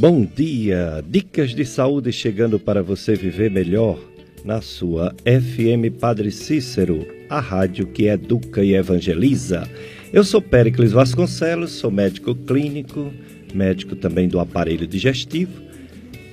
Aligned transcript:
Bom 0.00 0.24
dia! 0.24 1.04
Dicas 1.06 1.54
de 1.54 1.62
saúde 1.62 2.10
chegando 2.10 2.58
para 2.58 2.82
você 2.82 3.14
viver 3.14 3.50
melhor 3.50 3.98
na 4.42 4.62
sua 4.62 5.14
FM 5.26 5.94
Padre 6.00 6.30
Cícero, 6.30 7.06
a 7.28 7.38
rádio 7.38 7.86
que 7.86 8.06
educa 8.06 8.64
e 8.64 8.74
evangeliza. 8.74 9.68
Eu 10.10 10.24
sou 10.24 10.40
Péricles 10.40 10.92
Vasconcelos, 10.92 11.72
sou 11.72 11.90
médico 11.90 12.34
clínico, 12.34 13.12
médico 13.52 13.94
também 13.94 14.26
do 14.26 14.40
aparelho 14.40 14.86
digestivo 14.86 15.60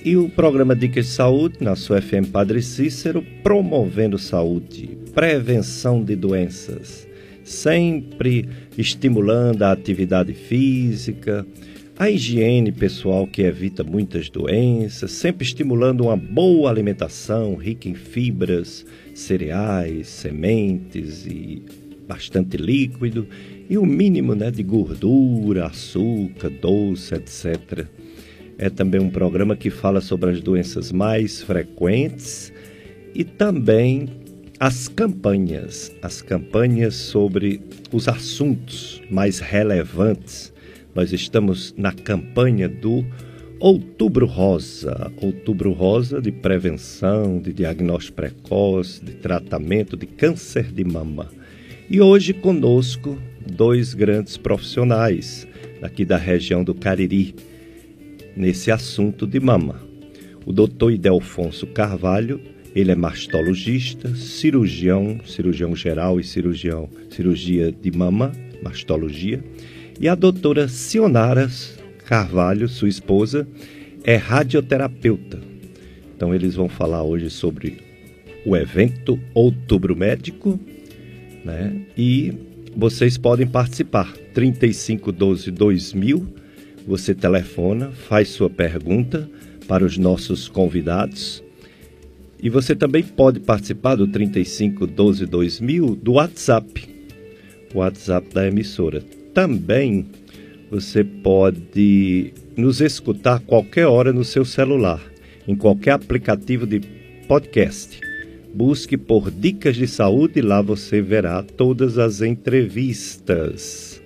e 0.02 0.16
o 0.16 0.30
programa 0.30 0.74
Dicas 0.74 1.08
de 1.08 1.12
Saúde 1.12 1.58
na 1.60 1.76
sua 1.76 2.02
FM 2.02 2.32
Padre 2.32 2.62
Cícero, 2.62 3.22
promovendo 3.44 4.18
saúde, 4.18 4.98
prevenção 5.14 6.02
de 6.02 6.16
doenças, 6.16 7.06
sempre 7.44 8.48
estimulando 8.78 9.64
a 9.64 9.74
atividade 9.74 10.32
física, 10.32 11.46
a 12.00 12.12
higiene 12.12 12.72
pessoal 12.72 13.26
que 13.26 13.42
evita 13.42 13.84
muitas 13.84 14.30
doenças, 14.30 15.12
sempre 15.12 15.44
estimulando 15.44 16.02
uma 16.02 16.16
boa 16.16 16.70
alimentação 16.70 17.56
rica 17.56 17.90
em 17.90 17.96
fibras, 17.96 18.86
cereais, 19.16 20.08
sementes 20.08 21.26
e 21.26 21.64
bastante 22.08 22.56
líquido 22.56 23.28
e 23.68 23.80
o 23.80 23.86
mínimo 23.86 24.36
né, 24.36 24.52
de 24.52 24.62
gordura, 24.62 25.66
açúcar, 25.66 26.52
doce, 26.52 27.16
etc. 27.16 27.88
É 28.60 28.70
também 28.70 29.02
um 29.02 29.10
programa 29.10 29.56
que 29.56 29.72
fala 29.72 30.00
sobre 30.00 30.30
as 30.30 30.40
doenças 30.40 30.92
mais 30.92 31.42
frequentes 31.42 32.54
e 33.16 33.24
também 33.24 34.08
as 34.60 34.88
campanhas, 34.88 35.92
as 36.04 36.22
campanhas 36.22 36.94
sobre 36.94 37.60
os 37.92 38.08
assuntos 38.08 39.02
mais 39.10 39.40
relevantes 39.40 40.56
nós 40.98 41.14
estamos 41.14 41.76
na 41.78 41.92
campanha 41.92 42.68
do 42.68 43.06
Outubro 43.60 44.26
Rosa, 44.26 45.12
Outubro 45.22 45.72
Rosa 45.72 46.20
de 46.20 46.32
prevenção, 46.32 47.40
de 47.40 47.54
diagnóstico 47.54 48.16
precoce, 48.16 49.06
de 49.06 49.12
tratamento 49.12 49.96
de 49.96 50.08
câncer 50.08 50.72
de 50.72 50.84
mama. 50.84 51.30
E 51.88 52.02
hoje 52.02 52.34
conosco 52.34 53.16
dois 53.46 53.94
grandes 53.94 54.38
profissionais 54.38 55.48
aqui 55.84 56.04
da 56.04 56.18
região 56.18 56.64
do 56.64 56.74
Cariri 56.74 57.36
nesse 58.36 58.72
assunto 58.72 59.28
de 59.28 59.40
mama. 59.40 59.80
O 60.48 60.52
doutor 60.52 60.92
Idelfonso 60.92 61.68
Carvalho, 61.68 62.42
ele 62.74 62.92
é 62.92 62.96
mastologista, 62.96 64.16
cirurgião, 64.16 65.20
cirurgião 65.28 65.76
geral 65.76 66.20
e 66.20 66.24
cirurgião, 66.24 66.90
cirurgia 67.12 67.72
de 67.72 67.96
mama, 67.96 68.32
mastologia 68.64 69.44
e 70.00 70.08
a 70.08 70.16
doutora 70.16 70.68
Sionara 70.68 71.50
Carvalho, 72.06 72.70
sua 72.70 72.88
esposa, 72.88 73.48
é 74.04 74.16
radioterapeuta. 74.16 75.40
Então 76.16 76.34
eles 76.34 76.56
vão 76.56 76.70
falar 76.70 77.04
hoje 77.04 77.30
sobre 77.30 77.80
o 78.46 78.56
evento 78.56 79.20
Outubro 79.34 79.96
Médico, 79.96 80.60
né? 81.44 81.82
E 81.98 82.34
vocês 82.76 83.18
podem 83.18 83.46
participar. 83.46 84.14
3512 84.34 85.52
2000, 85.52 86.28
você 86.88 87.14
telefona, 87.16 87.92
faz 87.92 88.30
sua 88.30 88.50
pergunta 88.50 89.30
para 89.68 89.84
os 89.84 89.98
nossos 89.98 90.48
convidados. 90.48 91.44
E 92.42 92.50
você 92.50 92.76
também 92.76 93.04
pode 93.04 93.40
participar 93.40 93.96
do 93.96 94.08
3512 94.08 95.26
2000 95.26 95.96
do 95.96 96.14
WhatsApp, 96.14 96.88
o 97.74 97.80
WhatsApp 97.80 98.34
da 98.34 98.48
emissora 98.48 99.04
também 99.38 100.04
você 100.72 101.04
pode 101.04 102.34
nos 102.56 102.82
escutar 102.82 103.40
qualquer 103.40 103.86
hora 103.86 104.12
no 104.12 104.24
seu 104.26 104.44
celular, 104.44 105.00
em 105.48 105.56
qualquer 105.56 105.92
aplicativo 105.92 106.66
de 106.66 106.80
podcast. 107.28 108.00
Busque 108.52 108.98
por 108.98 109.30
Dicas 109.30 109.76
de 109.76 109.88
Saúde 109.88 110.42
lá 110.42 110.60
você 110.60 111.04
verá 111.04 111.44
todas 111.44 112.00
as 112.00 112.24
entrevistas. 112.24 114.02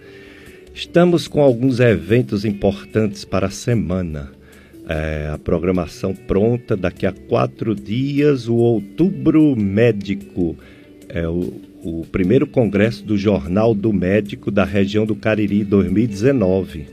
Estamos 0.73 1.29
com 1.29 1.41
alguns 1.41 1.79
eventos 1.79 2.43
importantes 2.43 3.23
para 3.23 3.47
a 3.47 3.51
semana. 3.51 4.33
É, 4.85 5.29
a 5.33 5.37
programação 5.37 6.13
pronta 6.13 6.75
daqui 6.75 7.05
a 7.05 7.13
quatro 7.13 7.73
dias, 7.73 8.49
o 8.49 8.55
Outubro 8.55 9.55
Médico. 9.55 10.57
É 11.07 11.25
o 11.25 11.70
o 11.83 12.05
primeiro 12.05 12.45
congresso 12.45 13.03
do 13.03 13.17
Jornal 13.17 13.73
do 13.73 13.91
Médico 13.91 14.51
da 14.51 14.63
região 14.63 15.05
do 15.05 15.15
Cariri 15.15 15.63
2019. 15.63 16.85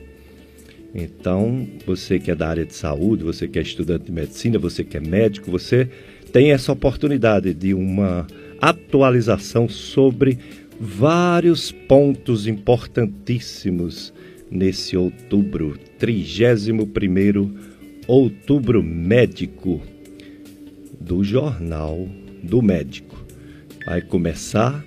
Então, 0.93 1.67
você 1.85 2.19
que 2.19 2.31
é 2.31 2.35
da 2.35 2.47
área 2.47 2.65
de 2.65 2.73
saúde, 2.73 3.23
você 3.23 3.47
que 3.47 3.59
é 3.59 3.61
estudante 3.61 4.05
de 4.05 4.11
medicina, 4.11 4.57
você 4.57 4.83
que 4.83 4.97
é 4.97 4.99
médico, 4.99 5.51
você 5.51 5.87
tem 6.33 6.51
essa 6.51 6.71
oportunidade 6.71 7.53
de 7.53 7.73
uma 7.73 8.25
atualização 8.59 9.69
sobre 9.69 10.39
vários 10.79 11.71
pontos 11.71 12.47
importantíssimos 12.47 14.13
nesse 14.49 14.97
outubro, 14.97 15.77
31º 15.99 17.49
Outubro 18.07 18.81
Médico 18.81 19.79
do 20.99 21.23
Jornal 21.23 22.07
do 22.41 22.59
Médico. 22.59 23.18
Vai 23.89 24.01
começar 24.01 24.85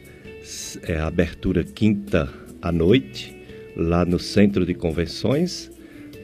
é, 0.86 0.94
a 0.94 1.08
abertura 1.08 1.64
quinta 1.64 2.32
à 2.62 2.70
noite, 2.70 3.36
lá 3.76 4.04
no 4.04 4.16
Centro 4.16 4.64
de 4.64 4.74
Convenções, 4.74 5.68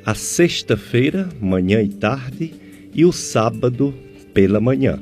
a 0.06 0.14
sexta-feira, 0.14 1.28
manhã 1.40 1.82
e 1.82 1.88
tarde, 1.88 2.54
e 2.94 3.04
o 3.04 3.10
sábado 3.10 3.92
pela 4.32 4.60
manhã. 4.60 4.96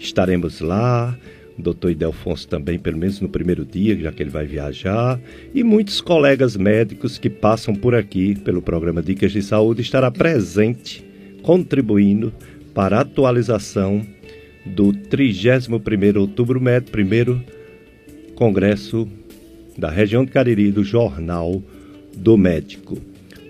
Estaremos 0.00 0.60
lá, 0.60 1.16
o 1.56 1.62
doutor 1.62 1.92
Idelfonso 1.92 2.48
também, 2.48 2.76
pelo 2.76 2.98
menos 2.98 3.20
no 3.20 3.28
primeiro 3.28 3.64
dia, 3.64 3.96
já 3.96 4.10
que 4.10 4.24
ele 4.24 4.30
vai 4.30 4.44
viajar, 4.44 5.20
e 5.54 5.62
muitos 5.62 6.00
colegas 6.00 6.56
médicos 6.56 7.18
que 7.18 7.30
passam 7.30 7.72
por 7.72 7.94
aqui 7.94 8.34
pelo 8.34 8.60
programa 8.60 9.00
Dicas 9.00 9.30
de 9.30 9.42
Saúde 9.42 9.80
estará 9.80 10.10
presente, 10.10 11.06
contribuindo 11.44 12.34
para 12.74 12.98
a 12.98 13.02
atualização 13.02 14.04
do 14.66 14.92
31º 14.92 16.16
Outubro 16.16 16.60
Médio, 16.60 16.90
primeiro 16.90 17.42
congresso 18.34 19.08
da 19.76 19.90
região 19.90 20.24
de 20.24 20.30
Cariri 20.30 20.70
do 20.70 20.82
Jornal 20.82 21.62
do 22.14 22.36
Médico. 22.36 22.98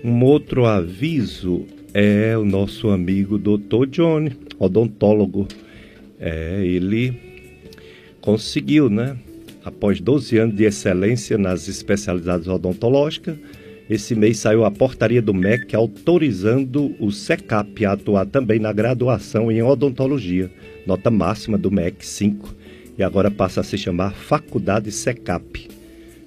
Um 0.03 0.23
outro 0.23 0.65
aviso 0.65 1.65
é 1.93 2.37
o 2.37 2.45
nosso 2.45 2.89
amigo 2.89 3.37
Dr. 3.37 3.87
Johnny, 3.89 4.31
odontólogo. 4.59 5.47
É, 6.19 6.63
ele 6.65 7.13
conseguiu, 8.21 8.89
né? 8.89 9.17
Após 9.63 9.99
12 9.99 10.37
anos 10.37 10.55
de 10.55 10.63
excelência 10.63 11.37
nas 11.37 11.67
especialidades 11.67 12.47
odontológicas, 12.47 13.37
esse 13.89 14.15
mês 14.15 14.39
saiu 14.39 14.65
a 14.65 14.71
portaria 14.71 15.21
do 15.21 15.33
MEC 15.33 15.75
autorizando 15.75 16.95
o 16.99 17.11
SECAP 17.11 17.85
a 17.85 17.93
atuar 17.93 18.25
também 18.25 18.59
na 18.59 18.73
graduação 18.73 19.51
em 19.51 19.61
odontologia 19.61 20.51
nota 20.87 21.11
máxima 21.11 21.57
do 21.57 21.69
MEC 21.69 22.05
5, 22.05 22.55
e 22.97 23.03
agora 23.03 23.29
passa 23.29 23.59
a 23.59 23.63
se 23.63 23.77
chamar 23.77 24.13
Faculdade 24.13 24.89
SECAP. 24.89 25.67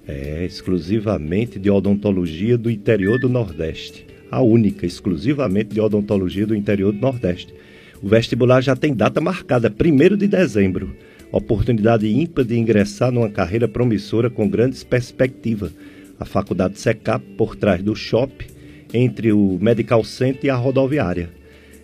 É 0.07 0.45
exclusivamente 0.45 1.59
de 1.59 1.71
odontologia 1.71 2.59
do 2.59 2.71
interior 2.71 3.19
do 3.19 3.29
Nordeste. 3.29 4.07
A 4.31 4.43
única, 4.43 4.85
exclusivamente 4.85 5.71
de 5.71 5.81
odontologia 5.81 6.47
do 6.47 6.55
interior 6.55 6.93
do 6.93 7.01
Nordeste. 7.01 7.55
O 8.03 8.09
vestibular 8.09 8.61
já 8.61 8.77
tem 8.77 8.95
data 8.95 9.21
marcada, 9.21 9.73
1 9.73 10.17
de 10.17 10.29
dezembro. 10.29 10.95
Oportunidade 11.33 12.07
ímpar 12.07 12.45
de 12.45 12.59
ingressar 12.59 13.11
numa 13.11 13.31
carreira 13.31 13.67
promissora 13.67 14.29
com 14.29 14.49
grandes 14.49 14.85
perspectivas. 14.85 15.73
A 16.21 16.25
Faculdade 16.25 16.79
SECAP, 16.79 17.25
por 17.37 17.57
trás 17.57 17.83
do 17.83 17.97
shopping, 17.97 18.47
entre 18.95 19.33
o 19.33 19.59
Medical 19.61 20.05
Center 20.05 20.45
e 20.45 20.51
a 20.51 20.55
rodoviária. 20.55 21.31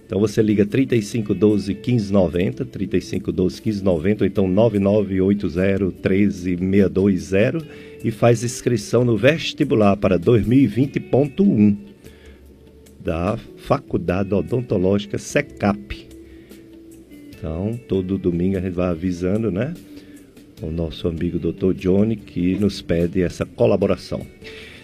Então 0.06 0.20
você 0.20 0.40
liga 0.40 0.64
3512 0.64 1.74
1590, 1.74 2.64
3512 2.66 3.62
1590, 3.64 4.22
ou 4.24 4.28
então 4.28 4.46
9980 4.46 5.90
13620 6.00 7.66
e 8.04 8.10
faz 8.12 8.44
inscrição 8.44 9.04
no 9.04 9.16
vestibular 9.16 9.96
para 9.96 10.16
2020.1 10.18 11.76
da 13.00 13.36
Faculdade 13.56 14.32
Odontológica 14.32 15.18
SECAP. 15.18 16.06
Então, 17.36 17.78
todo 17.88 18.16
domingo 18.18 18.58
a 18.58 18.60
gente 18.60 18.74
vai 18.74 18.88
avisando, 18.88 19.50
né? 19.50 19.74
O 20.62 20.70
nosso 20.70 21.06
amigo 21.06 21.38
Dr. 21.38 21.74
Johnny 21.74 22.16
que 22.16 22.54
nos 22.56 22.80
pede 22.80 23.22
essa 23.22 23.44
colaboração. 23.44 24.26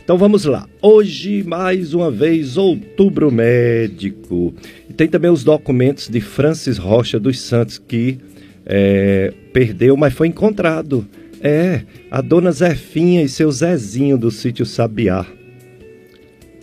Então 0.04 0.18
vamos 0.18 0.44
lá. 0.44 0.68
Hoje, 0.82 1.42
mais 1.44 1.94
uma 1.94 2.10
vez, 2.10 2.56
Outubro 2.56 3.30
Médico. 3.30 4.52
E 4.90 4.92
tem 4.92 5.08
também 5.08 5.30
os 5.30 5.44
documentos 5.44 6.08
de 6.08 6.20
Francis 6.20 6.76
Rocha 6.76 7.18
dos 7.20 7.40
Santos, 7.40 7.78
que 7.78 8.18
é, 8.66 9.32
perdeu, 9.52 9.96
mas 9.96 10.12
foi 10.12 10.28
encontrado. 10.28 11.06
É, 11.40 11.82
a 12.10 12.20
dona 12.20 12.52
Zefinha 12.52 13.22
e 13.22 13.28
seu 13.28 13.50
Zezinho 13.50 14.18
do 14.18 14.30
sítio 14.30 14.66
Sabiá. 14.66 15.26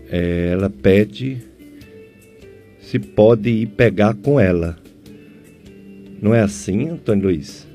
É, 0.10 0.50
ela 0.52 0.70
pede 0.70 1.38
se 2.82 3.00
pode 3.00 3.50
ir 3.50 3.68
pegar 3.68 4.16
com 4.16 4.40
ela. 4.40 4.78
Não 6.22 6.36
é 6.36 6.42
assim, 6.42 6.90
Antônio 6.90 7.26
Luiz? 7.26 7.69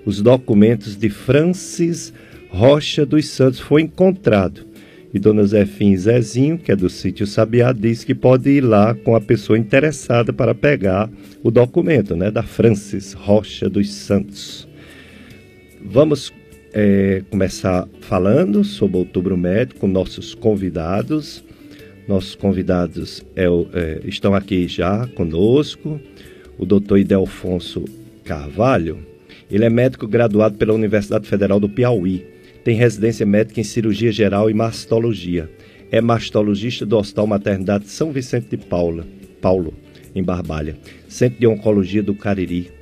Os 0.05 0.21
documentos 0.21 0.97
de 0.97 1.09
Francis 1.09 2.13
Rocha 2.49 3.05
dos 3.05 3.29
Santos 3.29 3.61
foi 3.61 3.83
encontrado. 3.83 4.67
E 5.13 5.19
Dona 5.19 5.45
Zefim 5.45 5.95
Zezinho, 5.95 6.57
que 6.57 6.69
é 6.71 6.75
do 6.75 6.89
sítio 6.89 7.25
Sabiá, 7.25 7.71
diz 7.71 8.03
que 8.03 8.13
pode 8.13 8.49
ir 8.49 8.59
lá 8.61 8.93
com 8.93 9.15
a 9.15 9.21
pessoa 9.21 9.57
interessada 9.57 10.33
para 10.33 10.53
pegar 10.53 11.09
o 11.41 11.49
documento, 11.49 12.13
né, 12.13 12.29
da 12.29 12.43
Francis 12.43 13.13
Rocha 13.13 13.69
dos 13.69 13.89
Santos. 13.93 14.67
Vamos 15.81 16.33
é, 16.79 17.23
começar 17.31 17.87
falando 18.01 18.63
sobre 18.63 18.97
Outubro 18.97 19.35
Médico 19.35 19.79
com 19.79 19.87
nossos 19.87 20.35
convidados. 20.35 21.43
Nossos 22.07 22.35
convidados 22.35 23.25
é, 23.35 23.45
é, 23.45 24.01
estão 24.05 24.35
aqui 24.35 24.67
já 24.67 25.07
conosco. 25.15 25.99
O 26.55 26.67
doutor 26.67 26.99
Idelfonso 26.99 27.83
Carvalho, 28.23 28.99
ele 29.49 29.65
é 29.65 29.71
médico 29.71 30.07
graduado 30.07 30.55
pela 30.55 30.71
Universidade 30.71 31.27
Federal 31.27 31.59
do 31.59 31.67
Piauí. 31.67 32.23
Tem 32.63 32.75
residência 32.75 33.25
médica 33.25 33.59
em 33.59 33.63
cirurgia 33.63 34.11
geral 34.11 34.47
e 34.47 34.53
mastologia. 34.53 35.49
É 35.91 35.99
mastologista 35.99 36.85
do 36.85 36.95
Hospital 36.95 37.25
Maternidade 37.25 37.87
São 37.87 38.11
Vicente 38.11 38.49
de 38.55 38.57
Paula, 38.57 39.03
Paulo, 39.41 39.73
em 40.13 40.21
Barbalha. 40.21 40.77
Centro 41.07 41.39
de 41.39 41.47
Oncologia 41.47 42.03
do 42.03 42.13
Cariri 42.13 42.76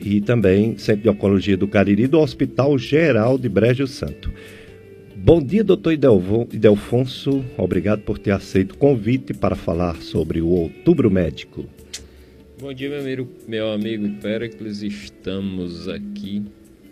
e 0.00 0.20
também 0.20 0.76
Centro 0.78 1.02
de 1.02 1.08
Oncologia 1.08 1.56
do 1.56 1.68
Cariri 1.68 2.06
do 2.06 2.18
Hospital 2.18 2.78
Geral 2.78 3.38
de 3.38 3.48
Brejo 3.48 3.86
Santo. 3.86 4.32
Bom 5.16 5.42
dia, 5.42 5.62
doutor 5.62 5.92
Idelfonso. 5.92 7.44
Obrigado 7.58 8.00
por 8.00 8.18
ter 8.18 8.30
aceito 8.30 8.72
o 8.72 8.78
convite 8.78 9.34
para 9.34 9.54
falar 9.54 9.96
sobre 9.96 10.40
o 10.40 10.48
Outubro 10.48 11.10
Médico. 11.10 11.66
Bom 12.58 12.72
dia, 12.72 12.88
meu 12.88 13.00
amigo, 13.00 13.28
meu 13.46 13.70
amigo 13.70 14.08
Pericles. 14.20 14.82
Estamos 14.82 15.88
aqui 15.88 16.42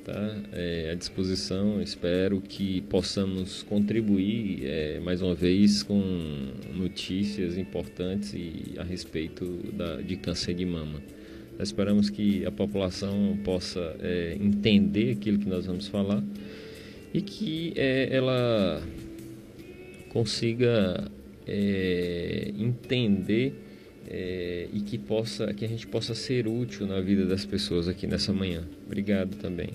tá, 0.05 0.37
é, 0.53 0.91
à 0.93 0.95
disposição. 0.95 1.81
Espero 1.81 2.41
que 2.41 2.83
possamos 2.83 3.63
contribuir 3.63 4.61
é, 4.65 5.01
mais 5.01 5.23
uma 5.23 5.35
vez 5.35 5.83
com 5.83 6.03
notícias 6.75 7.57
importantes 7.57 8.35
e, 8.35 8.75
a 8.79 8.83
respeito 8.83 9.47
da, 9.73 10.03
de 10.03 10.17
câncer 10.17 10.55
de 10.55 10.67
mama. 10.67 11.01
Esperamos 11.59 12.09
que 12.09 12.47
a 12.47 12.53
população 12.53 13.37
possa 13.45 13.97
é, 14.01 14.37
entender 14.41 15.13
aquilo 15.13 15.39
que 15.39 15.49
nós 15.49 15.67
vamos 15.67 15.89
falar 15.89 16.23
e 17.13 17.21
que 17.21 17.73
é, 17.75 18.09
ela 18.15 18.81
consiga 20.11 21.11
é, 21.47 22.53
entender 22.57 23.55
é, 24.09 24.69
e 24.73 24.81
que 24.81 24.97
possa 24.97 25.53
que 25.53 25.65
a 25.65 25.69
gente 25.69 25.87
possa 25.87 26.15
ser 26.15 26.47
útil 26.47 26.87
na 26.87 27.01
vida 27.01 27.27
das 27.27 27.45
pessoas 27.45 27.89
aqui 27.89 28.07
nessa 28.07 28.33
manhã. 28.33 28.63
Obrigado 28.87 29.37
também. 29.37 29.71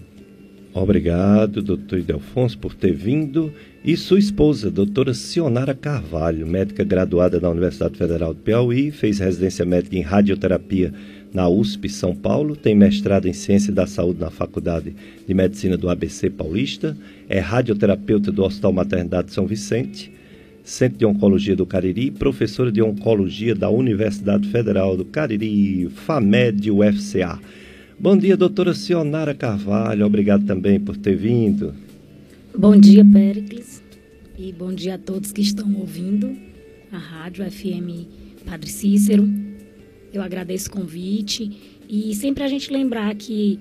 Obrigado, 0.73 1.61
doutor 1.61 1.99
Idelfonso, 1.99 2.57
por 2.57 2.73
ter 2.73 2.93
vindo. 2.93 3.53
E 3.85 3.95
sua 3.95 4.17
esposa, 4.17 4.71
doutora 4.71 5.13
Sionara 5.13 5.75
Carvalho, 5.75 6.47
médica 6.47 6.83
graduada 6.83 7.39
da 7.39 7.49
Universidade 7.49 7.95
Federal 7.95 8.33
do 8.33 8.39
Piauí, 8.39 8.89
fez 8.89 9.19
residência 9.19 9.63
médica 9.65 9.95
em 9.95 10.01
radioterapia 10.01 10.91
na 11.33 11.49
USP 11.49 11.89
São 11.89 12.15
Paulo, 12.15 12.55
tem 12.55 12.75
mestrado 12.75 13.27
em 13.27 13.33
Ciência 13.33 13.73
da 13.73 13.87
Saúde 13.87 14.19
na 14.19 14.29
Faculdade 14.29 14.95
de 15.27 15.33
Medicina 15.33 15.75
do 15.75 15.89
ABC 15.89 16.29
Paulista, 16.29 16.95
é 17.27 17.39
radioterapeuta 17.39 18.31
do 18.31 18.43
Hospital 18.43 18.71
Maternidade 18.71 19.33
São 19.33 19.47
Vicente, 19.47 20.11
Centro 20.63 20.99
de 20.99 21.05
Oncologia 21.05 21.55
do 21.55 21.65
Cariri, 21.65 22.11
professora 22.11 22.71
de 22.71 22.81
Oncologia 22.81 23.55
da 23.55 23.69
Universidade 23.69 24.47
Federal 24.47 24.95
do 24.95 25.03
Cariri, 25.03 25.89
FAMED 25.89 26.71
UFCA. 26.71 27.39
Bom 27.99 28.15
dia, 28.15 28.37
doutora 28.37 28.73
Sionara 28.73 29.33
Carvalho, 29.33 30.05
obrigado 30.05 30.45
também 30.45 30.79
por 30.79 30.95
ter 30.95 31.15
vindo. 31.15 31.73
Bom 32.55 32.77
dia, 32.77 33.03
Péricles, 33.03 33.81
e 34.37 34.53
bom 34.53 34.71
dia 34.71 34.95
a 34.95 34.97
todos 34.97 35.31
que 35.31 35.41
estão 35.41 35.73
ouvindo 35.75 36.35
a 36.91 36.97
Rádio 36.97 37.43
FM 37.49 38.07
Padre 38.45 38.69
Cícero. 38.69 39.52
Eu 40.13 40.21
agradeço 40.21 40.69
o 40.69 40.71
convite 40.71 41.51
e 41.89 42.13
sempre 42.13 42.43
a 42.43 42.47
gente 42.47 42.71
lembrar 42.71 43.15
que 43.15 43.59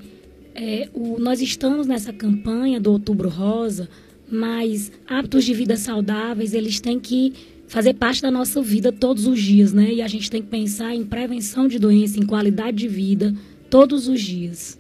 é, 0.55 0.87
o, 0.93 1.19
nós 1.19 1.41
estamos 1.41 1.87
nessa 1.87 2.13
campanha 2.13 2.79
do 2.79 2.93
Outubro 2.93 3.31
Rosa, 3.31 3.89
mas 4.31 4.93
hábitos 5.07 5.45
de 5.45 5.55
vida 5.55 5.79
saudáveis 5.79 6.53
eles 6.53 6.79
têm 6.79 7.01
que 7.01 7.33
fazer 7.67 7.95
parte 7.95 8.21
da 8.21 8.31
nossa 8.31 8.61
vida 8.61 8.93
todos 8.93 9.27
os 9.27 9.41
dias, 9.41 9.73
né? 9.73 9.95
E 9.95 10.03
a 10.03 10.09
gente 10.09 10.31
tem 10.31 10.43
que 10.43 10.49
pensar 10.49 10.95
em 10.95 11.05
prevenção 11.05 11.67
de 11.67 11.79
doença, 11.79 12.21
em 12.21 12.27
qualidade 12.27 12.77
de 12.77 12.89
vida 12.89 13.35
todos 13.71 14.07
os 14.07 14.21
dias. 14.21 14.79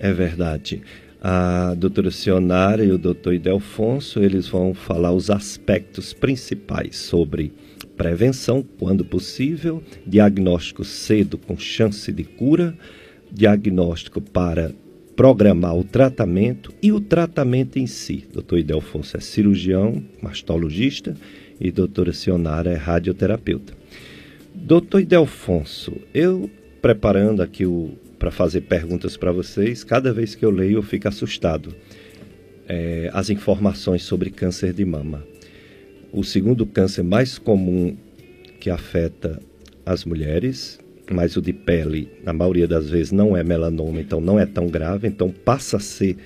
É 0.00 0.12
verdade. 0.12 0.82
A 1.22 1.74
doutora 1.74 2.10
Sionara 2.10 2.84
e 2.84 2.90
o 2.90 2.98
doutor 2.98 3.32
Idelfonso, 3.32 4.18
eles 4.20 4.48
vão 4.48 4.74
falar 4.74 5.12
os 5.12 5.30
aspectos 5.30 6.12
principais 6.12 6.96
sobre 6.96 7.52
prevenção, 7.86 8.64
quando 8.78 9.04
possível, 9.04 9.82
diagnóstico 10.06 10.84
cedo 10.84 11.38
com 11.38 11.56
chance 11.56 12.10
de 12.12 12.24
cura, 12.24 12.76
diagnóstico 13.30 14.20
para 14.20 14.72
programar 15.16 15.76
o 15.76 15.84
tratamento 15.84 16.72
e 16.82 16.92
o 16.92 17.00
tratamento 17.00 17.78
em 17.78 17.86
si. 17.86 18.26
Doutor 18.32 18.58
Idelfonso 18.58 19.16
é 19.16 19.20
cirurgião, 19.20 20.02
mastologista 20.20 21.16
e 21.60 21.70
doutora 21.70 22.12
Sionara 22.12 22.70
é 22.70 22.76
radioterapeuta. 22.76 23.72
Doutor 24.54 25.00
Idelfonso, 25.00 25.92
eu 26.12 26.50
preparando 26.80 27.42
aqui 27.42 27.64
para 28.18 28.30
fazer 28.30 28.62
perguntas 28.62 29.16
para 29.16 29.32
vocês, 29.32 29.84
cada 29.84 30.12
vez 30.12 30.34
que 30.34 30.44
eu 30.44 30.50
leio 30.50 30.78
eu 30.78 30.82
fico 30.82 31.08
assustado. 31.08 31.74
É, 32.66 33.10
as 33.12 33.28
informações 33.28 34.02
sobre 34.02 34.30
câncer 34.30 34.72
de 34.72 34.84
mama 34.84 35.22
o 36.14 36.22
segundo 36.22 36.64
câncer 36.64 37.02
mais 37.02 37.38
comum 37.38 37.96
que 38.60 38.70
afeta 38.70 39.40
as 39.84 40.04
mulheres, 40.04 40.78
mas 41.10 41.36
o 41.36 41.42
de 41.42 41.52
pele, 41.52 42.08
na 42.22 42.32
maioria 42.32 42.68
das 42.68 42.88
vezes, 42.88 43.10
não 43.10 43.36
é 43.36 43.42
melanoma, 43.42 44.00
então 44.00 44.20
não 44.20 44.38
é 44.38 44.46
tão 44.46 44.68
grave, 44.68 45.08
então 45.08 45.28
passa 45.28 45.76
a 45.76 45.80
ser 45.80 46.16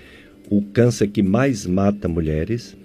o 0.51 0.61
câncer 0.61 1.09
que 1.09 1.23
mais 1.23 1.67
mata 1.67 2.07
mulheres. 2.07 2.77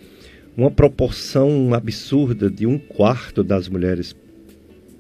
Uma 0.56 0.72
proporção 0.72 1.74
absurda 1.74 2.50
de 2.50 2.66
um 2.66 2.78
quarto 2.80 3.44
das 3.44 3.68
mulheres 3.68 4.16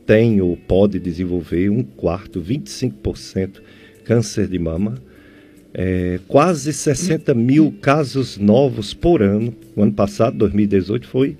tem 0.05 0.41
ou 0.41 0.57
pode 0.57 0.99
desenvolver, 0.99 1.69
um 1.69 1.83
quarto, 1.83 2.41
25% 2.41 3.61
câncer 4.03 4.47
de 4.47 4.59
mama. 4.59 4.95
É, 5.73 6.19
quase 6.27 6.73
60 6.73 7.33
mil 7.33 7.73
casos 7.81 8.37
novos 8.37 8.93
por 8.93 9.23
ano. 9.23 9.55
O 9.75 9.81
ano 9.81 9.93
passado, 9.93 10.37
2018, 10.37 11.07
foi 11.07 11.37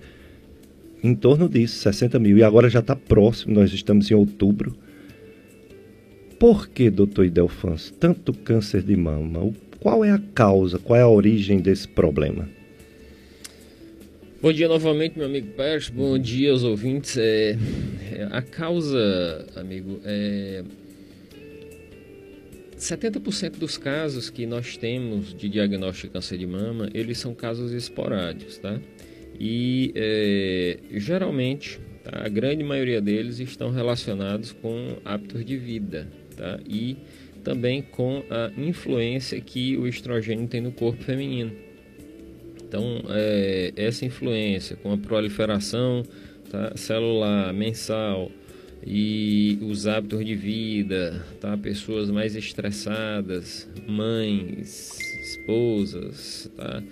em 1.04 1.14
torno 1.14 1.50
disso, 1.50 1.76
60 1.80 2.18
mil. 2.18 2.38
E 2.38 2.44
agora 2.44 2.70
já 2.70 2.80
está 2.80 2.96
próximo, 2.96 3.54
nós 3.54 3.74
estamos 3.74 4.10
em 4.10 4.14
outubro. 4.14 4.76
Por 6.40 6.68
que, 6.68 6.90
doutor 6.90 7.26
Idelfans, 7.26 7.94
tanto 8.00 8.34
câncer 8.34 8.82
de 8.82 8.96
mama? 8.96 9.52
Qual 9.80 10.04
é 10.04 10.12
a 10.12 10.22
causa, 10.34 10.80
qual 10.80 10.98
é 10.98 11.02
a 11.02 11.08
origem 11.08 11.60
desse 11.60 11.88
problema? 11.88 12.50
Bom 14.42 14.52
dia 14.52 14.68
novamente, 14.68 15.18
meu 15.18 15.28
amigo 15.28 15.48
Pérez. 15.56 15.90
Bom 15.90 16.18
dia 16.18 16.52
aos 16.52 16.64
ouvintes. 16.64 17.18
É, 17.18 17.58
é 18.12 18.28
a 18.32 18.42
causa, 18.42 19.46
amigo, 19.56 20.00
é 20.04 20.64
70% 22.78 23.58
dos 23.58 23.78
casos 23.78 24.30
que 24.30 24.46
nós 24.46 24.76
temos 24.76 25.34
de 25.34 25.48
diagnóstico 25.48 26.08
de 26.08 26.14
câncer 26.14 26.38
de 26.38 26.46
mama, 26.46 26.90
eles 26.94 27.18
são 27.18 27.34
casos 27.34 27.72
esporádicos, 27.72 28.58
tá? 28.58 28.80
E 29.40 29.92
é, 29.96 30.78
geralmente 30.92 31.80
tá, 32.04 32.24
a 32.26 32.30
grande 32.30 32.64
maioria 32.64 33.02
deles 33.02 33.40
estão 33.40 33.72
relacionados 33.72 34.52
com 34.52 34.98
hábitos 35.04 35.44
de 35.46 35.58
vida 35.58 36.08
tá? 36.36 36.60
e 36.68 36.98
também 37.44 37.82
com 37.82 38.24
a 38.30 38.52
influência 38.58 39.40
que 39.42 39.78
o 39.78 39.88
estrogênio 39.88 40.48
tem 40.48 40.62
no 40.62 40.72
corpo 40.72 41.04
feminino. 41.04 41.52
Então, 42.64 43.04
é, 43.10 43.74
essa 43.76 44.06
influência 44.06 44.76
com 44.78 44.92
a 44.92 44.98
proliferação 44.98 46.04
tá, 46.50 46.76
celular 46.76 47.54
mensal 47.54 48.32
e 48.86 49.60
os 49.62 49.88
hábitos 49.88 50.26
de 50.26 50.36
vida, 50.36 51.24
tá? 51.40 51.58
pessoas 51.58 52.10
mais 52.10 52.36
estressadas, 52.36 53.70
mães, 53.88 54.98
esposas, 55.22 56.52
tá? 56.56 56.84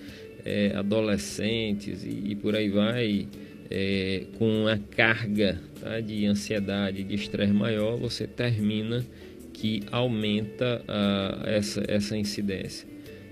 É, 0.46 0.74
adolescentes 0.76 2.04
e, 2.04 2.32
e, 2.32 2.36
por 2.36 2.56
aí 2.56 2.70
vai, 2.70 3.28
é, 3.70 4.24
com 4.38 4.68
a 4.68 4.78
carga 4.78 5.60
tá, 5.80 6.00
de 6.00 6.26
ansiedade, 6.26 7.04
de 7.04 7.16
estresse 7.16 7.54
maior, 7.54 7.98
você 7.98 8.28
termina 8.28 9.06
que 9.54 9.84
aumenta 9.92 10.82
a, 10.88 11.44
essa, 11.46 11.84
essa 11.88 12.18
incidência. 12.18 12.88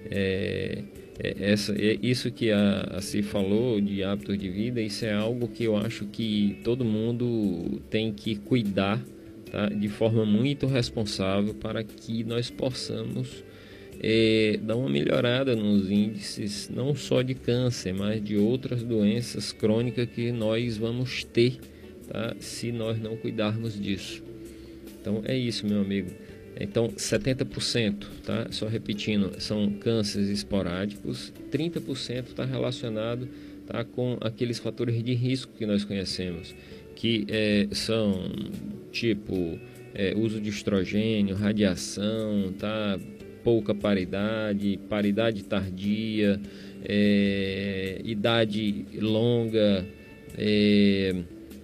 É, 0.09 0.83
é, 1.21 1.51
essa, 1.51 1.73
é 1.73 1.97
isso 2.01 2.31
que 2.31 2.49
a, 2.51 2.81
a 2.91 3.01
se 3.01 3.21
falou 3.21 3.81
de 3.81 4.03
hábitos 4.03 4.37
de 4.37 4.49
vida, 4.49 4.81
isso 4.81 5.05
é 5.05 5.13
algo 5.13 5.47
que 5.49 5.65
eu 5.65 5.75
acho 5.75 6.05
que 6.05 6.57
todo 6.63 6.85
mundo 6.85 7.81
tem 7.89 8.13
que 8.13 8.35
cuidar 8.35 9.03
tá, 9.51 9.67
de 9.67 9.89
forma 9.89 10.25
muito 10.25 10.65
responsável 10.65 11.53
para 11.53 11.83
que 11.83 12.23
nós 12.23 12.49
possamos 12.49 13.43
dar 14.61 14.75
uma 14.75 14.89
melhorada 14.89 15.55
nos 15.55 15.91
índices 15.91 16.69
não 16.73 16.95
só 16.95 17.21
de 17.21 17.33
câncer, 17.33 17.93
mas 17.93 18.23
de 18.23 18.37
outras 18.37 18.81
doenças 18.81 19.51
crônicas 19.51 20.07
que 20.09 20.31
nós 20.31 20.77
vamos 20.77 21.23
ter 21.23 21.59
tá, 22.07 22.35
se 22.39 22.71
nós 22.71 22.99
não 22.99 23.17
cuidarmos 23.17 23.79
disso. 23.79 24.23
Então 24.99 25.21
é 25.25 25.37
isso, 25.37 25.65
meu 25.65 25.81
amigo. 25.81 26.09
Então, 26.59 26.89
70%, 26.89 28.05
tá? 28.25 28.47
Só 28.51 28.67
repetindo, 28.67 29.39
são 29.39 29.71
cânceres 29.71 30.29
esporádicos, 30.29 31.31
30% 31.49 32.27
está 32.27 32.43
relacionado 32.43 33.29
tá, 33.65 33.85
com 33.85 34.17
aqueles 34.19 34.59
fatores 34.59 35.01
de 35.01 35.13
risco 35.13 35.53
que 35.57 35.65
nós 35.65 35.85
conhecemos, 35.85 36.53
que 36.95 37.25
é, 37.29 37.67
são 37.71 38.29
tipo 38.91 39.57
é, 39.93 40.13
uso 40.17 40.41
de 40.41 40.49
estrogênio, 40.49 41.33
radiação, 41.35 42.53
tá? 42.59 42.99
Pouca 43.43 43.73
paridade, 43.73 44.79
paridade 44.89 45.43
tardia, 45.43 46.39
é, 46.83 48.01
idade 48.03 48.85
longa, 48.99 49.85
é, 50.37 51.15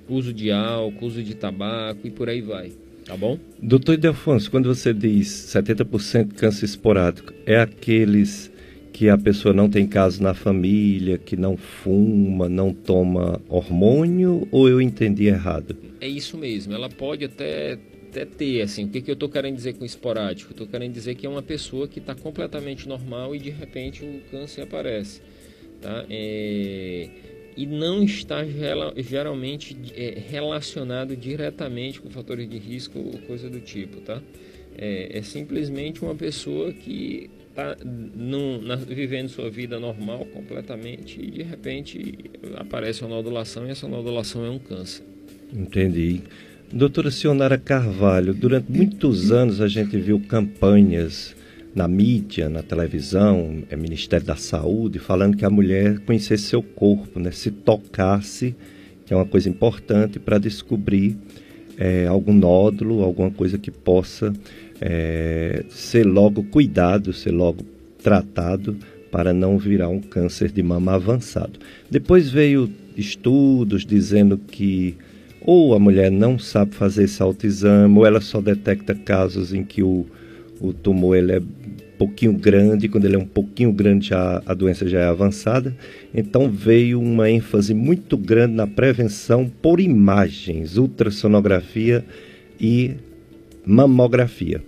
uso 0.09 0.33
de 0.33 0.51
álcool, 0.51 1.05
uso 1.05 1.23
de 1.23 1.35
tabaco 1.35 2.05
e 2.05 2.11
por 2.11 2.29
aí 2.29 2.41
vai. 2.41 2.71
Tá 3.05 3.15
bom? 3.15 3.37
Doutor 3.61 3.93
Idelfonso, 3.93 4.49
quando 4.49 4.73
você 4.73 4.91
diz 4.91 5.27
70% 5.27 6.33
câncer 6.33 6.65
esporádico, 6.65 7.31
é 7.45 7.59
aqueles 7.59 8.51
que 8.91 9.09
a 9.09 9.17
pessoa 9.17 9.53
não 9.53 9.69
tem 9.69 9.85
caso 9.85 10.23
na 10.23 10.33
família, 10.33 11.17
que 11.17 11.35
não 11.35 11.57
fuma, 11.57 12.47
não 12.47 12.73
toma 12.73 13.41
hormônio, 13.49 14.47
ou 14.51 14.69
eu 14.69 14.81
entendi 14.81 15.25
errado? 15.25 15.75
É 15.99 16.07
isso 16.07 16.37
mesmo. 16.37 16.73
Ela 16.73 16.89
pode 16.89 17.25
até, 17.25 17.77
até 18.09 18.25
ter, 18.25 18.61
assim, 18.61 18.85
o 18.85 18.89
que, 18.89 19.01
que 19.01 19.11
eu 19.11 19.13
estou 19.13 19.29
querendo 19.29 19.55
dizer 19.55 19.73
com 19.73 19.85
esporádico? 19.85 20.51
Estou 20.51 20.67
querendo 20.67 20.93
dizer 20.93 21.15
que 21.15 21.25
é 21.25 21.29
uma 21.29 21.43
pessoa 21.43 21.87
que 21.87 21.99
está 21.99 22.15
completamente 22.15 22.87
normal 22.87 23.35
e 23.35 23.39
de 23.39 23.49
repente 23.49 24.03
o 24.03 24.21
câncer 24.31 24.61
aparece. 24.61 25.21
Tá? 25.81 26.05
É 26.09 27.09
e 27.57 27.65
não 27.65 28.03
está 28.03 28.43
geralmente 28.97 29.77
é, 29.95 30.21
relacionado 30.29 31.15
diretamente 31.15 32.01
com 32.01 32.09
fatores 32.09 32.49
de 32.49 32.57
risco 32.57 32.99
ou 32.99 33.17
coisa 33.19 33.49
do 33.49 33.61
tipo, 33.61 34.01
tá? 34.01 34.21
É, 34.77 35.19
é 35.19 35.21
simplesmente 35.21 36.03
uma 36.03 36.15
pessoa 36.15 36.73
que 36.73 37.29
está 37.49 37.77
vivendo 38.87 39.29
sua 39.29 39.49
vida 39.49 39.79
normal 39.79 40.25
completamente 40.25 41.21
e 41.21 41.31
de 41.31 41.43
repente 41.43 42.13
aparece 42.55 43.01
uma 43.01 43.15
nodulação 43.15 43.65
e 43.65 43.71
essa 43.71 43.87
nodulação 43.87 44.45
é 44.45 44.49
um 44.49 44.59
câncer. 44.59 45.05
Entendi. 45.53 46.23
Doutora 46.75 47.09
Sionara 47.09 47.57
Carvalho, 47.57 48.33
durante 48.33 48.69
muitos 48.69 49.31
anos 49.31 49.61
a 49.61 49.67
gente 49.69 49.95
viu 49.95 50.19
campanhas 50.19 51.33
na 51.73 51.87
mídia, 51.87 52.49
na 52.49 52.61
televisão, 52.61 53.63
é 53.69 53.77
Ministério 53.77 54.25
da 54.25 54.35
Saúde, 54.35 54.99
falando 54.99 55.37
que 55.37 55.45
a 55.45 55.49
mulher 55.49 55.99
conhecesse 55.99 56.43
seu 56.43 56.61
corpo, 56.61 57.17
né, 57.17 57.31
se 57.31 57.49
tocasse, 57.49 58.53
que 59.05 59.13
é 59.13 59.15
uma 59.15 59.25
coisa 59.25 59.47
importante 59.47 60.19
para 60.19 60.37
descobrir 60.37 61.15
é, 61.77 62.07
algum 62.07 62.33
nódulo, 62.33 63.03
alguma 63.03 63.31
coisa 63.31 63.57
que 63.57 63.71
possa 63.71 64.33
é, 64.81 65.63
ser 65.69 66.05
logo 66.05 66.43
cuidado, 66.43 67.13
ser 67.13 67.31
logo 67.31 67.63
tratado 68.03 68.75
para 69.09 69.31
não 69.31 69.57
virar 69.57 69.87
um 69.87 70.01
câncer 70.01 70.51
de 70.51 70.61
mama 70.61 70.95
avançado. 70.95 71.57
Depois 71.89 72.29
veio 72.29 72.69
estudos 72.97 73.85
dizendo 73.85 74.37
que 74.37 74.97
ou 75.45 75.75
a 75.75 75.79
mulher 75.79 76.11
não 76.11 76.39
sabe 76.39 76.73
fazer 76.73 77.03
esse 77.03 77.21
autoexame, 77.21 77.95
ou 77.97 78.05
ela 78.05 78.19
só 78.19 78.41
detecta 78.41 78.95
casos 78.95 79.53
em 79.53 79.63
que 79.63 79.83
o, 79.83 80.05
o 80.59 80.73
tumor 80.73 81.15
ele 81.15 81.33
é 81.33 81.41
pouquinho 81.97 82.33
grande, 82.33 82.89
quando 82.89 83.05
ele 83.05 83.15
é 83.15 83.19
um 83.19 83.25
pouquinho 83.25 83.71
grande 83.71 84.09
já, 84.09 84.41
a 84.45 84.53
doença 84.53 84.87
já 84.87 84.99
é 84.99 85.05
avançada. 85.05 85.75
Então 86.13 86.49
veio 86.49 86.99
uma 86.99 87.29
ênfase 87.29 87.73
muito 87.73 88.17
grande 88.17 88.55
na 88.55 88.65
prevenção 88.65 89.49
por 89.61 89.79
imagens, 89.79 90.77
ultrassonografia 90.77 92.03
e 92.59 92.95
mamografia. 93.65 94.61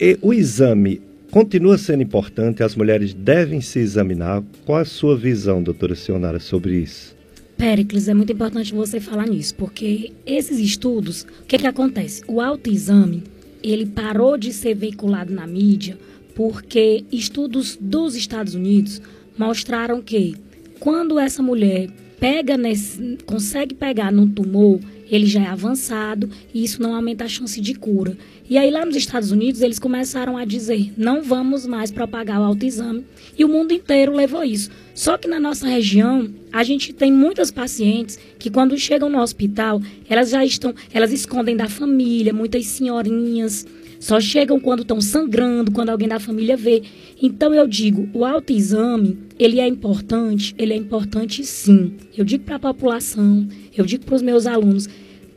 E 0.00 0.16
o 0.22 0.32
exame 0.32 1.02
continua 1.32 1.76
sendo 1.76 2.02
importante, 2.02 2.62
as 2.62 2.76
mulheres 2.76 3.12
devem 3.12 3.60
se 3.60 3.80
examinar. 3.80 4.42
Qual 4.64 4.78
a 4.78 4.84
sua 4.84 5.16
visão, 5.16 5.62
doutora 5.62 5.96
Sionara, 5.96 6.38
sobre 6.38 6.76
isso? 6.76 7.17
Péricles, 7.58 8.06
é 8.06 8.14
muito 8.14 8.32
importante 8.32 8.72
você 8.72 9.00
falar 9.00 9.26
nisso, 9.26 9.52
porque 9.56 10.12
esses 10.24 10.60
estudos, 10.60 11.26
o 11.42 11.44
que, 11.46 11.58
que 11.58 11.66
acontece? 11.66 12.22
O 12.28 12.40
autoexame 12.40 13.24
ele 13.60 13.84
parou 13.84 14.38
de 14.38 14.52
ser 14.52 14.74
veiculado 14.74 15.34
na 15.34 15.44
mídia 15.44 15.98
porque 16.36 17.04
estudos 17.10 17.76
dos 17.80 18.14
Estados 18.14 18.54
Unidos 18.54 19.02
mostraram 19.36 20.00
que 20.00 20.36
quando 20.78 21.18
essa 21.18 21.42
mulher 21.42 21.90
pega 22.20 22.56
nesse, 22.56 23.18
consegue 23.26 23.74
pegar 23.74 24.12
num 24.12 24.28
tumor, 24.28 24.78
ele 25.10 25.26
já 25.26 25.42
é 25.42 25.46
avançado 25.46 26.30
e 26.52 26.64
isso 26.64 26.82
não 26.82 26.94
aumenta 26.94 27.24
a 27.24 27.28
chance 27.28 27.60
de 27.60 27.74
cura. 27.74 28.16
E 28.48 28.56
aí 28.56 28.70
lá 28.70 28.84
nos 28.84 28.96
Estados 28.96 29.30
Unidos 29.30 29.60
eles 29.60 29.78
começaram 29.78 30.36
a 30.36 30.44
dizer: 30.44 30.92
não 30.96 31.22
vamos 31.22 31.66
mais 31.66 31.90
propagar 31.90 32.40
o 32.40 32.44
autoexame 32.44 33.04
e 33.38 33.44
o 33.44 33.48
mundo 33.48 33.72
inteiro 33.72 34.14
levou 34.14 34.44
isso. 34.44 34.70
Só 34.94 35.16
que 35.16 35.28
na 35.28 35.38
nossa 35.38 35.66
região 35.66 36.28
a 36.52 36.64
gente 36.64 36.92
tem 36.92 37.12
muitas 37.12 37.50
pacientes 37.50 38.18
que 38.38 38.50
quando 38.50 38.76
chegam 38.76 39.08
no 39.08 39.20
hospital 39.20 39.80
elas 40.08 40.30
já 40.30 40.44
estão, 40.44 40.74
elas 40.92 41.12
escondem 41.12 41.56
da 41.56 41.68
família, 41.68 42.32
muitas 42.32 42.66
senhorinhas 42.66 43.66
só 43.98 44.20
chegam 44.20 44.60
quando 44.60 44.82
estão 44.82 45.00
sangrando, 45.00 45.72
quando 45.72 45.90
alguém 45.90 46.08
da 46.08 46.20
família 46.20 46.56
vê. 46.56 46.82
Então 47.20 47.52
eu 47.52 47.66
digo, 47.66 48.08
o 48.12 48.24
autoexame, 48.24 49.18
ele 49.38 49.60
é 49.60 49.66
importante, 49.66 50.54
ele 50.58 50.72
é 50.72 50.76
importante 50.76 51.44
sim. 51.44 51.94
Eu 52.16 52.24
digo 52.24 52.44
para 52.44 52.56
a 52.56 52.60
população, 52.60 53.48
eu 53.76 53.84
digo 53.84 54.04
para 54.04 54.14
os 54.14 54.22
meus 54.22 54.46
alunos 54.46 54.88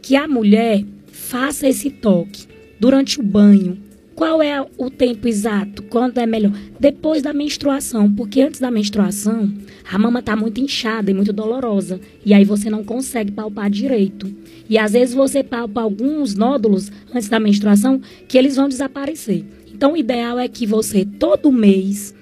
que 0.02 0.16
a 0.16 0.28
mulher 0.28 0.84
faça 1.12 1.68
esse 1.68 1.90
toque 1.90 2.48
durante 2.80 3.20
o 3.20 3.24
banho, 3.24 3.78
qual 4.22 4.40
é 4.40 4.64
o 4.78 4.88
tempo 4.92 5.28
exato? 5.28 5.82
Quando 5.82 6.20
é 6.20 6.28
melhor? 6.28 6.52
Depois 6.80 7.24
da 7.24 7.34
menstruação, 7.34 8.14
porque 8.14 8.40
antes 8.40 8.60
da 8.60 8.70
menstruação, 8.70 9.52
a 9.92 9.98
mama 9.98 10.20
está 10.20 10.36
muito 10.36 10.62
inchada 10.62 11.10
e 11.10 11.14
muito 11.16 11.34
dolorosa. 11.34 12.00
E 12.24 12.32
aí 12.32 12.46
você 12.46 12.70
não 12.70 12.84
consegue 12.84 13.32
palpar 13.32 13.68
direito. 13.68 14.32
E 14.70 14.78
às 14.78 14.92
vezes 14.92 15.16
você 15.16 15.44
palpa 15.44 15.82
alguns 15.82 16.36
nódulos 16.36 16.92
antes 17.12 17.30
da 17.30 17.40
menstruação 17.40 18.00
que 18.28 18.38
eles 18.38 18.58
vão 18.58 18.70
desaparecer. 18.70 19.44
Então 19.74 19.94
o 19.94 19.98
ideal 19.98 20.38
é 20.38 20.48
que 20.48 20.68
você 20.68 21.04
todo 21.04 21.52
mês 21.52 22.14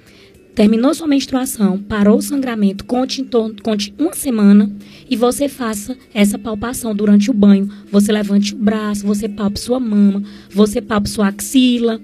terminou 0.60 0.94
sua 0.94 1.08
menstruação, 1.08 1.78
parou 1.78 2.18
o 2.18 2.22
sangramento, 2.22 2.84
conte, 2.84 3.26
conte 3.64 3.94
uma 3.98 4.14
semana 4.14 4.70
e 5.10 5.16
você 5.16 5.48
faça 5.48 5.96
essa 6.14 6.38
palpação 6.38 6.94
durante 6.94 7.32
o 7.32 7.34
banho. 7.34 7.70
Você 7.90 8.12
levante 8.12 8.54
o 8.54 8.58
braço, 8.58 9.08
você 9.08 9.30
palpe 9.30 9.58
sua 9.58 9.80
mama, 9.80 10.22
você 10.52 10.82
palpe 10.82 11.08
sua 11.08 11.30
axila. 11.30 12.02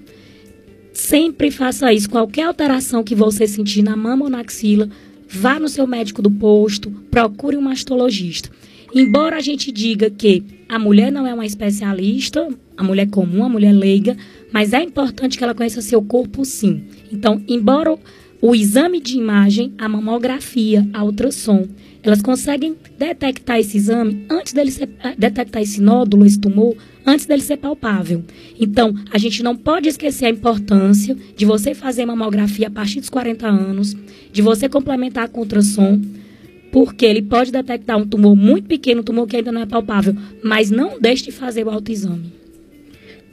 Sempre 0.90 1.50
faça 1.50 1.92
isso. 1.92 2.08
Qualquer 2.08 2.44
alteração 2.44 3.04
que 3.04 3.14
você 3.14 3.46
sentir 3.46 3.82
na 3.82 3.94
mama 3.94 4.24
ou 4.24 4.30
na 4.30 4.40
axila, 4.40 4.88
vá 5.28 5.60
no 5.60 5.68
seu 5.68 5.86
médico 5.86 6.22
do 6.22 6.30
posto, 6.30 6.90
procure 7.10 7.58
um 7.58 7.60
mastologista. 7.60 8.48
Embora 8.94 9.36
a 9.36 9.40
gente 9.40 9.70
diga 9.70 10.08
que 10.08 10.42
a 10.66 10.78
mulher 10.78 11.12
não 11.12 11.26
é 11.26 11.34
uma 11.34 11.44
especialista, 11.44 12.48
a 12.74 12.82
mulher 12.82 13.10
comum, 13.10 13.44
a 13.44 13.50
mulher 13.50 13.72
leiga, 13.72 14.16
mas 14.50 14.72
é 14.72 14.82
importante 14.82 15.36
que 15.36 15.44
ela 15.44 15.54
conheça 15.54 15.82
seu 15.82 16.00
corpo 16.00 16.42
sim. 16.42 16.84
Então, 17.12 17.42
embora 17.46 17.98
o 18.40 18.54
exame 18.54 19.00
de 19.00 19.16
imagem, 19.16 19.72
a 19.78 19.88
mamografia, 19.88 20.86
a 20.92 21.02
ultrassom, 21.04 21.66
elas 22.02 22.22
conseguem 22.22 22.76
detectar 22.98 23.58
esse 23.58 23.76
exame 23.76 24.24
antes 24.30 24.52
dele 24.52 24.70
ser, 24.70 24.88
eh, 25.02 25.14
detectar 25.18 25.60
esse 25.60 25.80
nódulo, 25.80 26.24
esse 26.24 26.38
tumor, 26.38 26.76
antes 27.04 27.26
dele 27.26 27.42
ser 27.42 27.56
palpável. 27.56 28.22
Então, 28.60 28.94
a 29.10 29.18
gente 29.18 29.42
não 29.42 29.56
pode 29.56 29.88
esquecer 29.88 30.26
a 30.26 30.30
importância 30.30 31.16
de 31.36 31.44
você 31.44 31.74
fazer 31.74 32.06
mamografia 32.06 32.68
a 32.68 32.70
partir 32.70 33.00
dos 33.00 33.10
40 33.10 33.48
anos, 33.48 33.96
de 34.32 34.42
você 34.42 34.68
complementar 34.68 35.28
com 35.28 35.40
ultrassom, 35.40 36.00
porque 36.70 37.06
ele 37.06 37.22
pode 37.22 37.50
detectar 37.50 37.96
um 37.96 38.06
tumor 38.06 38.36
muito 38.36 38.68
pequeno, 38.68 39.00
um 39.00 39.04
tumor 39.04 39.26
que 39.26 39.36
ainda 39.36 39.50
não 39.50 39.62
é 39.62 39.66
palpável, 39.66 40.14
mas 40.44 40.70
não 40.70 41.00
deixe 41.00 41.24
de 41.24 41.32
fazer 41.32 41.66
o 41.66 41.70
autoexame. 41.70 42.32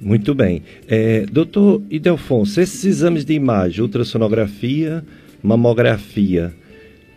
Muito 0.03 0.35
bem. 0.35 0.61
É, 0.87 1.25
doutor 1.25 1.81
Idelfonso, 1.89 2.59
esses 2.59 2.83
exames 2.83 3.23
de 3.23 3.33
imagem, 3.33 3.81
ultrassonografia, 3.81 5.03
mamografia, 5.41 6.53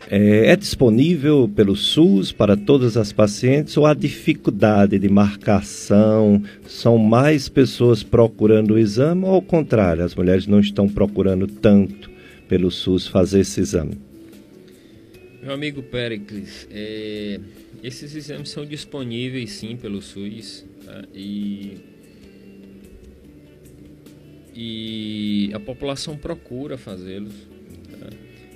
é, 0.09 0.53
é, 0.53 0.57
disponível 0.57 1.51
pelo 1.53 1.75
SUS 1.75 2.31
para 2.31 2.57
todas 2.57 2.97
as 2.97 3.13
pacientes 3.13 3.77
ou 3.77 3.87
há 3.87 3.93
dificuldade 3.93 4.99
de 5.01 5.09
marcação? 5.09 6.41
São 6.65 6.97
mais 6.97 7.49
pessoas 7.49 8.05
procurando 8.05 8.75
o 8.75 8.79
exame 8.79 9.25
ou 9.25 9.31
ao 9.31 9.43
contrário, 9.43 10.05
as 10.05 10.15
mulheres 10.15 10.47
não 10.47 10.61
estão 10.61 10.89
procurando 10.89 11.49
tanto 11.49 12.09
pelo 12.49 12.71
SUS 12.71 13.09
fazer 13.09 13.41
esse 13.41 13.61
exame? 13.61 13.99
Meu 15.43 15.53
amigo 15.53 15.83
Pericles, 15.83 16.69
é, 16.71 17.41
esses 17.83 18.15
exames 18.15 18.49
são 18.51 18.65
disponíveis 18.65 19.53
sim 19.53 19.77
pelo 19.77 20.01
SUS 20.01 20.65
tá? 20.85 21.03
e, 21.13 21.79
e 24.57 25.51
a 25.53 25.61
população 25.61 26.17
procura 26.17 26.79
fazê-los. 26.79 27.35
Tá? 27.91 28.09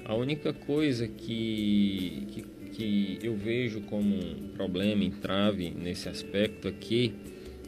A 0.06 0.14
única 0.14 0.52
coisa 0.52 1.06
que, 1.06 2.26
que, 2.30 2.44
que, 2.72 3.18
eu 3.22 3.36
vejo 3.36 3.82
como 3.82 4.16
um 4.16 4.48
problema, 4.56 5.04
entrave 5.04 5.70
nesse 5.70 6.08
aspecto 6.08 6.66
aqui 6.66 7.12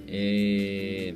é, 0.08 1.14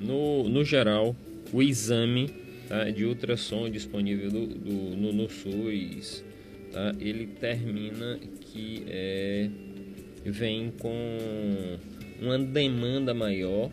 no, 0.00 0.48
no 0.48 0.64
geral, 0.64 1.16
o 1.52 1.60
exame 1.60 2.30
tá, 2.68 2.84
de 2.90 3.04
ultrassom 3.04 3.68
disponível 3.68 4.30
do, 4.30 4.46
do 4.46 4.72
no, 4.96 5.12
no 5.12 5.28
SUS 5.28 6.24
tá? 6.72 6.94
ele 7.00 7.26
termina 7.26 8.18
que 8.40 8.84
é, 8.88 9.48
vem 10.24 10.72
com 10.78 11.78
uma 12.20 12.38
demanda 12.38 13.12
maior 13.12 13.70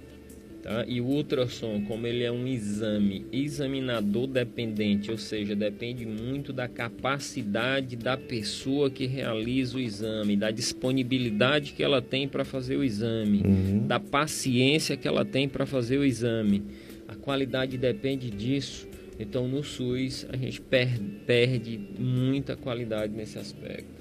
Tá? 0.62 0.86
E 0.88 1.02
o 1.02 1.06
ultrassom, 1.06 1.82
como 1.88 2.06
ele 2.06 2.24
é 2.24 2.32
um 2.32 2.48
exame 2.48 3.26
examinador 3.32 4.28
dependente, 4.28 5.10
ou 5.10 5.18
seja, 5.18 5.56
depende 5.56 6.06
muito 6.06 6.54
da 6.54 6.68
capacidade 6.68 7.96
da 7.96 8.16
pessoa 8.16 8.90
que 8.92 9.08
realiza 9.08 9.78
o 9.78 9.80
exame, 9.80 10.38
da 10.38 10.52
disponibilidade 10.52 11.74
que 11.74 11.82
ela 11.82 12.02
tem 12.02 12.28
para 12.28 12.46
fazer 12.46 12.78
o 12.78 12.84
exame, 12.84 13.42
uhum. 13.44 13.88
da 13.88 14.00
paciência 14.00 14.96
que 14.96 15.08
ela 15.08 15.26
tem 15.26 15.50
para 15.50 15.66
fazer 15.66 15.98
o 15.98 16.06
exame. 16.06 16.62
A 17.08 17.16
qualidade 17.16 17.76
depende 17.78 18.30
disso. 18.30 18.88
Então, 19.20 19.48
no 19.48 19.64
SUS, 19.64 20.26
a 20.30 20.38
gente 20.38 20.62
perde 20.62 21.80
muita 22.00 22.56
qualidade 22.56 23.14
nesse 23.14 23.38
aspecto. 23.38 24.01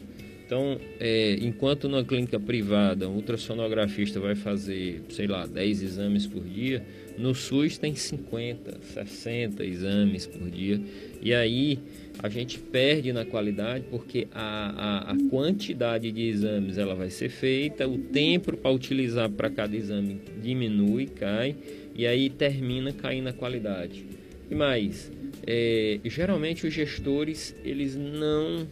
Então, 0.51 0.81
é, 0.99 1.39
enquanto 1.41 1.89
numa 1.89 2.03
clínica 2.03 2.41
privada 2.41 3.09
um 3.09 3.15
ultrassonografista 3.15 4.19
vai 4.19 4.35
fazer, 4.35 5.01
sei 5.09 5.29
lá, 5.29 5.47
10 5.47 5.81
exames 5.81 6.27
por 6.27 6.43
dia, 6.43 6.85
no 7.17 7.37
SUS 7.37 7.79
tem 7.79 7.95
50, 7.95 8.81
60 8.83 9.65
exames 9.65 10.27
por 10.27 10.51
dia. 10.51 10.81
E 11.23 11.33
aí 11.33 11.79
a 12.19 12.29
gente 12.29 12.59
perde 12.59 13.13
na 13.13 13.25
qualidade 13.25 13.85
porque 13.89 14.27
a, 14.35 15.11
a, 15.11 15.13
a 15.13 15.17
quantidade 15.31 16.11
de 16.11 16.23
exames 16.23 16.79
ela 16.79 16.97
vai 16.97 17.11
ser 17.11 17.29
feita, 17.29 17.87
o 17.87 17.97
tempo 17.97 18.57
para 18.57 18.73
utilizar 18.73 19.31
para 19.31 19.51
cada 19.51 19.77
exame 19.77 20.21
diminui, 20.43 21.07
cai, 21.07 21.55
e 21.95 22.09
aí 22.09 22.29
termina 22.29 22.93
caindo 22.93 23.29
a 23.29 23.33
qualidade. 23.33 24.05
E 24.51 24.55
mais, 24.57 25.13
é, 25.47 26.01
geralmente 26.07 26.67
os 26.67 26.75
gestores 26.75 27.55
eles 27.65 27.95
não 27.95 28.67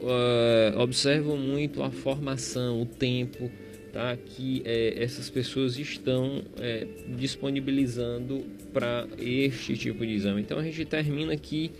uh, 0.00 0.78
observam 0.78 1.36
muito 1.36 1.82
a 1.82 1.90
formação, 1.90 2.80
o 2.80 2.86
tempo 2.86 3.50
tá, 3.92 4.16
que 4.16 4.62
é, 4.64 5.02
essas 5.02 5.28
pessoas 5.28 5.78
estão 5.78 6.42
é, 6.58 6.86
disponibilizando 7.08 8.44
para 8.72 9.06
este 9.18 9.76
tipo 9.76 10.06
de 10.06 10.12
exame. 10.12 10.40
Então 10.40 10.58
a 10.58 10.62
gente 10.62 10.84
termina 10.84 11.32
aqui 11.32 11.72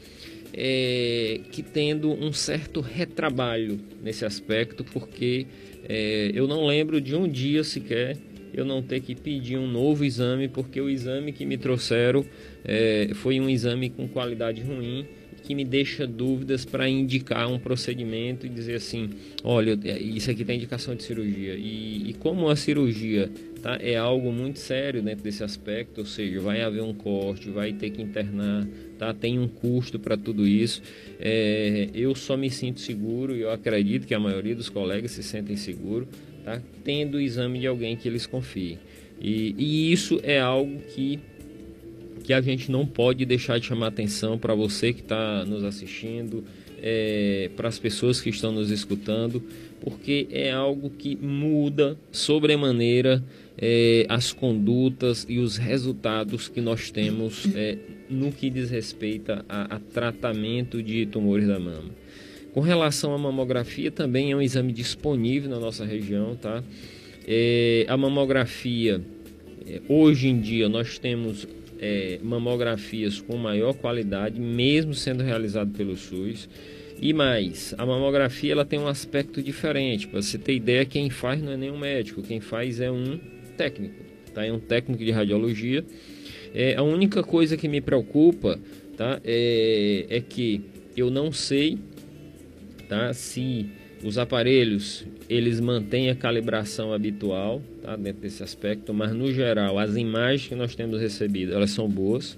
é, 0.53 1.41
que 1.53 1.63
tendo 1.63 2.11
um 2.11 2.33
certo 2.33 2.81
retrabalho 2.81 3.79
nesse 4.03 4.25
aspecto, 4.25 4.85
porque 4.85 5.47
eu 6.35 6.47
não 6.47 6.67
lembro 6.67 7.01
de 7.01 7.17
um 7.17 7.27
dia 7.27 7.65
sequer 7.65 8.17
eu 8.53 8.65
não 8.65 8.83
ter 8.83 9.01
que 9.01 9.15
pedir 9.15 9.57
um 9.57 9.67
novo 9.67 10.05
exame, 10.05 10.47
porque 10.47 10.81
o 10.81 10.89
exame 10.89 11.33
que 11.33 11.45
me 11.45 11.57
trouxeram 11.57 12.25
foi 13.15 13.41
um 13.41 13.49
exame 13.49 13.91
com 13.91 14.07
qualidade 14.07 14.61
ruim 14.61 15.07
que 15.51 15.55
me 15.57 15.65
deixa 15.65 16.07
dúvidas 16.07 16.65
para 16.65 16.89
indicar 16.89 17.51
um 17.51 17.59
procedimento 17.59 18.47
e 18.47 18.49
dizer 18.49 18.77
assim, 18.77 19.11
olha, 19.43 19.77
é, 19.83 19.99
isso 19.99 20.31
aqui 20.31 20.45
tem 20.45 20.55
indicação 20.55 20.95
de 20.95 21.03
cirurgia. 21.03 21.57
E, 21.57 22.11
e 22.11 22.15
como 22.21 22.49
a 22.49 22.55
cirurgia 22.55 23.29
tá, 23.61 23.77
é 23.81 23.97
algo 23.97 24.31
muito 24.31 24.61
sério 24.61 25.03
dentro 25.03 25.25
desse 25.25 25.43
aspecto, 25.43 26.03
ou 26.03 26.07
seja, 26.07 26.39
vai 26.39 26.63
haver 26.63 26.85
um 26.85 26.95
corte, 26.95 27.51
vai 27.51 27.73
ter 27.73 27.91
que 27.91 28.01
internar, 28.01 28.65
tá, 28.97 29.13
tem 29.13 29.41
um 29.41 29.49
custo 29.49 29.99
para 29.99 30.17
tudo 30.17 30.47
isso. 30.47 30.83
É, 31.19 31.89
eu 31.93 32.15
só 32.15 32.37
me 32.37 32.49
sinto 32.49 32.79
seguro 32.79 33.35
e 33.35 33.41
eu 33.41 33.51
acredito 33.51 34.07
que 34.07 34.15
a 34.15 34.21
maioria 34.21 34.55
dos 34.55 34.69
colegas 34.69 35.11
se 35.11 35.23
sentem 35.25 35.57
seguros 35.57 36.07
tá, 36.45 36.63
tendo 36.85 37.17
o 37.17 37.21
exame 37.21 37.59
de 37.59 37.67
alguém 37.67 37.97
que 37.97 38.07
eles 38.07 38.25
confiem. 38.25 38.79
E, 39.21 39.53
e 39.59 39.93
isso 39.93 40.21
é 40.23 40.39
algo 40.39 40.79
que 40.95 41.19
que 42.23 42.33
a 42.33 42.41
gente 42.41 42.71
não 42.71 42.87
pode 42.87 43.25
deixar 43.25 43.59
de 43.59 43.67
chamar 43.67 43.89
atenção 43.89 44.39
para 44.39 44.55
você 44.55 44.93
que 44.93 45.01
está 45.01 45.45
nos 45.45 45.65
assistindo, 45.65 46.45
é, 46.83 47.51
para 47.57 47.69
as 47.69 47.79
pessoas 47.79 48.21
que 48.21 48.31
estão 48.31 48.53
nos 48.53 48.71
escutando, 48.71 49.43
porque 49.81 50.27
é 50.31 50.51
algo 50.51 50.91
que 50.91 51.17
muda 51.17 51.97
sobremaneira 52.11 53.23
é, 53.59 54.07
as 54.09 54.33
condutas 54.33 55.27
e 55.29 55.39
os 55.39 55.57
resultados 55.57 56.49
que 56.49 56.61
nós 56.61 56.91
temos 56.91 57.47
é, 57.55 57.77
no 58.09 58.33
que 58.33 58.49
diz 58.49 58.71
respeito 58.71 59.33
a, 59.33 59.77
a 59.77 59.79
tratamento 59.79 60.83
de 60.83 61.07
tumores 61.07 61.47
da 61.47 61.59
mama. 61.59 61.91
Com 62.53 62.61
relação 62.61 63.15
à 63.15 63.19
mamografia, 63.19 63.91
também 63.91 64.33
é 64.33 64.37
um 64.37 64.43
exame 64.43 64.73
disponível 64.73 65.49
na 65.49 65.61
nossa 65.61 65.85
região, 65.85 66.35
tá? 66.35 66.65
É, 67.27 67.85
a 67.87 67.97
mamografia, 67.97 69.01
é, 69.67 69.81
hoje 69.89 70.29
em 70.29 70.41
dia, 70.41 70.69
nós 70.69 70.99
temos 70.99 71.47
é, 71.81 72.19
mamografias 72.23 73.21
com 73.21 73.37
maior 73.39 73.73
qualidade, 73.73 74.39
mesmo 74.39 74.93
sendo 74.93 75.23
realizado 75.23 75.73
pelo 75.73 75.97
SUS. 75.97 76.49
E 77.01 77.15
mais, 77.15 77.75
a 77.79 77.87
mamografia 77.87 78.53
ela 78.53 78.65
tem 78.65 78.79
um 78.79 78.87
aspecto 78.87 79.43
diferente. 79.43 80.07
Para 80.07 80.21
você 80.21 80.37
ter 80.37 80.55
ideia, 80.55 80.85
quem 80.85 81.09
faz 81.09 81.41
não 81.41 81.53
é 81.53 81.57
nenhum 81.57 81.79
médico, 81.79 82.23
quem 82.23 82.41
faz 82.41 82.79
é 82.79 82.91
um 82.91 83.19
técnico, 83.57 84.05
tá? 84.35 84.45
É 84.45 84.53
um 84.53 84.61
técnico 84.61 85.03
de 85.03 85.11
radiologia. 85.11 85.83
É, 86.55 86.77
a 86.77 86.83
única 86.83 87.23
coisa 87.23 87.57
que 87.57 87.67
me 87.67 87.81
preocupa, 87.81 88.61
tá? 88.99 89.19
É, 89.25 90.05
é 90.11 90.21
que 90.21 90.61
eu 90.95 91.11
não 91.11 91.33
sei, 91.33 91.79
tá? 92.87 93.15
Se 93.15 93.71
os 94.05 94.19
aparelhos 94.19 95.07
eles 95.31 95.61
mantêm 95.61 96.11
a 96.11 96.15
calibração 96.17 96.93
habitual 96.93 97.63
tá, 97.81 97.95
dentro 97.95 98.23
desse 98.23 98.43
aspecto, 98.43 98.93
mas 98.93 99.13
no 99.13 99.33
geral 99.33 99.79
as 99.79 99.97
imagens 99.97 100.49
que 100.49 100.57
nós 100.57 100.75
temos 100.75 101.01
recebido 101.01 101.55
elas 101.55 101.71
são 101.71 101.89
boas, 101.89 102.37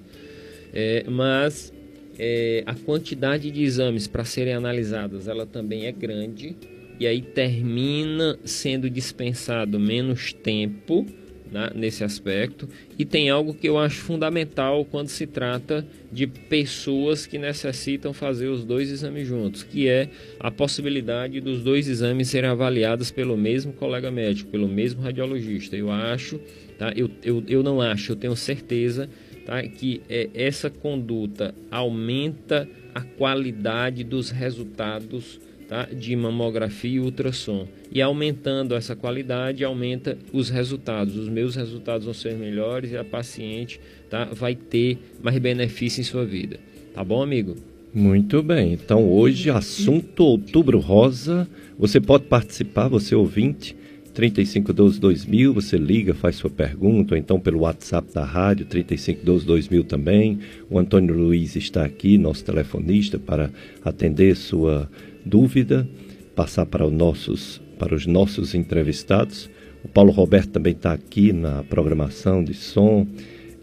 é, 0.75 1.03
mas 1.09 1.73
é, 2.19 2.63
a 2.67 2.75
quantidade 2.75 3.51
de 3.51 3.63
exames 3.63 4.07
para 4.07 4.25
serem 4.25 4.53
analisadas 4.53 5.27
ela 5.27 5.47
também 5.47 5.87
é 5.87 5.93
grande 5.93 6.55
e 7.01 7.07
aí 7.07 7.23
termina 7.23 8.39
sendo 8.45 8.91
dispensado 8.91 9.81
menos 9.81 10.35
tempo 10.35 11.07
né, 11.53 11.71
nesse 11.75 12.03
aspecto. 12.03 12.69
E 12.99 13.05
tem 13.05 13.29
algo 13.29 13.53
que 13.53 13.69
eu 13.69 13.79
acho 13.79 14.01
fundamental 14.01 14.85
quando 14.87 15.09
se 15.09 15.27
trata 15.27 15.87
de 16.11 16.27
pessoas 16.27 17.27
que 17.27 17.39
necessitam 17.39 18.13
fazer 18.13 18.49
os 18.49 18.65
dois 18.65 18.91
exames 18.91 19.29
juntos, 19.29 19.63
que 19.63 19.87
é 19.87 20.09
a 20.41 20.51
possibilidade 20.51 21.41
dos 21.41 21.63
dois 21.63 21.89
exames 21.89 22.29
serem 22.29 22.51
avaliados 22.51 23.11
pelo 23.11 23.37
mesmo 23.37 23.73
colega 23.75 24.11
médico, 24.11 24.51
pelo 24.51 24.67
mesmo 24.67 25.03
radiologista. 25.03 25.77
Eu 25.77 25.91
acho, 25.91 26.41
tá? 26.79 26.93
eu, 26.97 27.11
eu, 27.23 27.45
eu 27.47 27.63
não 27.63 27.81
acho, 27.81 28.13
eu 28.13 28.17
tenho 28.17 28.35
certeza 28.35 29.09
tá? 29.45 29.63
que 29.63 30.01
é, 30.09 30.31
essa 30.35 30.71
conduta 30.71 31.55
aumenta 31.71 32.69
a 32.95 33.03
qualidade 33.03 34.05
dos 34.05 34.31
resultados 34.31 35.41
tá? 35.73 35.89
de 35.91 36.15
mamografia 36.15 36.97
e 36.97 37.01
ultrassom. 37.01 37.67
E 37.91 38.03
aumentando 38.03 38.75
essa 38.75 38.95
qualidade, 38.95 39.65
aumenta 39.65 40.19
os 40.31 40.51
resultados. 40.51 41.17
Os 41.17 41.31
meus 41.31 41.57
resultados 41.57 42.05
vão 42.05 42.13
ser 42.13 42.37
melhores 42.37 42.93
e 42.93 42.97
a 42.99 43.03
paciente 43.03 43.81
tá? 44.11 44.27
vai 44.27 44.55
ter 44.55 44.99
mais 45.23 45.39
benefício 45.39 46.03
em 46.03 46.05
sua 46.05 46.27
vida. 46.27 46.61
Tá 46.95 47.03
bom, 47.03 47.23
amigo? 47.23 47.57
Muito 47.95 48.43
bem. 48.43 48.75
Então, 48.75 49.11
hoje, 49.11 49.49
assunto 49.49 50.25
Outubro 50.25 50.79
Rosa. 50.79 51.49
Você 51.79 51.99
pode 51.99 52.25
participar, 52.25 52.89
você 52.89 53.15
ouvinte, 53.15 53.75
3512-2000, 54.15 55.53
você 55.55 55.79
liga, 55.79 56.13
faz 56.13 56.37
sua 56.37 56.51
pergunta, 56.51 57.15
ou 57.15 57.19
então 57.19 57.41
pelo 57.41 57.61
WhatsApp 57.61 58.13
da 58.13 58.25
rádio, 58.25 58.67
3512-2000 58.67 59.85
também. 59.85 60.39
O 60.69 60.79
Antônio 60.79 61.15
Luiz 61.15 61.57
está 61.57 61.83
aqui, 61.83 62.19
nosso 62.19 62.45
telefonista, 62.45 63.19
para 63.19 63.51
atender 63.83 64.37
sua 64.37 64.87
dúvida, 65.25 65.89
passar 66.35 66.67
para, 66.67 66.87
os 66.87 66.93
nossos, 66.93 67.61
para 67.79 67.95
os 67.95 68.07
nossos 68.07 68.55
entrevistados. 68.55 69.51
O 69.85 69.89
Paulo 69.89 70.13
Roberto 70.13 70.51
também 70.51 70.73
está 70.73 70.93
aqui 70.93 71.33
na 71.33 71.63
programação 71.65 72.43
de 72.43 72.55
som. 72.55 73.07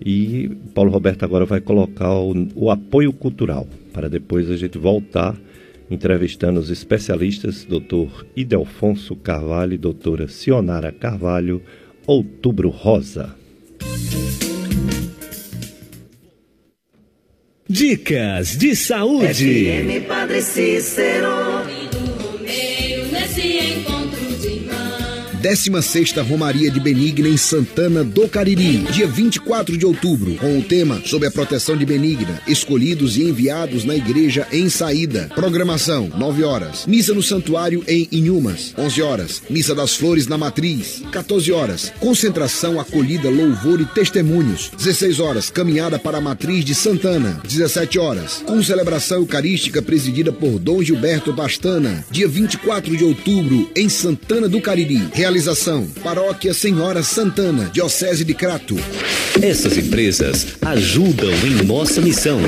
E 0.03 0.47
o 0.47 0.69
Paulo 0.73 0.91
Roberto 0.91 1.23
agora 1.23 1.45
vai 1.45 1.59
colocar 1.59 2.13
o, 2.13 2.33
o 2.55 2.71
apoio 2.71 3.11
cultural, 3.11 3.67
para 3.91 4.09
depois 4.09 4.49
a 4.49 4.55
gente 4.55 4.77
voltar 4.77 5.35
entrevistando 5.89 6.59
os 6.59 6.69
especialistas 6.69 7.65
Dr. 7.65 8.25
Idelfonso 8.35 9.15
Carvalho 9.15 9.73
e 9.73 9.77
doutora 9.77 10.27
Sionara 10.27 10.91
Carvalho, 10.91 11.61
Outubro 12.05 12.69
Rosa. 12.69 13.35
Dicas 17.71 18.57
de 18.57 18.75
saúde. 18.75 19.27
FM 19.27 20.01
Padre 20.01 20.41
Cícero. 20.41 21.58
16ª 25.41 26.21
Romaria 26.21 26.69
de 26.69 26.81
Benigna 26.81 27.29
em 27.29 27.37
Santana 27.37 28.03
do 28.03 28.27
Cariri, 28.27 28.79
dia 28.91 29.07
24 29.07 29.77
de 29.77 29.85
outubro, 29.85 30.35
com 30.35 30.59
o 30.59 30.61
tema 30.61 31.01
Sob 31.05 31.25
a 31.25 31.31
proteção 31.31 31.77
de 31.77 31.85
Benigna, 31.85 32.41
escolhidos 32.45 33.15
e 33.15 33.23
enviados 33.23 33.85
na 33.85 33.95
igreja 33.95 34.45
em 34.51 34.69
saída. 34.69 35.29
Programação: 35.33 36.11
9 36.17 36.43
horas. 36.43 36.85
Missa 36.85 37.13
no 37.13 37.23
santuário 37.23 37.83
em 37.87 38.07
Inhumas, 38.11 38.73
11 38.77 39.01
horas. 39.01 39.41
Missa 39.49 39.73
das 39.73 39.95
Flores 39.95 40.27
na 40.27 40.37
Matriz, 40.37 41.01
14 41.09 41.51
horas. 41.53 41.93
Concentração, 42.01 42.77
acolhida, 42.77 43.29
louvor 43.29 43.79
e 43.79 43.85
testemunhos, 43.85 44.71
16 44.77 45.21
horas. 45.21 45.49
Caminhada 45.49 45.97
para 45.97 46.17
a 46.17 46.21
Matriz 46.21 46.65
de 46.65 46.75
Santana, 46.75 47.39
17 47.47 47.97
horas. 47.97 48.43
Com 48.45 48.61
celebração 48.61 49.19
eucarística 49.19 49.81
presidida 49.81 50.33
por 50.33 50.59
Dom 50.59 50.83
Gilberto 50.83 51.31
Bastana, 51.31 52.05
dia 52.11 52.27
24 52.27 52.97
de 52.97 53.05
outubro 53.05 53.69
em 53.73 53.87
Santana 53.87 54.49
do 54.49 54.59
Cariri. 54.59 55.07
Realização: 55.13 55.28
Paróquia 56.03 56.55
Senhora 56.55 57.03
Santana, 57.03 57.69
Diocese 57.71 58.25
de 58.25 58.33
Crato. 58.33 58.75
Essas 59.39 59.77
empresas 59.77 60.57
ajudam 60.59 61.29
em 61.45 61.63
nossa 61.67 62.01
missão. 62.01 62.39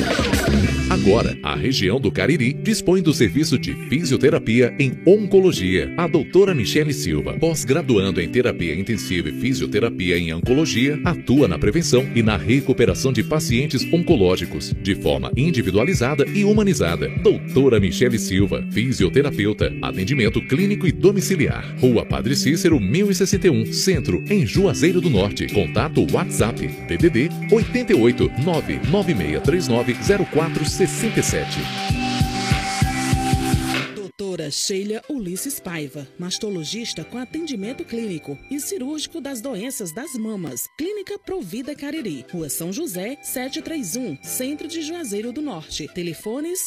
Agora, 0.92 1.38
a 1.42 1.56
região 1.56 2.02
do 2.02 2.12
Cariri 2.12 2.52
dispõe 2.52 3.02
do 3.02 3.14
serviço 3.14 3.58
de 3.58 3.74
fisioterapia 3.88 4.76
em 4.78 4.92
oncologia. 5.06 5.94
A 5.96 6.06
doutora 6.06 6.54
Michele 6.54 6.92
Silva, 6.92 7.38
pós-graduando 7.40 8.20
em 8.20 8.28
terapia 8.28 8.76
intensiva 8.76 9.30
e 9.30 9.32
fisioterapia 9.32 10.18
em 10.18 10.34
oncologia, 10.34 11.00
atua 11.06 11.48
na 11.48 11.58
prevenção 11.58 12.06
e 12.14 12.22
na 12.22 12.36
recuperação 12.36 13.14
de 13.14 13.24
pacientes 13.24 13.88
oncológicos, 13.94 14.74
de 14.82 14.94
forma 14.94 15.32
individualizada 15.38 16.26
e 16.28 16.44
humanizada. 16.44 17.08
Doutora 17.24 17.80
Michele 17.80 18.20
Silva, 18.20 18.62
fisioterapeuta, 18.70 19.74
atendimento 19.82 20.42
clínico 20.42 20.86
e 20.86 20.92
domiciliar. 20.92 21.74
Rua 21.80 22.06
Padre 22.06 22.36
Cícero, 22.36 22.71
1061, 22.80 23.74
Centro, 23.74 24.24
em 24.30 24.46
Juazeiro 24.46 25.02
do 25.02 25.10
Norte. 25.10 25.48
Contato 25.48 26.06
WhatsApp, 26.12 26.68
DDD 26.88 27.30
88 27.52 28.32
99639 28.44 29.96
04 30.32 30.66
67. 30.66 31.62
Doutora 31.62 32.01
Sheila 34.52 35.02
Ulisses 35.10 35.60
Paiva, 35.60 36.08
mastologista 36.20 37.04
com 37.04 37.18
atendimento 37.18 37.84
clínico 37.84 38.38
e 38.50 38.60
cirúrgico 38.60 39.22
das 39.22 39.42
doenças 39.42 39.92
das 39.94 40.14
mamas. 40.14 40.68
Clínica 40.78 41.18
Provida 41.18 41.74
Cariri, 41.74 42.26
Rua 42.32 42.50
São 42.50 42.72
José, 42.74 43.18
731, 43.22 44.18
Centro 44.24 44.68
de 44.68 44.82
Juazeiro 44.82 45.32
do 45.32 45.42
Norte. 45.42 45.88
Telefones 45.94 46.60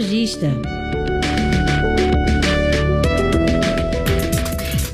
ginecologista. 0.00 1.11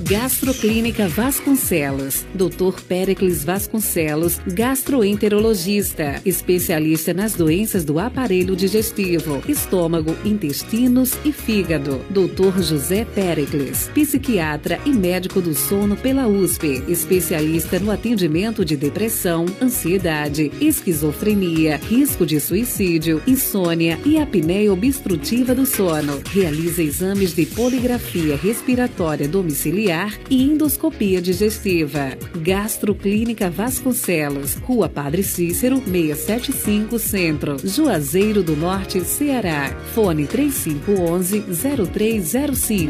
Gastroclínica 0.08 1.06
Vasconcelos. 1.06 2.24
Dr. 2.34 2.80
Pericles 2.88 3.44
Vasconcelos, 3.44 4.40
gastroenterologista, 4.46 6.22
especialista 6.24 7.12
nas 7.12 7.34
doenças 7.34 7.84
do 7.84 7.98
aparelho 7.98 8.56
digestivo, 8.56 9.42
estômago, 9.46 10.16
intestinos 10.24 11.12
e 11.26 11.30
fígado. 11.30 12.00
Dr. 12.08 12.62
José 12.62 13.04
Pericles, 13.04 13.90
psiquiatra 13.92 14.80
e 14.86 14.94
médico 14.94 15.42
do 15.42 15.52
sono 15.52 15.94
pela 15.94 16.26
USP, 16.26 16.82
especialista 16.88 17.78
no 17.78 17.90
atendimento 17.90 18.64
de 18.64 18.78
depressão, 18.78 19.44
ansiedade, 19.60 20.50
esquizofrenia, 20.58 21.76
risco 21.86 22.24
de 22.24 22.40
suicídio, 22.40 23.22
insônia 23.26 23.98
e 24.06 24.16
apneia 24.16 24.72
obstrutiva 24.72 25.54
do 25.54 25.66
sono. 25.66 26.22
Realiza 26.32 26.82
exames 26.82 27.34
de 27.34 27.44
poligrafia 27.44 28.36
respiratória 28.36 29.28
domiciliar 29.28 29.97
e 30.30 30.42
endoscopia 30.42 31.20
digestiva. 31.20 32.16
Gastroclínica 32.36 33.50
Vasconcelos, 33.50 34.54
Rua 34.54 34.88
Padre 34.88 35.22
Cícero, 35.22 35.82
675 35.84 36.98
Centro, 36.98 37.58
Juazeiro 37.64 38.42
do 38.42 38.56
Norte, 38.56 39.00
Ceará. 39.00 39.76
Fone 39.94 40.26
3511-0305. 40.26 42.88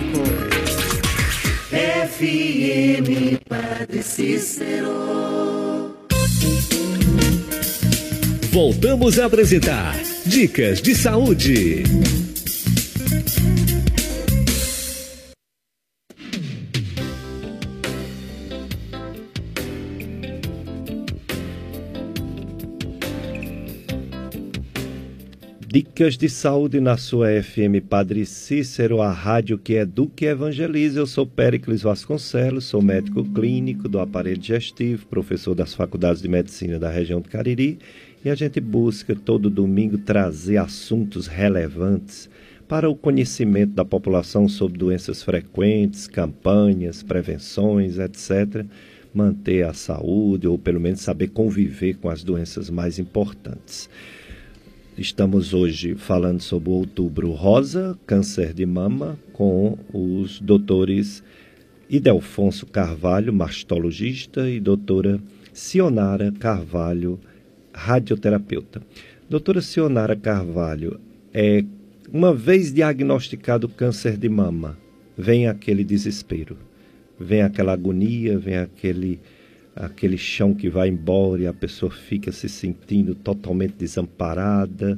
FM 1.71 3.41
Padre 3.49 4.03
Cícero. 4.03 5.97
Voltamos 8.51 9.19
a 9.19 9.27
apresentar 9.27 9.95
Dicas 10.25 10.81
de 10.83 10.95
Saúde. 10.95 11.85
Dicas 25.71 26.17
de 26.17 26.31
saúde 26.31 26.81
na 26.81 26.97
sua 26.97 27.43
FM 27.43 27.87
Padre 27.87 28.25
Cícero, 28.25 29.03
a 29.03 29.13
rádio 29.13 29.59
que 29.59 29.75
educa 29.75 30.25
e 30.25 30.29
evangeliza. 30.29 30.99
Eu 30.99 31.07
sou 31.07 31.27
Péricles 31.27 31.83
Vasconcelos, 31.83 32.65
sou 32.65 32.81
médico 32.81 33.23
clínico 33.23 33.87
do 33.87 34.01
aparelho 34.01 34.39
digestivo, 34.39 35.05
professor 35.09 35.55
das 35.55 35.75
faculdades 35.75 36.23
de 36.23 36.29
medicina 36.29 36.79
da 36.79 36.89
região 36.89 37.21
do 37.21 37.29
Cariri 37.29 37.79
e 38.25 38.31
a 38.31 38.35
gente 38.35 38.59
busca 38.61 39.15
todo 39.15 39.51
domingo 39.51 39.99
trazer 39.99 40.57
assuntos 40.57 41.27
relevantes 41.27 42.31
para 42.67 42.89
o 42.89 42.97
conhecimento 42.97 43.75
da 43.75 43.85
população 43.85 44.49
sobre 44.49 44.79
doenças 44.79 45.23
frequentes, 45.23 46.07
campanhas, 46.09 47.03
prevenções, 47.03 47.99
etc. 47.99 48.65
Manter 49.13 49.67
a 49.67 49.75
saúde 49.75 50.49
ou 50.49 50.59
pelo 50.59 50.81
menos 50.81 51.03
saber 51.03 51.29
conviver 51.29 51.99
com 51.99 52.09
as 52.09 52.25
doenças 52.25 52.71
mais 52.71 52.99
importantes. 52.99 53.91
Estamos 54.99 55.55
hoje 55.55 55.95
falando 55.95 56.41
sobre 56.41 56.71
o 56.71 56.73
outubro 56.73 57.31
rosa, 57.31 57.97
câncer 58.05 58.53
de 58.53 58.67
mama, 58.67 59.17
com 59.33 59.79
os 59.95 60.41
doutores 60.41 61.23
Idelfonso 61.89 62.67
Carvalho, 62.67 63.33
mastologista, 63.33 64.51
e 64.51 64.59
doutora 64.59 65.21
Sionara 65.53 66.33
Carvalho, 66.33 67.21
radioterapeuta. 67.73 68.83
Doutora 69.31 69.61
Sionara 69.61 70.17
Carvalho, 70.17 70.99
é, 71.33 71.65
uma 72.13 72.35
vez 72.35 72.73
diagnosticado 72.73 73.69
câncer 73.69 74.17
de 74.17 74.29
mama, 74.29 74.77
vem 75.17 75.47
aquele 75.47 75.85
desespero. 75.85 76.57
vem 77.21 77.43
aquela 77.43 77.73
agonia, 77.73 78.37
vem 78.37 78.57
aquele 78.57 79.21
aquele 79.79 80.19
chão 80.19 80.53
que 80.53 80.69
vai 80.69 80.89
embora 80.89 81.43
e 81.43 81.47
a 81.47 81.53
pessoa 81.53 81.91
fica 81.91 82.33
se 82.33 82.49
sentindo 82.49 83.15
totalmente 83.15 83.75
desamparada. 83.79 84.97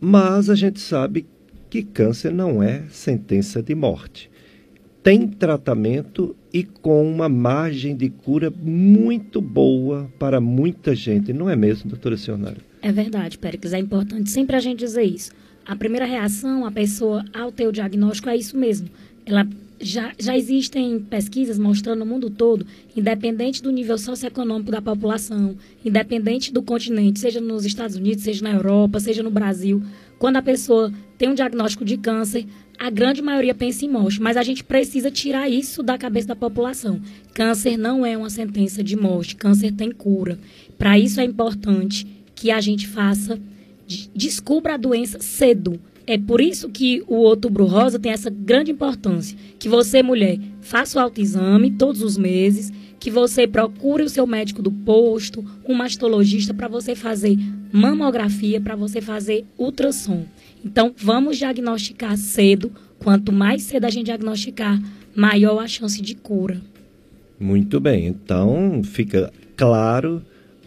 Mas 0.00 0.48
a 0.48 0.54
gente 0.54 0.80
sabe 0.80 1.26
que 1.68 1.82
câncer 1.82 2.32
não 2.32 2.62
é 2.62 2.84
sentença 2.90 3.62
de 3.62 3.74
morte. 3.74 4.30
Tem 5.02 5.26
tratamento 5.26 6.34
e 6.52 6.62
com 6.62 7.06
uma 7.10 7.28
margem 7.28 7.96
de 7.96 8.08
cura 8.08 8.52
muito 8.62 9.40
boa 9.40 10.10
para 10.18 10.40
muita 10.40 10.94
gente, 10.94 11.32
não 11.32 11.50
é 11.50 11.56
mesmo, 11.56 11.90
doutora 11.90 12.16
Sionara? 12.16 12.58
É 12.80 12.90
verdade, 12.92 13.38
Péricles, 13.38 13.72
é 13.72 13.78
importante 13.78 14.30
sempre 14.30 14.56
a 14.56 14.60
gente 14.60 14.78
dizer 14.78 15.02
isso. 15.02 15.32
A 15.64 15.76
primeira 15.76 16.06
reação, 16.06 16.64
a 16.66 16.72
pessoa, 16.72 17.24
ao 17.32 17.52
ter 17.52 17.66
o 17.66 17.72
diagnóstico, 17.72 18.28
é 18.28 18.36
isso 18.36 18.56
mesmo. 18.56 18.88
Ela 19.24 19.46
já, 19.82 20.12
já 20.18 20.36
existem 20.36 21.00
pesquisas 21.00 21.58
mostrando 21.58 21.98
no 21.98 22.06
mundo 22.06 22.30
todo, 22.30 22.64
independente 22.96 23.60
do 23.60 23.72
nível 23.72 23.98
socioeconômico 23.98 24.70
da 24.70 24.80
população, 24.80 25.56
independente 25.84 26.52
do 26.52 26.62
continente, 26.62 27.18
seja 27.18 27.40
nos 27.40 27.64
Estados 27.64 27.96
Unidos, 27.96 28.22
seja 28.22 28.44
na 28.44 28.52
Europa, 28.52 29.00
seja 29.00 29.22
no 29.22 29.30
Brasil, 29.30 29.82
quando 30.18 30.36
a 30.36 30.42
pessoa 30.42 30.92
tem 31.18 31.28
um 31.28 31.34
diagnóstico 31.34 31.84
de 31.84 31.96
câncer, 31.96 32.46
a 32.78 32.88
grande 32.90 33.20
maioria 33.20 33.54
pensa 33.54 33.84
em 33.84 33.88
morte, 33.88 34.22
mas 34.22 34.36
a 34.36 34.42
gente 34.42 34.62
precisa 34.62 35.10
tirar 35.10 35.48
isso 35.48 35.82
da 35.82 35.98
cabeça 35.98 36.28
da 36.28 36.36
população. 36.36 37.00
Câncer 37.34 37.76
não 37.76 38.06
é 38.06 38.16
uma 38.16 38.30
sentença 38.30 38.84
de 38.84 38.96
morte, 38.96 39.34
câncer 39.34 39.72
tem 39.72 39.90
cura. 39.90 40.38
Para 40.78 40.98
isso 40.98 41.20
é 41.20 41.24
importante 41.24 42.06
que 42.36 42.52
a 42.52 42.60
gente 42.60 42.86
faça, 42.86 43.38
descubra 44.14 44.74
a 44.74 44.76
doença 44.76 45.18
cedo 45.20 45.80
é 46.06 46.18
por 46.18 46.40
isso 46.40 46.68
que 46.68 47.02
o 47.06 47.16
outubro 47.16 47.64
rosa 47.64 47.98
tem 47.98 48.12
essa 48.12 48.30
grande 48.30 48.70
importância. 48.70 49.36
Que 49.58 49.68
você, 49.68 50.02
mulher, 50.02 50.38
faça 50.60 50.98
o 50.98 51.02
autoexame 51.02 51.70
todos 51.70 52.02
os 52.02 52.16
meses, 52.16 52.72
que 52.98 53.10
você 53.10 53.46
procure 53.46 54.02
o 54.02 54.08
seu 54.08 54.26
médico 54.26 54.62
do 54.62 54.70
posto, 54.70 55.44
um 55.68 55.74
mastologista 55.74 56.52
para 56.54 56.68
você 56.68 56.94
fazer 56.94 57.36
mamografia, 57.72 58.60
para 58.60 58.76
você 58.76 59.00
fazer 59.00 59.44
ultrassom. 59.58 60.24
Então, 60.64 60.94
vamos 60.96 61.38
diagnosticar 61.38 62.16
cedo. 62.16 62.72
Quanto 62.98 63.32
mais 63.32 63.62
cedo 63.62 63.84
a 63.84 63.90
gente 63.90 64.06
diagnosticar, 64.06 64.80
maior 65.14 65.58
a 65.58 65.66
chance 65.66 66.00
de 66.00 66.14
cura. 66.14 66.60
Muito 67.40 67.80
bem. 67.80 68.06
Então, 68.06 68.82
fica 68.84 69.32
claro 69.56 70.22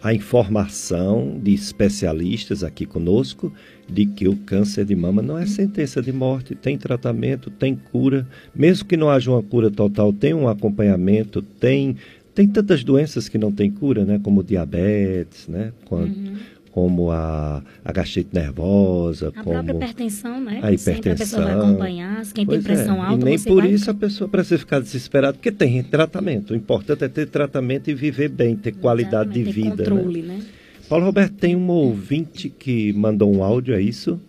a 0.06 0.14
informação 0.14 1.40
de 1.42 1.52
especialistas 1.52 2.64
aqui 2.64 2.86
conosco 2.86 3.52
de 3.90 4.06
que 4.06 4.28
o 4.28 4.36
câncer 4.36 4.86
de 4.86 4.96
mama 4.96 5.20
não 5.20 5.36
é 5.36 5.48
sentença 5.48 6.00
de 6.00 6.12
morte, 6.12 6.54
tem 6.54 6.78
tratamento, 6.78 7.50
tem 7.50 7.76
cura, 7.76 8.28
mesmo 8.54 8.86
que 8.86 8.96
não 8.96 9.10
haja 9.10 9.32
uma 9.32 9.42
cura 9.42 9.72
total, 9.72 10.14
tem 10.14 10.32
um 10.32 10.48
acompanhamento, 10.48 11.42
tem 11.42 11.98
tem 12.36 12.48
tantas 12.48 12.84
doenças 12.84 13.28
que 13.30 13.38
não 13.38 13.52
tem 13.52 13.72
cura, 13.72 14.06
né, 14.06 14.20
como 14.22 14.44
diabetes, 14.44 15.48
né, 15.48 15.74
uhum. 15.90 16.36
Como 16.76 17.10
a, 17.10 17.64
a 17.86 17.92
gastrite 17.94 18.32
nervosa, 18.34 19.30
a 19.30 19.32
como 19.32 19.52
própria 19.52 19.76
hipertensão, 19.76 20.42
né? 20.42 20.60
A 20.62 20.74
hipertensão. 20.74 20.94
Sempre 20.94 21.10
a 21.12 21.16
pessoa 21.16 21.44
vai 21.46 21.54
acompanhar, 21.54 22.26
quem 22.34 22.46
pois 22.46 22.66
tem 22.66 22.76
pressão 22.76 22.98
é. 22.98 23.08
alta, 23.08 23.22
e 23.22 23.24
nem 23.24 23.40
por 23.40 23.62
vai... 23.62 23.72
isso 23.72 23.90
a 23.90 23.94
pessoa 23.94 24.30
precisa 24.30 24.58
ficar 24.58 24.82
desesperada, 24.82 25.36
porque 25.36 25.54
tem 25.54 25.82
tratamento. 25.84 26.52
O 26.52 26.56
importante 26.56 27.06
é 27.06 27.08
ter 27.08 27.28
tratamento 27.28 27.90
e 27.90 27.94
viver 27.94 28.28
bem, 28.28 28.58
ter 28.58 28.74
qualidade 28.74 29.40
Exatamente, 29.40 29.54
de 29.54 29.70
vida, 29.70 29.84
ter 29.86 29.90
controle, 29.90 30.22
né? 30.22 30.34
né? 30.34 30.44
Paulo 30.90 31.06
Roberto, 31.06 31.36
tem 31.36 31.56
um 31.56 31.70
ouvinte 31.70 32.50
que 32.50 32.92
mandou 32.92 33.34
um 33.34 33.42
áudio, 33.42 33.74
é 33.74 33.82
isso? 33.82 34.20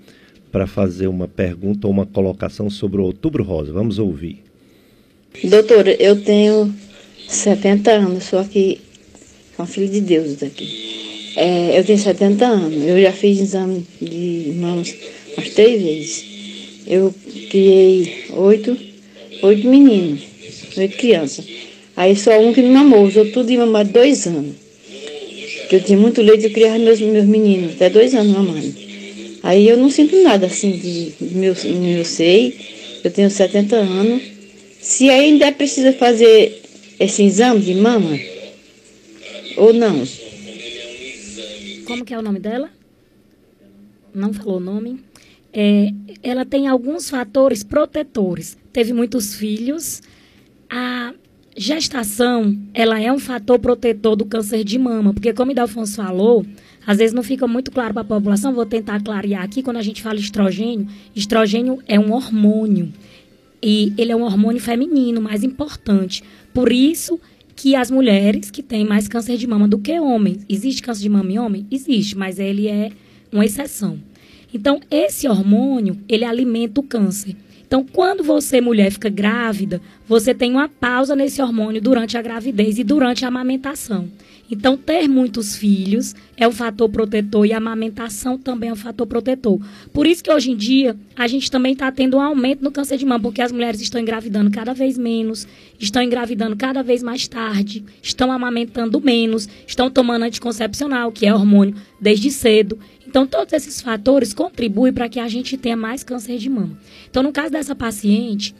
Para 0.52 0.68
fazer 0.68 1.08
uma 1.08 1.26
pergunta 1.26 1.88
ou 1.88 1.92
uma 1.92 2.06
colocação 2.06 2.70
sobre 2.70 3.00
o 3.00 3.04
Outubro 3.06 3.42
Rosa. 3.42 3.72
Vamos 3.72 3.98
ouvir. 3.98 4.44
Doutora, 5.42 6.00
eu 6.00 6.22
tenho 6.22 6.72
70 7.26 7.90
anos, 7.90 8.22
sou 8.22 8.38
aqui 8.38 8.80
com 9.56 9.66
filho 9.66 9.88
de 9.88 10.00
Deus 10.00 10.36
daqui. 10.36 11.15
É, 11.36 11.78
eu 11.78 11.84
tenho 11.84 11.98
70 11.98 12.46
anos, 12.46 12.82
eu 12.82 13.00
já 13.00 13.12
fiz 13.12 13.38
exame 13.38 13.86
de 14.00 14.52
mãos 14.56 14.94
umas 15.36 15.50
três 15.50 15.82
vezes. 15.82 16.24
Eu 16.86 17.14
criei 17.50 18.24
oito, 18.30 18.76
oito 19.42 19.68
meninos, 19.68 20.22
oito 20.78 20.96
crianças. 20.96 21.44
Aí 21.94 22.16
só 22.16 22.38
um 22.40 22.54
que 22.54 22.62
me 22.62 22.70
mamou, 22.70 23.02
outros 23.02 23.32
tudo 23.32 23.48
de 23.48 23.56
mamar 23.58 23.84
dois 23.84 24.26
anos. 24.26 24.54
Porque 25.60 25.76
eu 25.76 25.82
tinha 25.82 25.98
muito 25.98 26.22
leite, 26.22 26.44
eu 26.44 26.50
criava 26.52 26.78
meus, 26.78 27.00
meus 27.00 27.26
meninos, 27.26 27.72
até 27.72 27.90
dois 27.90 28.14
anos 28.14 28.32
mamãe. 28.32 28.74
Aí 29.42 29.68
eu 29.68 29.76
não 29.76 29.90
sinto 29.90 30.16
nada 30.22 30.46
assim 30.46 30.72
de, 30.72 31.12
meu, 31.20 31.54
meu 31.80 32.04
sei. 32.04 32.54
Eu 33.04 33.10
tenho 33.10 33.30
70 33.30 33.76
anos. 33.76 34.22
Se 34.80 35.10
ainda 35.10 35.52
precisa 35.52 35.92
fazer 35.92 36.62
esse 36.98 37.22
exame 37.22 37.60
de 37.60 37.74
mama, 37.74 38.18
ou 39.56 39.72
não? 39.72 40.06
Como 41.86 42.04
que 42.04 42.12
é 42.12 42.18
o 42.18 42.22
nome 42.22 42.40
dela? 42.40 42.70
Não 44.14 44.32
falou 44.32 44.56
o 44.56 44.60
nome. 44.60 45.00
É, 45.52 45.92
ela 46.22 46.44
tem 46.44 46.66
alguns 46.68 47.08
fatores 47.08 47.62
protetores. 47.62 48.58
Teve 48.72 48.92
muitos 48.92 49.36
filhos. 49.36 50.02
A 50.68 51.14
gestação, 51.56 52.58
ela 52.74 53.00
é 53.00 53.10
um 53.10 53.18
fator 53.18 53.58
protetor 53.58 54.16
do 54.16 54.26
câncer 54.26 54.62
de 54.62 54.78
mama, 54.78 55.14
porque 55.14 55.32
como 55.32 55.52
o 55.52 55.54
Dalfonso 55.54 55.96
falou, 55.96 56.44
às 56.86 56.98
vezes 56.98 57.14
não 57.14 57.22
fica 57.22 57.46
muito 57.46 57.70
claro 57.70 57.94
para 57.94 58.02
a 58.02 58.04
população, 58.04 58.52
vou 58.52 58.66
tentar 58.66 59.02
clarear 59.02 59.42
aqui, 59.42 59.62
quando 59.62 59.78
a 59.78 59.82
gente 59.82 60.02
fala 60.02 60.18
estrogênio, 60.18 60.86
estrogênio 61.14 61.82
é 61.88 61.98
um 61.98 62.12
hormônio, 62.12 62.92
e 63.62 63.94
ele 63.96 64.12
é 64.12 64.16
um 64.16 64.22
hormônio 64.22 64.60
feminino, 64.60 65.20
mais 65.20 65.42
importante. 65.42 66.22
Por 66.52 66.70
isso 66.70 67.18
que 67.56 67.74
as 67.74 67.90
mulheres 67.90 68.50
que 68.50 68.62
têm 68.62 68.84
mais 68.84 69.08
câncer 69.08 69.38
de 69.38 69.46
mama 69.46 69.66
do 69.66 69.78
que 69.78 69.98
homens. 69.98 70.44
Existe 70.46 70.82
câncer 70.82 71.00
de 71.00 71.08
mama 71.08 71.32
em 71.32 71.38
homem? 71.38 71.66
Existe, 71.70 72.16
mas 72.16 72.38
ele 72.38 72.68
é 72.68 72.90
uma 73.32 73.46
exceção. 73.46 73.98
Então, 74.52 74.78
esse 74.90 75.26
hormônio, 75.26 75.98
ele 76.06 76.24
alimenta 76.24 76.80
o 76.80 76.84
câncer. 76.84 77.34
Então, 77.66 77.84
quando 77.84 78.22
você, 78.22 78.60
mulher, 78.60 78.92
fica 78.92 79.08
grávida, 79.08 79.80
você 80.06 80.32
tem 80.32 80.52
uma 80.52 80.68
pausa 80.68 81.16
nesse 81.16 81.42
hormônio 81.42 81.80
durante 81.80 82.16
a 82.16 82.22
gravidez 82.22 82.78
e 82.78 82.84
durante 82.84 83.24
a 83.24 83.28
amamentação. 83.28 84.08
Então, 84.50 84.76
ter 84.76 85.08
muitos 85.08 85.56
filhos 85.56 86.14
é 86.36 86.46
um 86.46 86.52
fator 86.52 86.88
protetor 86.88 87.44
e 87.46 87.52
a 87.52 87.56
amamentação 87.56 88.38
também 88.38 88.70
é 88.70 88.72
um 88.72 88.76
fator 88.76 89.06
protetor. 89.06 89.60
Por 89.92 90.06
isso 90.06 90.22
que 90.22 90.32
hoje 90.32 90.52
em 90.52 90.56
dia 90.56 90.96
a 91.16 91.26
gente 91.26 91.50
também 91.50 91.72
está 91.72 91.90
tendo 91.90 92.16
um 92.16 92.20
aumento 92.20 92.62
no 92.62 92.70
câncer 92.70 92.96
de 92.96 93.04
mama, 93.04 93.20
porque 93.20 93.42
as 93.42 93.50
mulheres 93.50 93.80
estão 93.80 94.00
engravidando 94.00 94.50
cada 94.50 94.72
vez 94.72 94.96
menos, 94.96 95.48
estão 95.80 96.02
engravidando 96.02 96.54
cada 96.54 96.82
vez 96.82 97.02
mais 97.02 97.26
tarde, 97.26 97.84
estão 98.02 98.30
amamentando 98.30 99.00
menos, 99.00 99.48
estão 99.66 99.90
tomando 99.90 100.22
anticoncepcional, 100.24 101.10
que 101.10 101.26
é 101.26 101.34
hormônio, 101.34 101.74
desde 102.00 102.30
cedo. 102.30 102.78
Então, 103.06 103.26
todos 103.26 103.52
esses 103.52 103.80
fatores 103.80 104.34
contribuem 104.34 104.92
para 104.92 105.08
que 105.08 105.18
a 105.18 105.28
gente 105.28 105.56
tenha 105.56 105.76
mais 105.76 106.04
câncer 106.04 106.38
de 106.38 106.50
mama. 106.50 106.78
Então, 107.10 107.22
no 107.22 107.32
caso 107.32 107.50
dessa 107.50 107.74
paciente, 107.74 108.54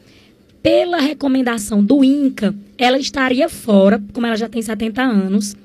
pela 0.63 0.99
recomendação 0.99 1.85
do 1.85 2.03
INCA, 2.03 2.55
ela 2.77 2.99
estaria 2.99 3.49
fora, 3.49 4.03
como 4.13 4.27
ela 4.27 4.37
já 4.37 4.49
tem 4.49 4.61
70 4.61 5.03
anos, 5.03 5.57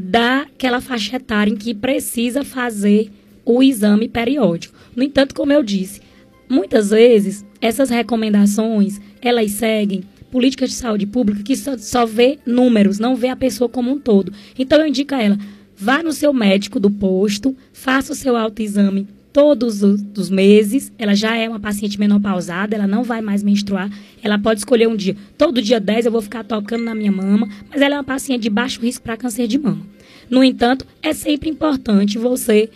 daquela 0.00 0.80
faixa 0.80 1.16
etária 1.16 1.50
em 1.50 1.56
que 1.56 1.74
precisa 1.74 2.44
fazer 2.44 3.10
o 3.44 3.60
exame 3.60 4.08
periódico. 4.08 4.78
No 4.94 5.02
entanto, 5.02 5.34
como 5.34 5.52
eu 5.52 5.60
disse, 5.60 6.00
muitas 6.48 6.90
vezes 6.90 7.44
essas 7.60 7.90
recomendações, 7.90 9.00
elas 9.20 9.50
seguem 9.50 10.04
políticas 10.30 10.70
de 10.70 10.76
saúde 10.76 11.04
pública 11.04 11.42
que 11.42 11.56
só, 11.56 11.76
só 11.76 12.06
vê 12.06 12.38
números, 12.46 13.00
não 13.00 13.16
vê 13.16 13.28
a 13.28 13.34
pessoa 13.34 13.68
como 13.68 13.90
um 13.90 13.98
todo. 13.98 14.32
Então 14.56 14.78
eu 14.78 14.86
indico 14.86 15.16
a 15.16 15.22
ela, 15.22 15.38
Vá 15.80 16.02
no 16.02 16.12
seu 16.12 16.32
médico 16.32 16.80
do 16.80 16.90
posto, 16.90 17.56
faça 17.72 18.12
o 18.12 18.16
seu 18.16 18.36
autoexame 18.36 19.06
todos 19.32 19.82
os 19.82 20.30
meses. 20.30 20.92
Ela 20.98 21.14
já 21.14 21.36
é 21.36 21.48
uma 21.48 21.60
paciente 21.60 21.98
menopausada, 21.98 22.74
ela 22.74 22.86
não 22.86 23.02
vai 23.02 23.20
mais 23.20 23.42
menstruar. 23.42 23.90
Ela 24.22 24.38
pode 24.38 24.60
escolher 24.60 24.88
um 24.88 24.96
dia. 24.96 25.16
Todo 25.36 25.62
dia 25.62 25.80
10 25.80 26.06
eu 26.06 26.12
vou 26.12 26.22
ficar 26.22 26.44
tocando 26.44 26.84
na 26.84 26.94
minha 26.94 27.12
mama, 27.12 27.48
mas 27.70 27.80
ela 27.80 27.94
é 27.94 27.98
uma 27.98 28.04
paciente 28.04 28.42
de 28.42 28.50
baixo 28.50 28.80
risco 28.80 29.02
para 29.02 29.16
câncer 29.16 29.46
de 29.46 29.58
mama. 29.58 29.86
No 30.28 30.44
entanto, 30.44 30.86
é 31.02 31.12
sempre 31.12 31.48
importante 31.48 32.18
você 32.18 32.68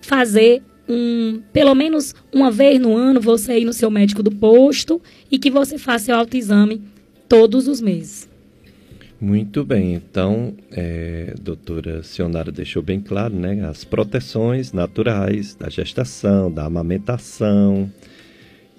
fazer 0.00 0.62
um, 0.88 1.40
pelo 1.52 1.74
menos 1.74 2.14
uma 2.32 2.50
vez 2.50 2.80
no 2.80 2.96
ano, 2.96 3.20
você 3.20 3.58
ir 3.58 3.64
no 3.64 3.72
seu 3.72 3.90
médico 3.90 4.22
do 4.22 4.30
posto 4.30 5.00
e 5.30 5.38
que 5.38 5.50
você 5.50 5.78
faça 5.78 6.06
seu 6.06 6.16
autoexame 6.16 6.82
todos 7.28 7.68
os 7.68 7.80
meses. 7.80 8.27
Muito 9.20 9.64
bem, 9.64 9.94
então, 9.94 10.54
é, 10.70 11.34
doutora 11.42 12.04
Sionara 12.04 12.52
deixou 12.52 12.80
bem 12.80 13.00
claro, 13.00 13.34
né, 13.34 13.66
as 13.68 13.82
proteções 13.82 14.72
naturais 14.72 15.56
da 15.56 15.68
gestação, 15.68 16.52
da 16.52 16.64
amamentação 16.64 17.90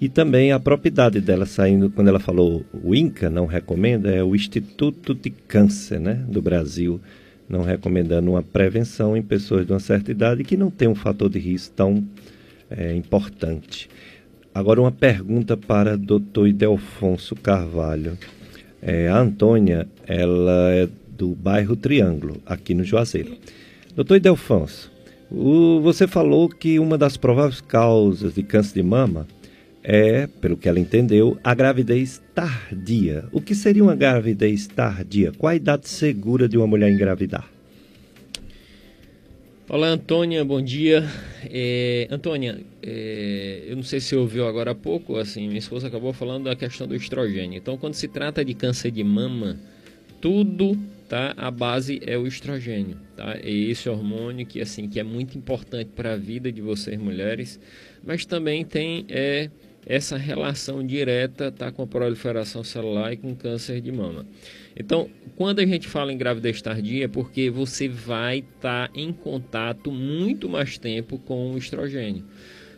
e 0.00 0.08
também 0.08 0.50
a 0.50 0.58
propriedade 0.58 1.20
dela 1.20 1.44
saindo, 1.44 1.90
quando 1.90 2.08
ela 2.08 2.18
falou 2.18 2.64
o 2.82 2.94
INCA 2.94 3.28
não 3.28 3.44
recomenda, 3.44 4.10
é 4.10 4.24
o 4.24 4.34
Instituto 4.34 5.14
de 5.14 5.28
Câncer, 5.28 6.00
né, 6.00 6.14
do 6.26 6.40
Brasil, 6.40 6.98
não 7.46 7.60
recomendando 7.60 8.30
uma 8.30 8.42
prevenção 8.42 9.14
em 9.14 9.22
pessoas 9.22 9.66
de 9.66 9.72
uma 9.74 9.78
certa 9.78 10.10
idade 10.10 10.42
que 10.42 10.56
não 10.56 10.70
tem 10.70 10.88
um 10.88 10.94
fator 10.94 11.28
de 11.28 11.38
risco 11.38 11.74
tão 11.76 12.02
é, 12.70 12.94
importante. 12.94 13.90
Agora 14.54 14.80
uma 14.80 14.90
pergunta 14.90 15.54
para 15.54 15.98
doutor 15.98 16.48
Idelfonso 16.48 17.36
Carvalho. 17.36 18.16
É, 18.82 19.08
a 19.08 19.18
Antônia, 19.18 19.86
ela 20.06 20.72
é 20.72 20.88
do 21.16 21.34
bairro 21.34 21.76
Triângulo, 21.76 22.40
aqui 22.46 22.74
no 22.74 22.82
Juazeiro. 22.82 23.36
Doutor 23.94 24.16
Idelfonso, 24.16 24.90
o, 25.30 25.80
você 25.80 26.06
falou 26.06 26.48
que 26.48 26.78
uma 26.78 26.96
das 26.96 27.16
prováveis 27.16 27.60
causas 27.60 28.34
de 28.34 28.42
câncer 28.42 28.74
de 28.74 28.82
mama 28.82 29.26
é, 29.82 30.26
pelo 30.26 30.56
que 30.56 30.68
ela 30.68 30.78
entendeu, 30.78 31.38
a 31.42 31.54
gravidez 31.54 32.22
tardia. 32.34 33.24
O 33.32 33.40
que 33.40 33.54
seria 33.54 33.82
uma 33.82 33.96
gravidez 33.96 34.66
tardia? 34.66 35.32
Qual 35.36 35.50
a 35.50 35.56
idade 35.56 35.88
segura 35.88 36.48
de 36.48 36.56
uma 36.56 36.66
mulher 36.66 36.90
engravidar? 36.90 37.48
Olá, 39.72 39.86
Antônia, 39.86 40.44
bom 40.44 40.60
dia. 40.60 41.08
É, 41.48 42.08
Antônia, 42.10 42.60
é, 42.82 43.66
eu 43.68 43.76
não 43.76 43.84
sei 43.84 44.00
se 44.00 44.16
ouviu 44.16 44.44
agora 44.48 44.72
há 44.72 44.74
pouco, 44.74 45.16
assim, 45.16 45.46
minha 45.46 45.60
esposa 45.60 45.86
acabou 45.86 46.12
falando 46.12 46.46
da 46.46 46.56
questão 46.56 46.88
do 46.88 46.96
estrogênio. 46.96 47.56
Então, 47.56 47.78
quando 47.78 47.94
se 47.94 48.08
trata 48.08 48.44
de 48.44 48.52
câncer 48.52 48.90
de 48.90 49.04
mama, 49.04 49.60
tudo, 50.20 50.76
tá? 51.08 51.34
A 51.36 51.52
base 51.52 52.00
é 52.04 52.18
o 52.18 52.26
estrogênio, 52.26 52.96
tá? 53.16 53.36
É 53.40 53.48
esse 53.48 53.88
hormônio 53.88 54.44
que, 54.44 54.60
assim, 54.60 54.88
que 54.88 54.98
é 54.98 55.04
muito 55.04 55.38
importante 55.38 55.90
para 55.94 56.14
a 56.14 56.16
vida 56.16 56.50
de 56.50 56.60
vocês 56.60 56.98
mulheres, 56.98 57.60
mas 58.02 58.26
também 58.26 58.64
tem 58.64 59.06
é, 59.08 59.50
essa 59.86 60.16
relação 60.16 60.84
direta 60.84 61.52
tá, 61.52 61.70
com 61.70 61.82
a 61.82 61.86
proliferação 61.86 62.64
celular 62.64 63.12
e 63.12 63.16
com 63.16 63.36
câncer 63.36 63.80
de 63.80 63.92
mama. 63.92 64.26
Então, 64.76 65.10
quando 65.36 65.60
a 65.60 65.66
gente 65.66 65.88
fala 65.88 66.12
em 66.12 66.18
gravidez 66.18 66.60
tardia, 66.62 67.04
é 67.04 67.08
porque 67.08 67.50
você 67.50 67.88
vai 67.88 68.38
estar 68.38 68.88
tá 68.88 68.90
em 68.94 69.12
contato 69.12 69.90
muito 69.90 70.48
mais 70.48 70.78
tempo 70.78 71.18
com 71.18 71.52
o 71.52 71.58
estrogênio. 71.58 72.24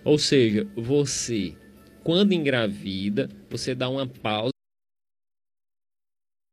Ou 0.05 0.19
seja, 0.19 0.67
você, 0.75 1.55
quando 2.03 2.33
engravida, 2.33 3.29
você 3.49 3.75
dá 3.75 3.89
uma 3.89 4.07
pausa 4.07 4.53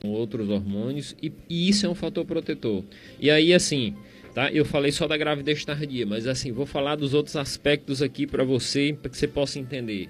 com 0.02 0.10
outros 0.10 0.49
hormônios 0.49 1.15
e, 1.21 1.32
e 1.49 1.67
isso 1.69 1.86
é 1.86 1.89
um 1.89 1.95
fator 1.95 2.25
protetor. 2.25 2.84
E 3.19 3.30
aí, 3.30 3.54
assim, 3.54 3.95
tá? 4.34 4.52
Eu 4.52 4.63
falei 4.63 4.91
só 4.91 5.08
da 5.08 5.17
gravidez 5.17 5.65
tardia, 5.65 6.06
mas 6.06 6.28
assim, 6.28 6.52
vou 6.52 6.65
falar 6.65 6.95
dos 6.95 7.13
outros 7.13 7.36
aspectos 7.36 8.02
aqui 8.02 8.28
para 8.28 8.43
você, 8.43 8.97
para 8.99 9.10
que 9.10 9.17
você 9.17 9.28
possa 9.28 9.60
entender. 9.60 10.10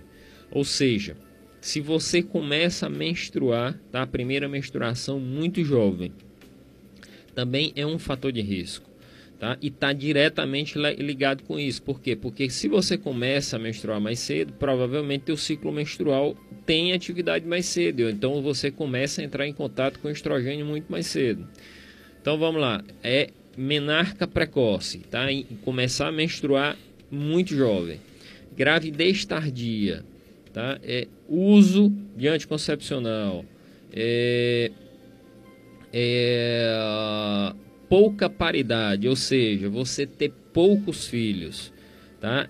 Ou 0.51 0.63
seja, 0.63 1.15
se 1.62 1.82
você 1.82 2.22
começa 2.22 2.86
a 2.86 2.89
menstruar, 2.89 3.80
tá? 3.91 4.02
A 4.02 4.08
primeira 4.08 4.48
menstruação 4.48 5.19
muito 5.19 5.63
jovem, 5.63 6.12
também 7.36 7.72
é 7.76 7.86
um 7.86 8.00
fator 8.00 8.32
de 8.32 8.41
risco, 8.41 8.89
tá? 9.39 9.58
E 9.62 9.67
está 9.67 9.93
diretamente 9.93 10.78
ligado 10.78 11.43
com 11.43 11.60
isso. 11.60 11.82
Por 11.82 12.02
quê? 12.02 12.15
Porque 12.15 12.50
se 12.50 12.67
você 12.67 12.98
começa 12.98 13.56
a 13.56 13.60
menstruar 13.60 14.00
mais 14.00 14.19
cedo, 14.19 14.54
provavelmente 14.54 15.32
o 15.32 15.38
ciclo 15.38 15.72
menstrual 15.72 16.36
tem 16.65 16.93
atividade 16.93 17.45
mais 17.45 17.65
cedo. 17.65 18.10
Então 18.10 18.41
você 18.41 18.72
começa 18.72 19.22
a 19.22 19.24
entrar 19.24 19.48
em 19.48 19.54
contato 19.54 20.00
com 20.00 20.10
estrogênio 20.10 20.65
muito 20.65 20.91
mais 20.91 21.08
cedo. 21.08 21.48
Então 22.22 22.38
vamos 22.38 22.60
lá, 22.60 22.84
é 23.04 23.30
menarca 23.58 24.28
precoce, 24.28 25.00
tá? 25.00 25.32
E 25.32 25.43
começar 25.63 26.08
a 26.08 26.12
menstruar 26.12 26.78
muito 27.10 27.56
jovem. 27.56 28.00
Gravidez 28.56 29.26
tardia, 29.26 30.04
tá? 30.53 30.79
É 30.83 31.07
uso 31.27 31.93
de 32.15 32.27
anticoncepcional, 32.27 33.45
é, 33.93 34.71
é, 35.93 37.53
pouca 37.88 38.29
paridade, 38.29 39.07
ou 39.07 39.15
seja, 39.15 39.69
você 39.69 40.05
ter 40.05 40.31
poucos 40.53 41.07
filhos, 41.07 41.73
tá? 42.19 42.49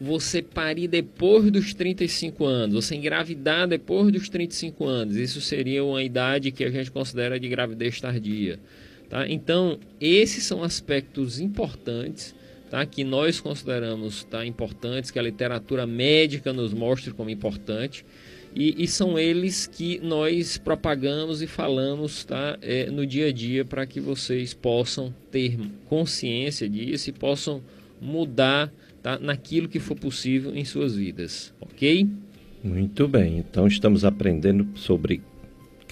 Você 0.00 0.42
parir 0.42 0.88
depois 0.88 1.50
dos 1.50 1.74
35 1.74 2.44
anos, 2.44 2.84
você 2.84 2.96
engravidar 2.96 3.68
depois 3.68 4.10
dos 4.12 4.28
35 4.28 4.84
anos, 4.84 5.16
isso 5.16 5.40
seria 5.40 5.84
uma 5.84 6.02
idade 6.02 6.50
que 6.50 6.64
a 6.64 6.70
gente 6.70 6.90
considera 6.90 7.38
de 7.38 7.48
gravidez 7.48 8.00
tardia, 8.00 8.58
tá? 9.08 9.28
Então, 9.28 9.78
esses 10.00 10.44
são 10.44 10.62
aspectos 10.64 11.38
importantes 11.38 12.34
tá? 12.72 12.86
que 12.86 13.04
nós 13.04 13.38
consideramos 13.38 14.24
tá, 14.24 14.46
importantes, 14.46 15.10
que 15.10 15.18
a 15.18 15.22
literatura 15.22 15.86
médica 15.86 16.54
nos 16.54 16.72
mostra 16.72 17.12
como 17.12 17.28
importante, 17.28 18.02
e, 18.56 18.82
e 18.82 18.88
são 18.88 19.18
eles 19.18 19.66
que 19.66 20.00
nós 20.02 20.56
propagamos 20.56 21.42
e 21.42 21.46
falamos 21.46 22.24
tá, 22.24 22.58
é, 22.62 22.86
no 22.86 23.06
dia 23.06 23.26
a 23.26 23.32
dia 23.32 23.62
para 23.62 23.84
que 23.84 24.00
vocês 24.00 24.54
possam 24.54 25.14
ter 25.30 25.58
consciência 25.86 26.66
disso 26.66 27.10
e 27.10 27.12
possam 27.12 27.62
mudar 28.00 28.72
tá, 29.02 29.18
naquilo 29.18 29.68
que 29.68 29.78
for 29.78 29.94
possível 29.94 30.56
em 30.56 30.64
suas 30.64 30.96
vidas, 30.96 31.52
ok? 31.60 32.08
Muito 32.64 33.06
bem, 33.06 33.36
então 33.36 33.66
estamos 33.66 34.02
aprendendo 34.02 34.66
sobre 34.78 35.20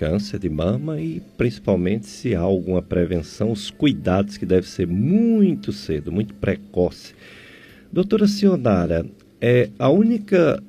câncer 0.01 0.39
de 0.39 0.49
mama 0.49 0.99
e 0.99 1.21
principalmente 1.37 2.07
se 2.07 2.35
há 2.35 2.41
alguma 2.41 2.81
prevenção, 2.81 3.53
os 3.53 3.71
cuidados 3.71 4.39
que 4.39 4.47
deve 4.47 4.67
ser 4.67 4.87
muito 4.87 5.75
cedo, 5.75 6.11
muito 6.11 6.33
precoce. 6.33 7.15
Doutora 7.93 8.27
Sionara, 8.27 9.05
é 9.39 9.69
a 9.79 9.91
única, 9.91 10.63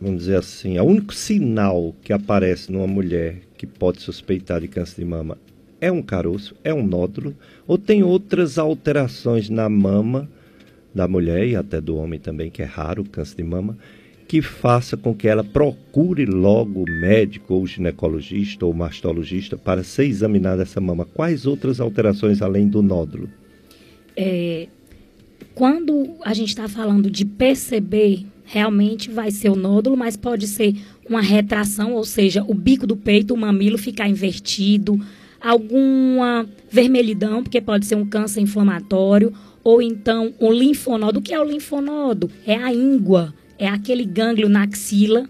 vamos 0.00 0.20
dizer 0.20 0.36
assim, 0.36 0.78
o 0.78 0.84
único 0.84 1.12
sinal 1.12 1.96
que 2.00 2.12
aparece 2.12 2.70
numa 2.70 2.86
mulher 2.86 3.38
que 3.58 3.66
pode 3.66 4.00
suspeitar 4.02 4.60
de 4.60 4.68
câncer 4.68 5.00
de 5.00 5.04
mama 5.04 5.36
é 5.80 5.90
um 5.90 6.00
caroço, 6.00 6.54
é 6.62 6.72
um 6.72 6.86
nódulo, 6.86 7.34
ou 7.66 7.76
tem 7.76 8.04
outras 8.04 8.56
alterações 8.56 9.50
na 9.50 9.68
mama 9.68 10.28
da 10.94 11.08
mulher 11.08 11.44
e 11.44 11.56
até 11.56 11.80
do 11.80 11.96
homem 11.96 12.20
também, 12.20 12.52
que 12.52 12.62
é 12.62 12.66
raro 12.66 13.02
o 13.02 13.08
câncer 13.08 13.38
de 13.38 13.42
mama, 13.42 13.76
que 14.30 14.40
faça 14.40 14.96
com 14.96 15.12
que 15.12 15.26
ela 15.26 15.42
procure 15.42 16.24
logo 16.24 16.84
o 16.84 16.88
médico 16.88 17.52
ou 17.52 17.66
ginecologista 17.66 18.64
ou 18.64 18.72
mastologista 18.72 19.56
para 19.56 19.82
ser 19.82 20.04
examinada 20.04 20.62
essa 20.62 20.80
mama. 20.80 21.04
Quais 21.04 21.46
outras 21.46 21.80
alterações 21.80 22.40
além 22.40 22.68
do 22.68 22.80
nódulo? 22.80 23.28
É, 24.16 24.68
quando 25.52 26.10
a 26.22 26.32
gente 26.32 26.50
está 26.50 26.68
falando 26.68 27.10
de 27.10 27.24
perceber, 27.24 28.24
realmente 28.44 29.10
vai 29.10 29.32
ser 29.32 29.50
o 29.50 29.56
nódulo, 29.56 29.96
mas 29.96 30.16
pode 30.16 30.46
ser 30.46 30.76
uma 31.08 31.20
retração, 31.20 31.94
ou 31.94 32.04
seja, 32.04 32.44
o 32.46 32.54
bico 32.54 32.86
do 32.86 32.96
peito, 32.96 33.34
o 33.34 33.36
mamilo 33.36 33.76
ficar 33.76 34.08
invertido, 34.08 35.00
alguma 35.40 36.48
vermelhidão, 36.70 37.42
porque 37.42 37.60
pode 37.60 37.84
ser 37.84 37.96
um 37.96 38.06
câncer 38.06 38.42
inflamatório, 38.42 39.32
ou 39.64 39.82
então 39.82 40.32
um 40.40 40.52
linfonodo. 40.52 41.18
O 41.18 41.22
que 41.22 41.34
é 41.34 41.40
o 41.40 41.44
linfonodo? 41.44 42.30
É 42.46 42.54
a 42.54 42.72
íngua 42.72 43.34
é 43.60 43.68
aquele 43.68 44.04
gânglio 44.04 44.48
na 44.48 44.64
axila. 44.64 45.28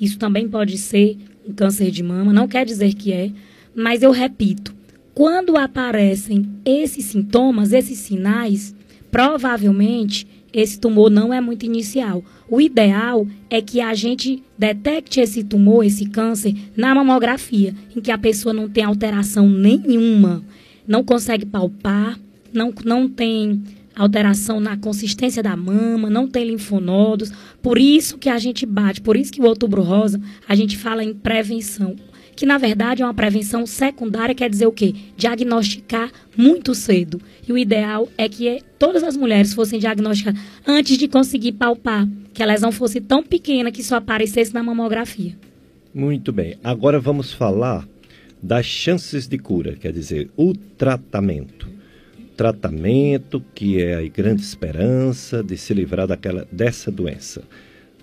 Isso 0.00 0.18
também 0.18 0.48
pode 0.48 0.78
ser 0.78 1.16
um 1.46 1.52
câncer 1.52 1.90
de 1.90 2.02
mama, 2.02 2.32
não 2.32 2.48
quer 2.48 2.64
dizer 2.64 2.94
que 2.94 3.12
é, 3.12 3.30
mas 3.74 4.02
eu 4.02 4.10
repito, 4.10 4.74
quando 5.14 5.56
aparecem 5.56 6.48
esses 6.64 7.04
sintomas, 7.04 7.72
esses 7.72 7.98
sinais, 7.98 8.74
provavelmente 9.10 10.26
esse 10.52 10.80
tumor 10.80 11.10
não 11.10 11.32
é 11.32 11.40
muito 11.40 11.66
inicial. 11.66 12.24
O 12.48 12.60
ideal 12.60 13.26
é 13.50 13.60
que 13.60 13.80
a 13.80 13.94
gente 13.94 14.42
detecte 14.58 15.20
esse 15.20 15.44
tumor, 15.44 15.84
esse 15.84 16.06
câncer, 16.06 16.54
na 16.74 16.94
mamografia, 16.94 17.74
em 17.94 18.00
que 18.00 18.10
a 18.10 18.18
pessoa 18.18 18.52
não 18.52 18.68
tem 18.68 18.82
alteração 18.82 19.48
nenhuma, 19.48 20.42
não 20.88 21.04
consegue 21.04 21.44
palpar, 21.44 22.18
não, 22.52 22.72
não 22.84 23.08
tem 23.08 23.62
alteração 23.96 24.60
na 24.60 24.76
consistência 24.76 25.42
da 25.42 25.56
mama, 25.56 26.10
não 26.10 26.28
tem 26.28 26.44
linfonodos. 26.46 27.32
Por 27.62 27.78
isso 27.78 28.18
que 28.18 28.28
a 28.28 28.38
gente 28.38 28.66
bate, 28.66 29.00
por 29.00 29.16
isso 29.16 29.32
que 29.32 29.40
o 29.40 29.46
outubro 29.46 29.82
rosa, 29.82 30.20
a 30.46 30.54
gente 30.54 30.76
fala 30.76 31.02
em 31.02 31.14
prevenção. 31.14 31.96
Que 32.36 32.44
na 32.44 32.58
verdade 32.58 33.00
é 33.00 33.04
uma 33.06 33.14
prevenção 33.14 33.66
secundária, 33.66 34.34
quer 34.34 34.50
dizer 34.50 34.66
o 34.66 34.72
quê? 34.72 34.94
Diagnosticar 35.16 36.12
muito 36.36 36.74
cedo. 36.74 37.18
E 37.48 37.52
o 37.52 37.56
ideal 37.56 38.06
é 38.18 38.28
que 38.28 38.62
todas 38.78 39.02
as 39.02 39.16
mulheres 39.16 39.54
fossem 39.54 39.80
diagnosticadas 39.80 40.38
antes 40.66 40.98
de 40.98 41.08
conseguir 41.08 41.52
palpar, 41.52 42.06
que 42.34 42.42
a 42.42 42.46
lesão 42.46 42.70
fosse 42.70 43.00
tão 43.00 43.22
pequena 43.22 43.72
que 43.72 43.82
só 43.82 43.96
aparecesse 43.96 44.52
na 44.52 44.62
mamografia. 44.62 45.34
Muito 45.94 46.30
bem. 46.30 46.58
Agora 46.62 47.00
vamos 47.00 47.32
falar 47.32 47.88
das 48.42 48.66
chances 48.66 49.26
de 49.26 49.38
cura, 49.38 49.74
quer 49.74 49.92
dizer, 49.92 50.28
o 50.36 50.52
tratamento 50.54 51.75
tratamento, 52.36 53.42
que 53.54 53.82
é 53.82 53.94
a 53.94 54.08
grande 54.08 54.42
esperança 54.42 55.42
de 55.42 55.56
se 55.56 55.72
livrar 55.72 56.06
daquela, 56.06 56.46
dessa 56.52 56.90
doença. 56.90 57.42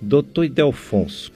Doutor 0.02 0.46
Idelfonso, 0.46 1.32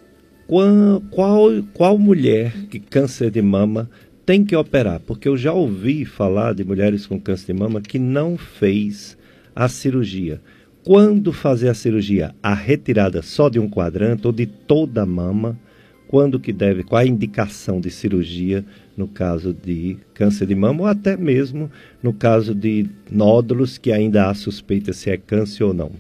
qual, 0.48 1.02
qual, 1.12 1.50
qual 1.74 1.98
mulher 1.98 2.54
que 2.70 2.80
câncer 2.80 3.30
de 3.30 3.42
mama 3.42 3.90
tem 4.26 4.44
que 4.44 4.56
operar? 4.56 5.00
Porque 5.00 5.28
eu 5.28 5.38
já 5.38 5.54
ouvi 5.54 6.06
falar 6.06 6.54
de 6.54 6.64
mulheres 6.64 7.06
com 7.06 7.20
câncer 7.20 7.54
de 7.54 7.60
mama 7.60 7.82
que 7.82 8.00
não 8.00 8.38
fez 8.38 9.18
a 9.56 9.68
cirurgia. 9.68 10.42
Quando 10.84 11.34
fazer 11.34 11.70
a 11.70 11.74
cirurgia? 11.74 12.34
A 12.42 12.54
retirada 12.54 13.22
só 13.22 13.50
de 13.50 13.60
um 13.60 13.70
quadrante 13.70 14.26
ou 14.26 14.34
de 14.34 14.46
toda 14.46 15.04
a 15.04 15.06
mama? 15.06 15.60
Quando 16.08 16.40
que 16.40 16.54
deve, 16.54 16.84
qual 16.84 17.02
a 17.02 17.06
indicação 17.06 17.82
de 17.82 17.90
cirurgia 17.90 18.64
no 18.96 19.08
caso 19.08 19.54
de 19.54 19.98
câncer 20.14 20.48
de 20.48 20.56
mama 20.56 20.82
ou 20.82 20.88
até 20.88 21.16
mesmo 21.16 21.70
no 22.02 22.12
caso 22.12 22.56
de 22.56 22.88
nódulos 23.12 23.78
que 23.78 23.92
ainda 23.92 24.30
há 24.30 24.34
suspeita 24.34 24.92
se 24.94 25.10
é 25.10 25.18
câncer 25.18 25.64
ou 25.64 25.74
não. 25.74 25.92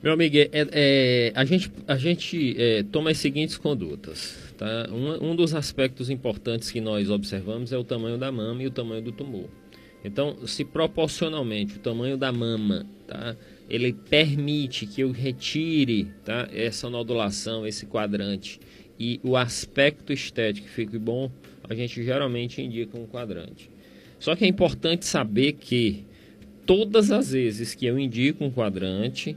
Meu 0.00 0.12
amigo, 0.12 0.36
é, 0.36 0.48
é, 0.52 1.32
a 1.34 1.44
gente, 1.44 1.72
a 1.88 1.96
gente 1.96 2.54
é, 2.56 2.84
toma 2.84 3.10
as 3.10 3.18
seguintes 3.18 3.56
condutas. 3.56 4.36
Tá? 4.56 4.88
Um, 4.92 5.30
um 5.30 5.36
dos 5.36 5.54
aspectos 5.54 6.08
importantes 6.08 6.70
que 6.70 6.80
nós 6.80 7.10
observamos 7.10 7.72
é 7.72 7.78
o 7.78 7.82
tamanho 7.82 8.16
da 8.16 8.30
mama 8.30 8.62
e 8.62 8.66
o 8.66 8.70
tamanho 8.70 9.02
do 9.02 9.10
tumor. 9.10 9.48
Então, 10.04 10.36
se 10.46 10.64
proporcionalmente 10.64 11.76
o 11.76 11.78
tamanho 11.80 12.16
da 12.16 12.30
mama, 12.30 12.86
tá, 13.06 13.36
ele 13.68 13.92
permite 13.92 14.86
que 14.86 15.00
eu 15.00 15.10
retire 15.10 16.08
tá, 16.24 16.48
essa 16.52 16.88
nodulação, 16.88 17.66
esse 17.66 17.84
quadrante, 17.86 18.60
e 18.98 19.20
o 19.22 19.36
aspecto 19.36 20.12
estético 20.12 20.68
fique 20.68 20.98
bom, 20.98 21.30
a 21.68 21.74
gente 21.74 22.02
geralmente 22.02 22.60
indica 22.60 22.98
um 22.98 23.06
quadrante. 23.06 23.70
Só 24.18 24.34
que 24.34 24.44
é 24.44 24.48
importante 24.48 25.06
saber 25.06 25.52
que 25.52 26.04
todas 26.66 27.10
as 27.10 27.30
vezes 27.30 27.74
que 27.74 27.86
eu 27.86 27.98
indico 27.98 28.44
um 28.44 28.50
quadrante, 28.50 29.36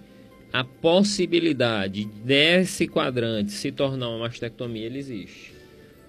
a 0.52 0.64
possibilidade 0.64 2.06
desse 2.06 2.88
quadrante 2.88 3.52
se 3.52 3.72
tornar 3.72 4.10
uma 4.10 4.20
mastectomia 4.20 4.88
existe. 4.88 5.54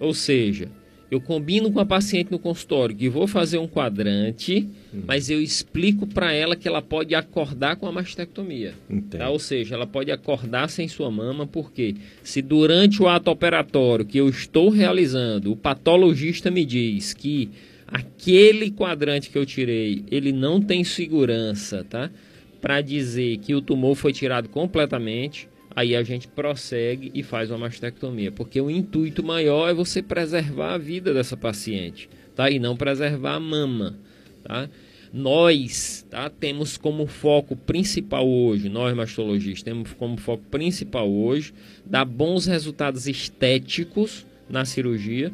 Ou 0.01 0.15
seja, 0.15 0.69
eu 1.13 1.21
combino 1.21 1.71
com 1.71 1.79
a 1.79 1.85
paciente 1.85 2.31
no 2.31 2.39
consultório 2.39 2.97
que 2.97 3.07
vou 3.07 3.27
fazer 3.27 3.59
um 3.59 3.69
quadrante, 3.69 4.67
hum. 4.95 5.03
mas 5.07 5.29
eu 5.29 5.43
explico 5.43 6.07
para 6.07 6.33
ela 6.33 6.57
que 6.57 6.67
ela 6.67 6.81
pode 6.81 7.15
acordar 7.15 7.77
com 7.77 7.87
a 7.87 7.93
mastectomia. 7.93 8.73
Tá? 9.19 9.29
Ou 9.29 9.39
seja, 9.39 9.75
ela 9.75 9.87
pode 9.87 10.11
acordar 10.11 10.71
sem 10.71 10.89
sua 10.89 11.11
mama, 11.11 11.47
porque 11.47 11.97
se 12.23 12.41
durante 12.41 13.03
o 13.03 13.09
ato 13.09 13.31
operatório 13.31 14.07
que 14.07 14.17
eu 14.17 14.27
estou 14.27 14.71
realizando, 14.71 15.53
o 15.53 15.57
patologista 15.57 16.51
me 16.51 16.65
diz 16.65 17.13
que 17.13 17.51
aquele 17.87 18.71
quadrante 18.71 19.29
que 19.29 19.37
eu 19.37 19.45
tirei, 19.45 20.03
ele 20.11 20.33
não 20.33 20.63
tem 20.63 20.83
segurança, 20.83 21.85
tá? 21.91 22.11
Para 22.59 22.81
dizer 22.81 23.37
que 23.37 23.55
o 23.55 23.61
tumor 23.61 23.97
foi 23.97 24.15
tirado 24.15 24.49
completamente, 24.49 25.47
aí 25.75 25.97
a 25.97 26.03
gente 26.03 26.29
prossegue 26.29 27.11
e 27.15 27.23
faz 27.23 27.51
uma 27.51 27.59
mastectomia, 27.59 28.31
porque 28.31 28.61
o 28.61 28.71
intuito 28.71 29.23
maior 29.23 29.69
é 29.69 29.75
você 29.75 30.03
preservar 30.03 30.75
a 30.75 30.79
vida 30.79 31.13
dessa 31.13 31.37
paciente, 31.37 32.09
tá? 32.35 32.51
E 32.51 32.59
não 32.59 32.77
preservar 32.77 33.35
a 33.35 33.41
mama, 33.41 33.99
tá? 34.45 34.69
Nós, 35.13 36.07
tá? 36.09 36.31
Temos 36.31 36.77
como 36.77 37.07
foco 37.07 37.55
principal 37.55 38.29
hoje, 38.29 38.69
nós 38.69 38.95
mastologistas, 38.95 39.63
temos 39.63 39.93
como 39.93 40.17
foco 40.17 40.45
principal 40.51 41.11
hoje 41.11 41.53
dar 41.85 42.05
bons 42.05 42.47
resultados 42.47 43.07
estéticos 43.07 44.27
na 44.49 44.65
cirurgia, 44.65 45.33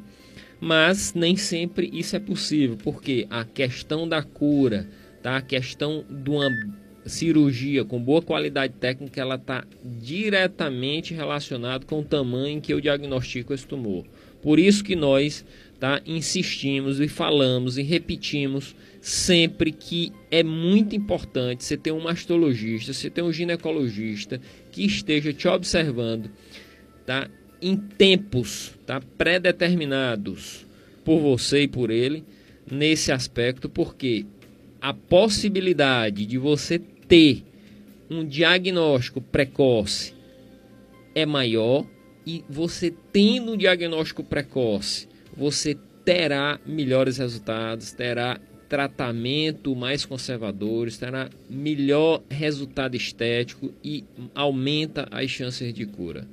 mas 0.61 1.14
nem 1.14 1.36
sempre 1.36 1.89
isso 1.93 2.16
é 2.16 2.20
possível, 2.20 2.76
porque 2.82 3.26
a 3.30 3.45
questão 3.45 4.09
da 4.09 4.22
cura, 4.22 4.89
tá? 5.22 5.36
A 5.36 5.43
questão 5.43 6.05
de 6.09 6.30
uma 6.30 6.51
cirurgia 7.07 7.84
com 7.84 8.01
boa 8.01 8.20
qualidade 8.20 8.74
técnica, 8.74 9.20
ela 9.20 9.36
está 9.36 9.64
diretamente 9.84 11.14
relacionada 11.14 11.84
com 11.86 12.01
o 12.01 12.05
tamanho 12.05 12.61
que 12.61 12.72
eu 12.72 12.80
diagnostico 12.80 13.55
esse 13.55 13.66
tumor. 13.66 14.05
Por 14.42 14.59
isso 14.59 14.84
que 14.84 14.94
nós 14.94 15.44
tá, 15.80 16.01
insistimos 16.07 17.01
e 17.01 17.09
falamos 17.09 17.78
e 17.78 17.82
repetimos 17.82 18.74
sempre 19.01 19.72
que 19.72 20.12
é 20.30 20.42
muito 20.42 20.94
importante 20.94 21.64
você 21.64 21.76
ter 21.76 21.92
um 21.92 22.01
mastologista, 22.01 22.92
você 22.92 23.09
ter 23.09 23.22
um 23.22 23.32
ginecologista 23.32 24.40
que 24.70 24.84
esteja 24.84 25.32
te 25.32 25.49
observando 25.49 26.30
tá, 27.07 27.28
em 27.61 27.76
tempos 27.76 28.72
tá, 28.86 29.01
pré-determinados 29.16 30.66
por 31.05 31.20
você 31.20 31.62
e 31.62 31.68
por 31.68 31.90
ele 31.90 32.24
nesse 32.70 33.11
aspecto, 33.11 33.68
porque 33.68 34.26
a 34.81 34.93
possibilidade 34.93 36.24
de 36.26 36.39
você 36.39 36.79
ter 36.79 37.45
um 38.11 38.24
diagnóstico 38.24 39.20
precoce 39.20 40.14
é 41.14 41.26
maior 41.26 41.87
e 42.26 42.45
você 42.49 42.93
tendo 43.12 43.53
um 43.53 43.57
diagnóstico 43.57 44.22
precoce, 44.22 45.09
você 45.37 45.76
terá 46.05 46.61
melhores 46.64 47.18
resultados, 47.18 47.93
terá 47.93 48.39
tratamento 48.68 49.74
mais 49.74 50.05
conservadores, 50.05 50.99
terá 50.99 51.31
melhor 51.49 52.22
resultado 52.29 52.95
estético 52.97 53.72
e 53.83 54.05
aumenta 54.35 55.09
as 55.11 55.31
chances 55.31 55.72
de 55.72 55.87
cura. 55.87 56.26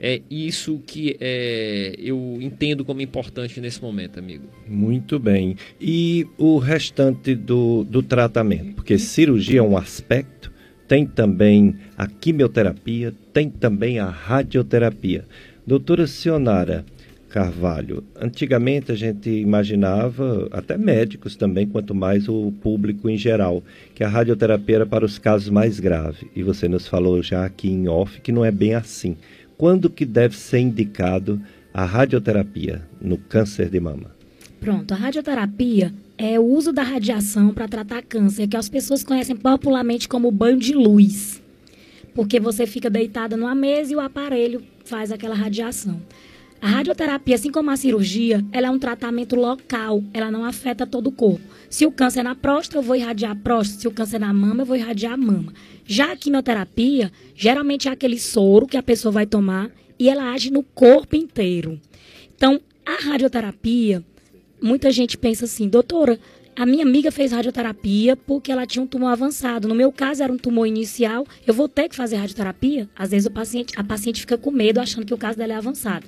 É 0.00 0.20
isso 0.30 0.80
que 0.86 1.16
é, 1.20 1.94
eu 1.98 2.38
entendo 2.40 2.84
como 2.84 3.00
importante 3.00 3.60
nesse 3.60 3.82
momento, 3.82 4.18
amigo. 4.18 4.44
Muito 4.66 5.18
bem. 5.18 5.56
E 5.80 6.26
o 6.38 6.58
restante 6.58 7.34
do, 7.34 7.82
do 7.84 8.02
tratamento? 8.02 8.74
Porque 8.74 8.96
cirurgia 8.96 9.58
é 9.58 9.62
um 9.62 9.76
aspecto, 9.76 10.52
tem 10.86 11.04
também 11.04 11.74
a 11.96 12.06
quimioterapia, 12.06 13.12
tem 13.32 13.50
também 13.50 13.98
a 13.98 14.08
radioterapia. 14.08 15.24
Doutora 15.66 16.06
Sionara 16.06 16.84
Carvalho, 17.28 18.02
antigamente 18.18 18.90
a 18.90 18.94
gente 18.94 19.28
imaginava, 19.28 20.48
até 20.50 20.78
médicos 20.78 21.36
também, 21.36 21.66
quanto 21.66 21.94
mais 21.94 22.26
o 22.26 22.50
público 22.62 23.08
em 23.10 23.18
geral, 23.18 23.62
que 23.94 24.02
a 24.02 24.08
radioterapia 24.08 24.76
era 24.76 24.86
para 24.86 25.04
os 25.04 25.18
casos 25.18 25.50
mais 25.50 25.78
graves. 25.78 26.24
E 26.34 26.42
você 26.42 26.68
nos 26.68 26.88
falou 26.88 27.22
já 27.22 27.44
aqui 27.44 27.68
em 27.68 27.86
off 27.86 28.20
que 28.22 28.32
não 28.32 28.44
é 28.44 28.50
bem 28.50 28.74
assim 28.74 29.14
quando 29.58 29.90
que 29.90 30.06
deve 30.06 30.36
ser 30.36 30.60
indicado 30.60 31.42
a 31.74 31.84
radioterapia 31.84 32.88
no 33.00 33.18
câncer 33.18 33.68
de 33.68 33.80
mama? 33.80 34.16
Pronto, 34.60 34.94
a 34.94 34.96
radioterapia 34.96 35.92
é 36.16 36.38
o 36.38 36.44
uso 36.44 36.72
da 36.72 36.82
radiação 36.82 37.52
para 37.52 37.68
tratar 37.68 38.02
câncer, 38.02 38.46
que 38.46 38.56
as 38.56 38.68
pessoas 38.68 39.02
conhecem 39.02 39.36
popularmente 39.36 40.08
como 40.08 40.30
banho 40.30 40.58
de 40.58 40.72
luz. 40.72 41.42
Porque 42.14 42.40
você 42.40 42.66
fica 42.66 42.88
deitada 42.88 43.36
numa 43.36 43.54
mesa 43.54 43.92
e 43.92 43.96
o 43.96 44.00
aparelho 44.00 44.62
faz 44.84 45.12
aquela 45.12 45.34
radiação. 45.34 46.00
A 46.60 46.66
radioterapia, 46.66 47.36
assim 47.36 47.52
como 47.52 47.70
a 47.70 47.76
cirurgia, 47.76 48.44
ela 48.50 48.66
é 48.66 48.70
um 48.70 48.78
tratamento 48.78 49.36
local, 49.36 50.02
ela 50.12 50.30
não 50.30 50.44
afeta 50.44 50.84
todo 50.84 51.06
o 51.06 51.12
corpo. 51.12 51.40
Se 51.70 51.86
o 51.86 51.92
câncer 51.92 52.20
é 52.20 52.22
na 52.24 52.34
próstata, 52.34 52.78
eu 52.78 52.82
vou 52.82 52.96
irradiar 52.96 53.32
a 53.32 53.36
próstata. 53.36 53.80
Se 53.80 53.88
o 53.88 53.92
câncer 53.92 54.16
é 54.16 54.20
na 54.20 54.32
mama, 54.32 54.62
eu 54.62 54.66
vou 54.66 54.76
irradiar 54.76 55.12
a 55.12 55.16
mama. 55.16 55.52
Já 55.86 56.12
a 56.12 56.16
quimioterapia, 56.16 57.12
geralmente 57.34 57.88
é 57.88 57.92
aquele 57.92 58.18
soro 58.18 58.66
que 58.66 58.76
a 58.76 58.82
pessoa 58.82 59.12
vai 59.12 59.26
tomar 59.26 59.70
e 59.98 60.08
ela 60.08 60.32
age 60.32 60.50
no 60.50 60.62
corpo 60.62 61.14
inteiro. 61.14 61.80
Então, 62.34 62.60
a 62.84 63.04
radioterapia, 63.04 64.02
muita 64.60 64.90
gente 64.90 65.16
pensa 65.16 65.44
assim, 65.44 65.68
doutora, 65.68 66.18
a 66.56 66.66
minha 66.66 66.84
amiga 66.84 67.12
fez 67.12 67.30
radioterapia 67.30 68.16
porque 68.16 68.50
ela 68.50 68.66
tinha 68.66 68.82
um 68.82 68.86
tumor 68.86 69.12
avançado. 69.12 69.68
No 69.68 69.76
meu 69.76 69.92
caso, 69.92 70.24
era 70.24 70.32
um 70.32 70.36
tumor 70.36 70.66
inicial. 70.66 71.24
Eu 71.46 71.54
vou 71.54 71.68
ter 71.68 71.88
que 71.88 71.94
fazer 71.94 72.16
radioterapia? 72.16 72.88
Às 72.96 73.12
vezes 73.12 73.26
o 73.26 73.30
paciente, 73.30 73.74
a 73.76 73.84
paciente 73.84 74.20
fica 74.22 74.36
com 74.36 74.50
medo, 74.50 74.80
achando 74.80 75.06
que 75.06 75.14
o 75.14 75.18
caso 75.18 75.38
dela 75.38 75.52
é 75.52 75.56
avançado. 75.56 76.04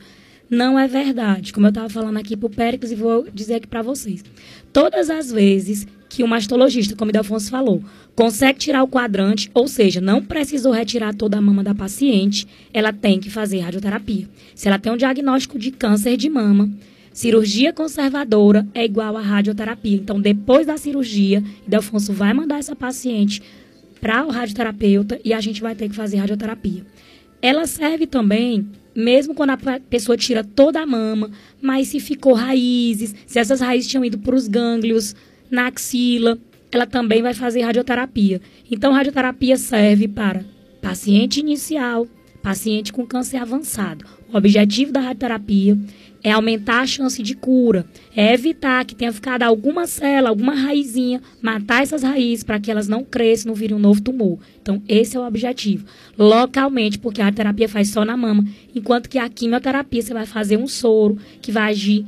Não 0.50 0.76
é 0.76 0.88
verdade. 0.88 1.52
Como 1.52 1.66
eu 1.66 1.68
estava 1.68 1.88
falando 1.88 2.16
aqui 2.16 2.36
para 2.36 2.48
o 2.48 2.50
Péricles 2.50 2.90
e 2.90 2.96
vou 2.96 3.28
dizer 3.32 3.54
aqui 3.54 3.68
para 3.68 3.82
vocês. 3.82 4.24
Todas 4.72 5.08
as 5.08 5.30
vezes 5.30 5.86
que 6.08 6.24
o 6.24 6.28
mastologista, 6.28 6.96
como 6.96 7.10
o 7.10 7.12
Delfonso 7.12 7.48
falou, 7.48 7.84
consegue 8.16 8.58
tirar 8.58 8.82
o 8.82 8.88
quadrante, 8.88 9.48
ou 9.54 9.68
seja, 9.68 10.00
não 10.00 10.20
precisou 10.20 10.72
retirar 10.72 11.14
toda 11.14 11.38
a 11.38 11.40
mama 11.40 11.62
da 11.62 11.72
paciente, 11.72 12.48
ela 12.74 12.92
tem 12.92 13.20
que 13.20 13.30
fazer 13.30 13.60
radioterapia. 13.60 14.28
Se 14.52 14.66
ela 14.66 14.76
tem 14.76 14.92
um 14.92 14.96
diagnóstico 14.96 15.56
de 15.56 15.70
câncer 15.70 16.16
de 16.16 16.28
mama, 16.28 16.68
cirurgia 17.12 17.72
conservadora 17.72 18.66
é 18.74 18.84
igual 18.84 19.16
a 19.16 19.22
radioterapia. 19.22 19.96
Então, 19.96 20.20
depois 20.20 20.66
da 20.66 20.76
cirurgia, 20.76 21.44
Delfonso 21.64 22.12
vai 22.12 22.34
mandar 22.34 22.58
essa 22.58 22.74
paciente 22.74 23.40
para 24.00 24.26
o 24.26 24.30
radioterapeuta 24.30 25.20
e 25.24 25.32
a 25.32 25.40
gente 25.40 25.62
vai 25.62 25.76
ter 25.76 25.88
que 25.88 25.94
fazer 25.94 26.16
radioterapia. 26.16 26.84
Ela 27.40 27.68
serve 27.68 28.04
também 28.04 28.66
mesmo 28.94 29.34
quando 29.34 29.50
a 29.50 29.80
pessoa 29.88 30.16
tira 30.16 30.42
toda 30.42 30.80
a 30.80 30.86
mama, 30.86 31.30
mas 31.60 31.88
se 31.88 32.00
ficou 32.00 32.32
raízes, 32.32 33.14
se 33.26 33.38
essas 33.38 33.60
raízes 33.60 33.90
tinham 33.90 34.04
ido 34.04 34.18
para 34.18 34.34
os 34.34 34.48
gânglios, 34.48 35.14
na 35.50 35.66
axila, 35.66 36.38
ela 36.70 36.86
também 36.86 37.22
vai 37.22 37.34
fazer 37.34 37.62
radioterapia. 37.62 38.40
Então, 38.70 38.92
radioterapia 38.92 39.56
serve 39.56 40.06
para 40.06 40.44
paciente 40.80 41.40
inicial, 41.40 42.06
paciente 42.42 42.92
com 42.92 43.06
câncer 43.06 43.38
avançado. 43.38 44.04
O 44.32 44.36
objetivo 44.36 44.92
da 44.92 45.00
radioterapia 45.00 45.76
é 46.22 46.32
aumentar 46.32 46.80
a 46.80 46.86
chance 46.86 47.22
de 47.22 47.34
cura, 47.34 47.86
é 48.14 48.34
evitar 48.34 48.84
que 48.84 48.94
tenha 48.94 49.12
ficado 49.12 49.42
alguma 49.42 49.86
célula, 49.86 50.28
alguma 50.28 50.54
raizinha, 50.54 51.20
matar 51.40 51.82
essas 51.82 52.02
raízes 52.02 52.44
para 52.44 52.60
que 52.60 52.70
elas 52.70 52.88
não 52.88 53.04
cresçam, 53.04 53.50
não 53.50 53.54
virem 53.54 53.76
um 53.76 53.80
novo 53.80 54.00
tumor. 54.00 54.38
Então, 54.60 54.82
esse 54.88 55.16
é 55.16 55.20
o 55.20 55.26
objetivo. 55.26 55.86
Localmente, 56.18 56.98
porque 56.98 57.22
a 57.22 57.32
terapia 57.32 57.68
faz 57.68 57.88
só 57.88 58.04
na 58.04 58.16
mama, 58.16 58.44
enquanto 58.74 59.08
que 59.08 59.18
a 59.18 59.28
quimioterapia 59.28 60.02
você 60.02 60.12
vai 60.12 60.26
fazer 60.26 60.56
um 60.56 60.66
soro 60.66 61.16
que 61.40 61.50
vai 61.50 61.70
agir 61.70 62.04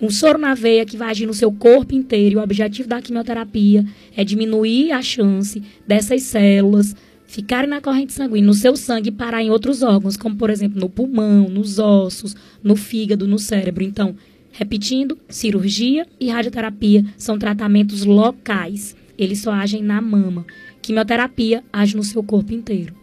um 0.00 0.10
soro 0.10 0.38
na 0.38 0.54
veia 0.54 0.84
que 0.84 0.96
vai 0.96 1.10
agir 1.10 1.26
no 1.26 1.32
seu 1.32 1.50
corpo 1.50 1.94
inteiro. 1.94 2.34
E 2.34 2.36
o 2.36 2.42
objetivo 2.42 2.88
da 2.88 3.00
quimioterapia 3.00 3.84
é 4.14 4.22
diminuir 4.24 4.92
a 4.92 5.02
chance 5.02 5.62
dessas 5.86 6.22
células 6.22 6.94
ficarem 7.26 7.68
na 7.68 7.80
corrente 7.80 8.12
sanguínea, 8.12 8.46
no 8.46 8.54
seu 8.54 8.76
sangue 8.76 9.08
e 9.08 9.12
parar 9.12 9.42
em 9.42 9.50
outros 9.50 9.82
órgãos, 9.82 10.16
como 10.16 10.36
por 10.36 10.50
exemplo 10.50 10.80
no 10.80 10.88
pulmão, 10.88 11.48
nos 11.48 11.78
ossos, 11.78 12.34
no 12.62 12.76
fígado, 12.76 13.26
no 13.26 13.38
cérebro. 13.38 13.82
Então, 13.82 14.14
repetindo, 14.52 15.18
cirurgia 15.28 16.06
e 16.18 16.28
radioterapia 16.28 17.04
são 17.16 17.38
tratamentos 17.38 18.04
locais. 18.04 18.96
Eles 19.18 19.40
só 19.40 19.52
agem 19.52 19.82
na 19.82 20.00
mama. 20.00 20.46
Quimioterapia 20.80 21.64
age 21.72 21.96
no 21.96 22.04
seu 22.04 22.22
corpo 22.22 22.52
inteiro. 22.52 22.94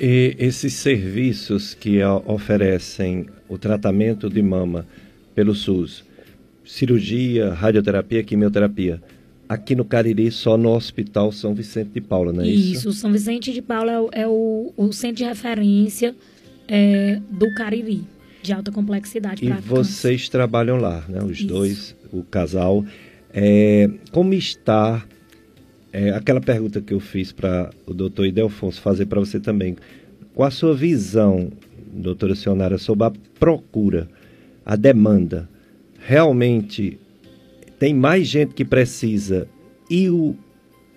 E 0.00 0.34
esses 0.38 0.72
serviços 0.72 1.74
que 1.74 2.02
oferecem 2.26 3.26
o 3.48 3.56
tratamento 3.56 4.28
de 4.28 4.42
mama 4.42 4.86
pelo 5.34 5.54
SUS, 5.54 6.04
cirurgia, 6.64 7.52
radioterapia, 7.52 8.22
quimioterapia, 8.22 9.02
aqui 9.48 9.74
no 9.74 9.84
Cariri, 9.84 10.30
só 10.30 10.56
no 10.56 10.70
Hospital 10.70 11.32
São 11.32 11.54
Vicente 11.54 11.90
de 11.90 12.00
Paula, 12.00 12.32
não 12.32 12.42
é 12.42 12.48
isso? 12.48 12.88
Isso, 12.88 12.92
São 12.92 13.12
Vicente 13.12 13.52
de 13.52 13.62
Paula 13.62 13.92
é 13.92 14.00
o, 14.00 14.08
é 14.12 14.26
o, 14.26 14.72
o 14.76 14.92
centro 14.92 15.16
de 15.16 15.24
referência 15.24 16.14
é, 16.68 17.20
do 17.30 17.52
Cariri, 17.54 18.02
de 18.42 18.52
alta 18.52 18.72
complexidade. 18.72 19.44
E 19.44 19.50
vocês 19.50 20.22
câncer. 20.22 20.30
trabalham 20.30 20.76
lá, 20.76 21.04
né? 21.08 21.22
Os 21.22 21.38
isso. 21.38 21.46
dois, 21.46 21.96
o 22.12 22.22
casal. 22.22 22.84
É, 23.32 23.90
como 24.12 24.32
está 24.32 25.04
é, 25.94 26.10
aquela 26.10 26.40
pergunta 26.40 26.80
que 26.80 26.92
eu 26.92 26.98
fiz 26.98 27.30
para 27.30 27.70
o 27.86 27.94
doutor 27.94 28.26
Idelfonso 28.26 28.80
fazer 28.80 29.06
para 29.06 29.20
você 29.20 29.38
também. 29.38 29.76
Qual 30.34 30.48
a 30.48 30.50
sua 30.50 30.74
visão, 30.74 31.52
doutora 31.92 32.34
Sionara, 32.34 32.78
sobre 32.78 33.06
a 33.06 33.12
procura, 33.38 34.08
a 34.66 34.74
demanda? 34.74 35.48
Realmente 36.00 36.98
tem 37.84 37.92
mais 37.92 38.26
gente 38.26 38.54
que 38.54 38.64
precisa 38.64 39.46
e 39.90 40.08
o, 40.08 40.34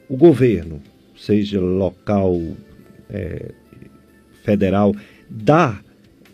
o 0.07 0.15
governo, 0.15 0.81
seja 1.17 1.59
local, 1.59 2.41
é, 3.09 3.51
federal, 4.41 4.95
dá 5.29 5.81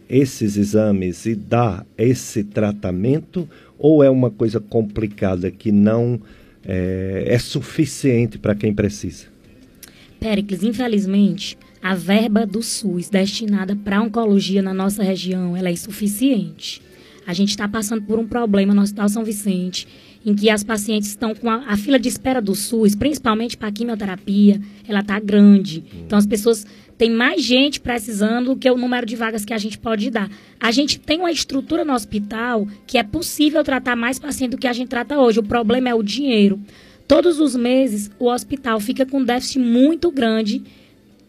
esses 0.08 0.56
exames 0.56 1.26
e 1.26 1.34
dá 1.34 1.84
esse 1.98 2.44
tratamento 2.44 3.50
ou 3.80 4.04
é 4.04 4.12
uma 4.12 4.30
coisa 4.30 4.60
complicada 4.60 5.50
que 5.50 5.72
não 5.72 6.22
é, 6.64 7.24
é 7.26 7.40
suficiente 7.40 8.38
para 8.38 8.54
quem 8.54 8.76
precisa? 8.76 9.26
Péricles, 10.20 10.62
infelizmente, 10.62 11.58
a 11.82 11.96
verba 11.96 12.46
do 12.46 12.62
SUS 12.62 13.10
destinada 13.10 13.76
para 13.76 14.04
oncologia 14.04 14.62
na 14.62 14.72
nossa 14.72 15.02
região 15.02 15.58
ela 15.58 15.70
é 15.70 15.72
insuficiente. 15.72 16.80
A 17.26 17.34
gente 17.34 17.50
está 17.50 17.68
passando 17.68 18.04
por 18.04 18.20
um 18.20 18.28
problema 18.28 18.72
no 18.72 18.84
Hospital 18.84 19.10
São 19.10 19.24
Vicente 19.24 19.88
em 20.26 20.34
que 20.34 20.50
as 20.50 20.64
pacientes 20.64 21.10
estão 21.10 21.36
com 21.36 21.50
a, 21.50 21.64
a 21.68 21.78
fila 21.78 22.00
de 22.00 22.08
espera 22.08 22.42
do 22.42 22.56
SUS, 22.56 22.96
principalmente 22.96 23.58
para 23.58 23.72
quimioterapia, 23.72 24.62
ela 24.88 25.02
está 25.02 25.20
grande. 25.20 25.84
Então 26.06 26.18
as 26.18 26.26
pessoas 26.26 26.66
têm 26.98 27.10
mais 27.10 27.44
gente 27.44 27.82
precisando 27.82 28.54
do 28.54 28.56
que 28.56 28.70
o 28.70 28.78
número 28.78 29.06
de 29.06 29.16
vagas 29.16 29.44
que 29.44 29.54
a 29.54 29.58
gente 29.58 29.78
pode 29.78 30.10
dar. 30.10 30.30
A 30.60 30.72
gente 30.72 31.00
tem 31.00 31.20
uma 31.20 31.32
estrutura 31.32 31.84
no 31.84 31.94
hospital 31.94 32.68
que 32.88 32.98
é 32.98 33.04
possível 33.04 33.64
tratar 33.64 33.96
mais 33.96 34.18
pacientes 34.20 34.56
do 34.56 34.62
que 34.62 34.68
a 34.68 34.74
gente 34.74 34.90
trata 34.90 35.20
hoje. 35.20 35.40
O 35.40 35.44
problema 35.44 35.90
é 35.90 35.96
o 35.96 36.04
dinheiro. 36.04 36.60
Todos 37.08 37.40
os 37.40 37.56
meses 37.56 38.10
o 38.18 38.30
hospital 38.30 38.80
fica 38.80 39.06
com 39.06 39.20
um 39.20 39.26
déficit 39.26 39.60
muito 39.60 40.10
grande 40.10 40.64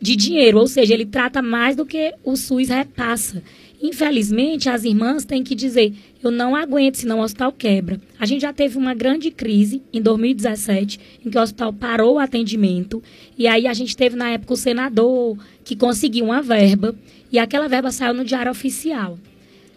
de 0.00 0.14
dinheiro, 0.16 0.58
ou 0.58 0.66
seja, 0.66 0.92
ele 0.92 1.06
trata 1.06 1.40
mais 1.40 1.74
do 1.74 1.86
que 1.86 2.12
o 2.22 2.36
SUS 2.36 2.68
repassa. 2.68 3.42
Infelizmente, 3.84 4.70
as 4.70 4.82
irmãs 4.82 5.26
têm 5.26 5.44
que 5.44 5.54
dizer: 5.54 5.92
eu 6.22 6.30
não 6.30 6.56
aguento, 6.56 6.94
senão 6.94 7.20
o 7.20 7.22
hospital 7.22 7.52
quebra. 7.52 8.00
A 8.18 8.24
gente 8.24 8.40
já 8.40 8.50
teve 8.50 8.78
uma 8.78 8.94
grande 8.94 9.30
crise 9.30 9.82
em 9.92 10.00
2017, 10.00 10.98
em 11.22 11.28
que 11.28 11.36
o 11.36 11.42
hospital 11.42 11.70
parou 11.70 12.14
o 12.14 12.18
atendimento, 12.18 13.02
e 13.36 13.46
aí 13.46 13.66
a 13.66 13.74
gente 13.74 13.94
teve 13.94 14.16
na 14.16 14.30
época 14.30 14.54
o 14.54 14.56
senador 14.56 15.36
que 15.62 15.76
conseguiu 15.76 16.24
uma 16.24 16.40
verba, 16.40 16.96
e 17.30 17.38
aquela 17.38 17.68
verba 17.68 17.92
saiu 17.92 18.14
no 18.14 18.24
diário 18.24 18.50
oficial. 18.50 19.18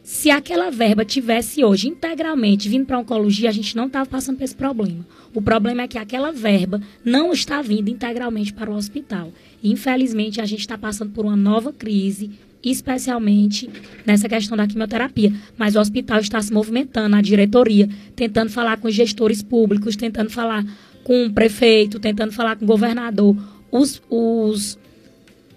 Se 0.01 0.29
aquela 0.31 0.69
verba 0.69 1.03
tivesse 1.03 1.65
hoje 1.65 1.89
integralmente 1.89 2.69
vindo 2.69 2.85
para 2.85 2.95
a 2.95 3.01
oncologia, 3.01 3.49
a 3.49 3.51
gente 3.51 3.75
não 3.75 3.87
estava 3.87 4.05
passando 4.05 4.37
por 4.37 4.45
esse 4.45 4.55
problema. 4.55 5.05
O 5.33 5.41
problema 5.41 5.81
é 5.81 5.87
que 5.87 5.97
aquela 5.97 6.31
verba 6.31 6.81
não 7.03 7.33
está 7.33 7.61
vindo 7.61 7.89
integralmente 7.89 8.53
para 8.53 8.71
o 8.71 8.75
hospital. 8.75 9.33
Infelizmente, 9.61 10.39
a 10.39 10.45
gente 10.45 10.61
está 10.61 10.77
passando 10.77 11.11
por 11.11 11.25
uma 11.25 11.35
nova 11.35 11.73
crise 11.73 12.31
especialmente 12.63 13.69
nessa 14.05 14.27
questão 14.27 14.57
da 14.57 14.67
quimioterapia. 14.67 15.33
Mas 15.57 15.75
o 15.75 15.79
hospital 15.79 16.19
está 16.19 16.41
se 16.41 16.53
movimentando, 16.53 17.15
a 17.15 17.21
diretoria, 17.21 17.89
tentando 18.15 18.49
falar 18.51 18.77
com 18.77 18.89
gestores 18.89 19.41
públicos, 19.41 19.95
tentando 19.95 20.29
falar 20.29 20.65
com 21.03 21.25
o 21.25 21.33
prefeito, 21.33 21.99
tentando 21.99 22.33
falar 22.33 22.55
com 22.55 22.65
o 22.65 22.67
governador. 22.67 23.35
Os, 23.71 24.01
os, 24.09 24.77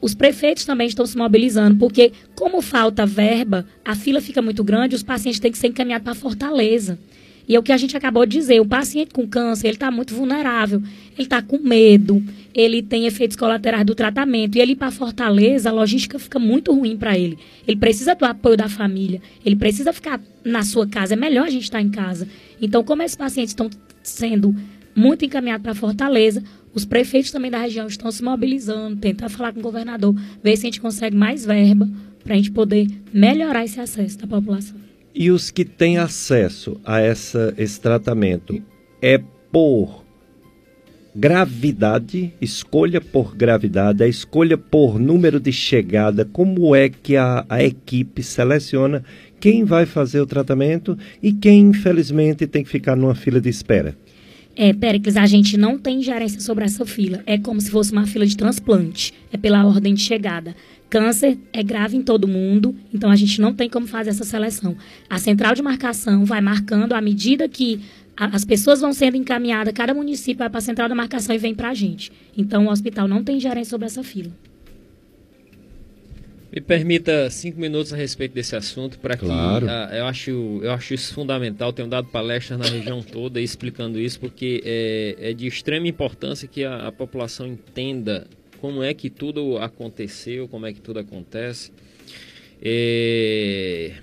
os 0.00 0.14
prefeitos 0.14 0.64
também 0.64 0.86
estão 0.86 1.04
se 1.04 1.16
mobilizando, 1.16 1.76
porque 1.76 2.12
como 2.34 2.62
falta 2.62 3.04
verba, 3.04 3.66
a 3.84 3.94
fila 3.94 4.20
fica 4.20 4.40
muito 4.40 4.62
grande, 4.62 4.94
os 4.94 5.02
pacientes 5.02 5.40
têm 5.40 5.50
que 5.50 5.58
ser 5.58 5.68
encaminhados 5.68 6.04
para 6.04 6.14
Fortaleza. 6.14 6.98
E 7.50 7.56
é 7.56 7.58
o 7.58 7.64
que 7.64 7.72
a 7.72 7.76
gente 7.76 7.96
acabou 7.96 8.24
de 8.24 8.38
dizer, 8.38 8.60
o 8.60 8.64
paciente 8.64 9.12
com 9.12 9.26
câncer, 9.26 9.66
ele 9.66 9.74
está 9.74 9.90
muito 9.90 10.14
vulnerável, 10.14 10.80
ele 11.14 11.26
está 11.26 11.42
com 11.42 11.58
medo, 11.58 12.22
ele 12.54 12.80
tem 12.80 13.06
efeitos 13.06 13.36
colaterais 13.36 13.84
do 13.84 13.92
tratamento, 13.92 14.54
e 14.54 14.60
ele 14.60 14.76
para 14.76 14.92
Fortaleza, 14.92 15.68
a 15.68 15.72
logística 15.72 16.16
fica 16.16 16.38
muito 16.38 16.72
ruim 16.72 16.96
para 16.96 17.18
ele. 17.18 17.36
Ele 17.66 17.76
precisa 17.76 18.14
do 18.14 18.24
apoio 18.24 18.56
da 18.56 18.68
família, 18.68 19.20
ele 19.44 19.56
precisa 19.56 19.92
ficar 19.92 20.20
na 20.44 20.62
sua 20.62 20.86
casa, 20.86 21.14
é 21.14 21.16
melhor 21.16 21.46
a 21.46 21.50
gente 21.50 21.64
estar 21.64 21.82
em 21.82 21.90
casa. 21.90 22.28
Então, 22.62 22.84
como 22.84 23.02
esses 23.02 23.16
pacientes 23.16 23.50
estão 23.50 23.68
sendo 24.00 24.54
muito 24.94 25.24
encaminhados 25.24 25.64
para 25.64 25.74
Fortaleza, 25.74 26.44
os 26.72 26.84
prefeitos 26.84 27.32
também 27.32 27.50
da 27.50 27.58
região 27.58 27.88
estão 27.88 28.12
se 28.12 28.22
mobilizando, 28.22 28.94
tentar 28.94 29.28
falar 29.28 29.52
com 29.52 29.58
o 29.58 29.62
governador, 29.64 30.14
ver 30.40 30.56
se 30.56 30.66
a 30.66 30.68
gente 30.68 30.80
consegue 30.80 31.16
mais 31.16 31.44
verba 31.44 31.90
para 32.22 32.34
a 32.34 32.36
gente 32.36 32.52
poder 32.52 32.86
melhorar 33.12 33.64
esse 33.64 33.80
acesso 33.80 34.18
da 34.18 34.28
população. 34.28 34.89
E 35.14 35.30
os 35.30 35.50
que 35.50 35.64
têm 35.64 35.98
acesso 35.98 36.80
a 36.84 37.00
essa, 37.00 37.52
esse 37.58 37.80
tratamento 37.80 38.60
é 39.02 39.20
por 39.50 40.04
gravidade, 41.14 42.32
escolha 42.40 43.00
por 43.00 43.34
gravidade, 43.34 44.04
a 44.04 44.06
escolha 44.06 44.56
por 44.56 44.98
número 44.98 45.40
de 45.40 45.52
chegada, 45.52 46.24
como 46.24 46.74
é 46.74 46.88
que 46.88 47.16
a, 47.16 47.44
a 47.48 47.62
equipe 47.62 48.22
seleciona 48.22 49.04
quem 49.40 49.64
vai 49.64 49.86
fazer 49.86 50.20
o 50.20 50.26
tratamento 50.26 50.96
e 51.22 51.32
quem, 51.32 51.60
infelizmente, 51.62 52.46
tem 52.46 52.62
que 52.62 52.68
ficar 52.68 52.94
numa 52.94 53.14
fila 53.14 53.40
de 53.40 53.48
espera? 53.48 53.96
É, 54.54 54.72
Péricles, 54.72 55.16
a 55.16 55.26
gente 55.26 55.56
não 55.56 55.78
tem 55.78 56.02
gerência 56.02 56.40
sobre 56.40 56.64
essa 56.64 56.84
fila. 56.84 57.22
É 57.24 57.38
como 57.38 57.60
se 57.60 57.70
fosse 57.70 57.92
uma 57.92 58.06
fila 58.06 58.26
de 58.26 58.36
transplante. 58.36 59.14
É 59.32 59.38
pela 59.38 59.64
ordem 59.64 59.94
de 59.94 60.02
chegada. 60.02 60.54
Câncer 60.90 61.38
é 61.52 61.62
grave 61.62 61.96
em 61.96 62.02
todo 62.02 62.26
mundo, 62.26 62.74
então 62.92 63.10
a 63.10 63.16
gente 63.16 63.40
não 63.40 63.54
tem 63.54 63.70
como 63.70 63.86
fazer 63.86 64.10
essa 64.10 64.24
seleção. 64.24 64.76
A 65.08 65.18
central 65.18 65.54
de 65.54 65.62
marcação 65.62 66.24
vai 66.24 66.40
marcando 66.40 66.94
à 66.94 67.00
medida 67.00 67.48
que 67.48 67.80
a, 68.16 68.34
as 68.34 68.44
pessoas 68.44 68.80
vão 68.80 68.92
sendo 68.92 69.16
encaminhadas, 69.16 69.72
cada 69.72 69.94
município 69.94 70.38
vai 70.38 70.50
para 70.50 70.58
a 70.58 70.60
central 70.60 70.88
da 70.88 70.94
marcação 70.96 71.32
e 71.32 71.38
vem 71.38 71.54
para 71.54 71.68
a 71.68 71.74
gente. 71.74 72.10
Então 72.36 72.66
o 72.66 72.70
hospital 72.70 73.06
não 73.06 73.22
tem 73.22 73.38
gerência 73.38 73.70
sobre 73.70 73.86
essa 73.86 74.02
fila. 74.02 74.32
Me 76.52 76.60
permita 76.60 77.30
cinco 77.30 77.60
minutos 77.60 77.92
a 77.92 77.96
respeito 77.96 78.34
desse 78.34 78.56
assunto 78.56 78.98
para 78.98 79.16
que 79.16 79.24
claro. 79.24 79.66
uh, 79.66 79.94
eu 79.94 80.06
acho 80.06 80.60
eu 80.64 80.72
acho 80.72 80.92
isso 80.92 81.14
fundamental. 81.14 81.72
Tenho 81.72 81.86
dado 81.86 82.08
palestras 82.08 82.58
na 82.58 82.66
região 82.66 83.00
toda 83.00 83.40
explicando 83.40 84.00
isso 84.00 84.18
porque 84.18 84.60
é, 84.64 85.30
é 85.30 85.32
de 85.32 85.46
extrema 85.46 85.86
importância 85.86 86.48
que 86.48 86.64
a, 86.64 86.88
a 86.88 86.90
população 86.90 87.46
entenda 87.46 88.26
como 88.60 88.82
é 88.82 88.92
que 88.92 89.08
tudo 89.08 89.58
aconteceu, 89.58 90.46
como 90.46 90.66
é 90.66 90.72
que 90.72 90.80
tudo 90.80 90.98
acontece. 90.98 91.72
É... 92.62 93.94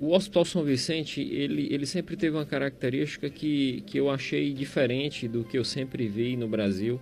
O 0.00 0.14
Hospital 0.14 0.44
São 0.44 0.64
Vicente, 0.64 1.20
ele, 1.20 1.68
ele 1.70 1.86
sempre 1.86 2.16
teve 2.16 2.36
uma 2.36 2.44
característica 2.44 3.30
que, 3.30 3.84
que 3.86 3.98
eu 3.98 4.10
achei 4.10 4.52
diferente 4.52 5.28
do 5.28 5.44
que 5.44 5.56
eu 5.56 5.64
sempre 5.64 6.08
vi 6.08 6.36
no 6.36 6.48
Brasil. 6.48 7.00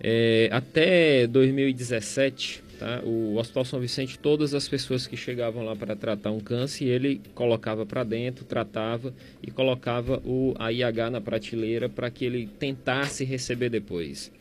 É, 0.00 0.48
até 0.50 1.26
2017, 1.26 2.62
tá, 2.78 3.02
o 3.04 3.36
Hospital 3.36 3.64
São 3.64 3.80
Vicente, 3.80 4.18
todas 4.18 4.54
as 4.54 4.66
pessoas 4.66 5.06
que 5.06 5.16
chegavam 5.16 5.64
lá 5.64 5.76
para 5.76 5.94
tratar 5.96 6.30
um 6.30 6.40
câncer, 6.40 6.84
ele 6.84 7.20
colocava 7.34 7.84
para 7.84 8.04
dentro, 8.04 8.44
tratava 8.44 9.12
e 9.42 9.50
colocava 9.50 10.22
o, 10.24 10.54
a 10.58 10.72
IH 10.72 11.10
na 11.10 11.20
prateleira 11.20 11.88
para 11.88 12.10
que 12.10 12.24
ele 12.24 12.48
tentasse 12.58 13.22
receber 13.22 13.68
depois. 13.68 14.32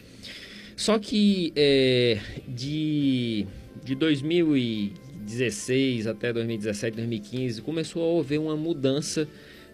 Só 0.78 0.98
que 1.00 1.52
é, 1.56 2.20
de, 2.48 3.48
de 3.84 3.96
2016 3.96 6.06
até 6.06 6.32
2017, 6.32 6.96
2015, 6.96 7.64
começou 7.64 8.16
a 8.16 8.20
haver 8.22 8.40
uma 8.40 8.56
mudança 8.56 9.28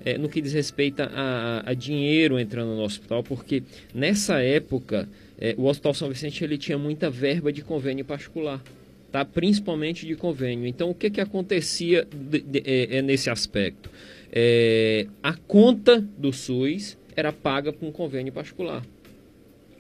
é, 0.06 0.18
no 0.18 0.30
que 0.30 0.40
diz 0.40 0.54
respeito 0.54 1.02
a, 1.02 1.62
a, 1.66 1.74
dinheiro 1.74 2.40
entrando 2.40 2.74
no 2.74 2.82
hospital, 2.82 3.22
porque 3.22 3.64
nessa 3.94 4.42
época 4.42 5.10
é, 5.38 5.54
o 5.58 5.66
Hospital 5.66 5.94
São 5.94 6.08
Vicente 6.08 6.42
ele 6.42 6.58
tinha 6.58 6.78
muita 6.78 7.10
verba 7.10 7.52
de 7.52 7.62
convênio 7.62 8.06
particular. 8.06 8.64
Tá? 9.12 9.26
Principalmente 9.26 10.08
de 10.08 10.16
convênio. 10.16 10.66
Então, 10.66 10.90
o 10.90 10.96
que, 10.96 11.10
que 11.10 11.20
acontecia 11.20 12.08
de, 12.12 12.40
de, 12.40 12.64
é, 12.66 12.96
é 12.98 13.02
nesse 13.02 13.30
aspecto? 13.30 13.92
É, 14.32 15.06
a 15.22 15.34
conta 15.34 16.00
do 16.18 16.32
SUS 16.32 16.98
era 17.14 17.34
paga 17.34 17.74
por 17.74 17.86
um 17.86 17.92
convênio 17.92 18.32
particular. 18.32 18.82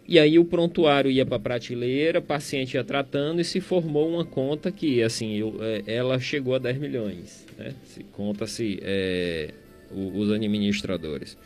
E 0.08 0.20
aí 0.20 0.38
o 0.38 0.44
prontuário 0.44 1.10
ia 1.10 1.26
para 1.26 1.38
a 1.38 1.40
prateleira, 1.40 2.22
paciente 2.22 2.76
ia 2.76 2.84
tratando 2.84 3.40
e 3.40 3.46
se 3.46 3.62
formou 3.62 4.10
uma 4.10 4.26
conta 4.26 4.72
que, 4.72 5.02
assim, 5.02 5.38
eu, 5.38 5.56
é, 5.62 5.84
ela 5.88 6.20
chegou 6.20 6.56
a 6.56 6.60
10 6.60 6.78
milhões, 6.78 7.46
né? 7.58 7.74
Se 7.86 8.04
conta-se 8.12 8.80
é, 8.82 9.54
os 9.92 10.30
administradores. 10.30 11.38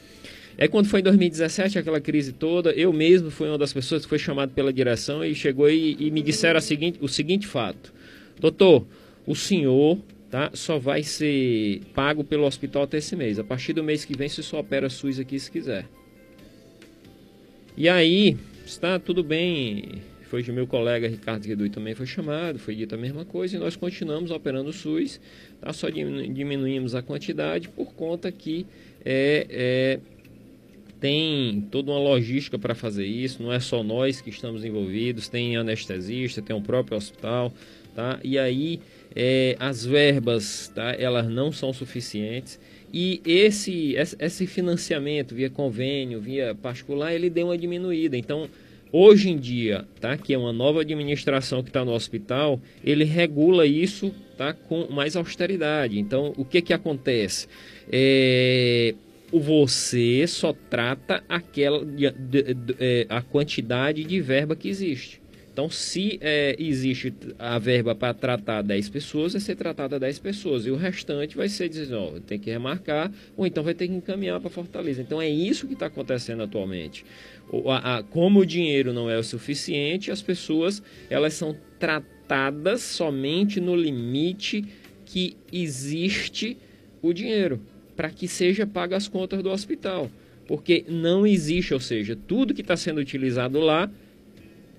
É 0.57 0.67
quando 0.67 0.87
foi 0.87 1.01
em 1.01 1.03
2017, 1.03 1.77
aquela 1.77 2.01
crise 2.01 2.33
toda, 2.33 2.71
eu 2.71 2.91
mesmo 2.91 3.29
fui 3.29 3.47
uma 3.47 3.59
das 3.59 3.71
pessoas 3.71 4.03
que 4.03 4.09
foi 4.09 4.17
chamado 4.17 4.51
pela 4.53 4.73
direção 4.73 5.23
e 5.23 5.35
chegou 5.35 5.69
e, 5.69 5.95
e 5.99 6.09
me 6.09 6.23
disseram 6.23 6.59
seguinte, 6.59 6.97
o 6.99 7.07
seguinte 7.07 7.45
fato. 7.45 7.93
Doutor, 8.39 8.87
o 9.27 9.35
senhor 9.35 9.99
tá, 10.31 10.49
só 10.53 10.79
vai 10.79 11.03
ser 11.03 11.81
pago 11.93 12.23
pelo 12.23 12.43
hospital 12.45 12.83
até 12.83 12.97
esse 12.97 13.15
mês. 13.15 13.37
A 13.37 13.43
partir 13.43 13.73
do 13.73 13.83
mês 13.83 14.03
que 14.03 14.17
vem, 14.17 14.27
você 14.27 14.41
só 14.41 14.59
opera 14.59 14.89
SUS 14.89 15.19
aqui 15.19 15.39
se 15.39 15.51
quiser. 15.51 15.85
E 17.77 17.87
aí, 17.87 18.35
está 18.65 18.97
tudo 18.97 19.23
bem. 19.23 20.01
Foi 20.23 20.41
o 20.41 20.51
meu 20.51 20.65
colega 20.65 21.07
Ricardo 21.07 21.45
Redui 21.45 21.69
também 21.69 21.93
foi 21.93 22.07
chamado, 22.07 22.57
foi 22.57 22.73
dito 22.73 22.95
a 22.95 22.97
mesma 22.97 23.23
coisa 23.23 23.55
e 23.55 23.59
nós 23.59 23.75
continuamos 23.75 24.31
operando 24.31 24.71
o 24.71 24.73
SUS, 24.73 25.21
tá? 25.61 25.71
só 25.71 25.87
diminuímos 25.87 26.95
a 26.95 27.03
quantidade 27.03 27.69
por 27.69 27.93
conta 27.93 28.31
que 28.31 28.65
é, 29.05 29.47
é 29.47 29.99
tem 30.99 31.67
toda 31.71 31.91
uma 31.91 31.99
logística 31.99 32.57
para 32.57 32.73
fazer 32.73 33.05
isso, 33.05 33.43
não 33.43 33.53
é 33.53 33.59
só 33.59 33.83
nós 33.83 34.19
que 34.21 34.31
estamos 34.31 34.65
envolvidos, 34.65 35.29
tem 35.29 35.55
anestesista, 35.55 36.41
tem 36.41 36.55
o 36.55 36.61
próprio 36.61 36.97
hospital, 36.97 37.53
tá? 37.95 38.19
E 38.23 38.39
aí 38.39 38.81
é, 39.15 39.55
as 39.59 39.85
verbas, 39.85 40.71
tá? 40.73 40.95
Elas 40.97 41.29
não 41.29 41.51
são 41.51 41.71
suficientes 41.71 42.59
e 42.93 43.21
esse 43.25 43.95
esse 44.19 44.47
financiamento 44.47 45.35
via 45.35 45.49
convênio, 45.49 46.21
via 46.21 46.55
particular, 46.55 47.13
ele 47.13 47.29
deu 47.29 47.47
uma 47.47 47.57
diminuída. 47.57 48.17
Então, 48.17 48.49
hoje 48.91 49.29
em 49.29 49.37
dia, 49.37 49.85
tá? 49.99 50.17
Que 50.17 50.33
é 50.33 50.37
uma 50.37 50.53
nova 50.53 50.81
administração 50.81 51.61
que 51.61 51.69
está 51.69 51.83
no 51.83 51.91
hospital, 51.91 52.59
ele 52.83 53.03
regula 53.03 53.65
isso, 53.65 54.13
tá? 54.37 54.53
Com 54.53 54.87
mais 54.89 55.15
austeridade. 55.15 55.99
Então, 55.99 56.33
o 56.37 56.45
que 56.45 56.61
que 56.61 56.73
acontece? 56.73 57.47
É, 57.91 58.95
você 59.31 60.25
só 60.27 60.53
trata 60.69 61.23
aquela 61.27 61.85
é, 62.79 63.05
a 63.09 63.21
quantidade 63.21 64.03
de 64.03 64.21
verba 64.21 64.55
que 64.55 64.69
existe. 64.69 65.21
Então, 65.57 65.71
se 65.71 66.19
é, 66.21 66.55
existe 66.59 67.11
a 67.39 67.57
verba 67.57 67.95
para 67.95 68.13
tratar 68.13 68.61
10 68.61 68.89
pessoas, 68.89 69.33
vai 69.33 69.41
ser 69.41 69.55
tratada 69.55 69.99
10 69.99 70.19
pessoas. 70.19 70.67
E 70.67 70.69
o 70.69 70.75
restante 70.75 71.35
vai 71.35 71.49
ser 71.49 71.67
dizer, 71.67 71.95
ó, 71.95 72.11
tem 72.19 72.37
que 72.37 72.51
remarcar, 72.51 73.11
ou 73.35 73.43
então 73.43 73.63
vai 73.63 73.73
ter 73.73 73.87
que 73.87 73.93
encaminhar 73.95 74.39
para 74.39 74.51
Fortaleza. 74.51 75.01
Então, 75.01 75.19
é 75.19 75.27
isso 75.27 75.65
que 75.65 75.73
está 75.73 75.87
acontecendo 75.87 76.43
atualmente. 76.43 77.03
O, 77.51 77.71
a, 77.71 77.97
a, 77.97 78.03
como 78.03 78.41
o 78.41 78.45
dinheiro 78.45 78.93
não 78.93 79.09
é 79.09 79.17
o 79.17 79.23
suficiente, 79.23 80.11
as 80.11 80.21
pessoas 80.21 80.83
elas 81.09 81.33
são 81.33 81.57
tratadas 81.79 82.83
somente 82.83 83.59
no 83.59 83.75
limite 83.75 84.63
que 85.07 85.35
existe 85.51 86.55
o 87.01 87.11
dinheiro 87.11 87.59
para 87.95 88.11
que 88.11 88.27
seja 88.27 88.67
paga 88.67 88.95
as 88.95 89.07
contas 89.07 89.41
do 89.41 89.49
hospital. 89.49 90.11
Porque 90.45 90.85
não 90.87 91.25
existe, 91.25 91.73
ou 91.73 91.79
seja, 91.79 92.15
tudo 92.15 92.53
que 92.53 92.61
está 92.61 92.77
sendo 92.77 92.99
utilizado 93.01 93.59
lá 93.59 93.89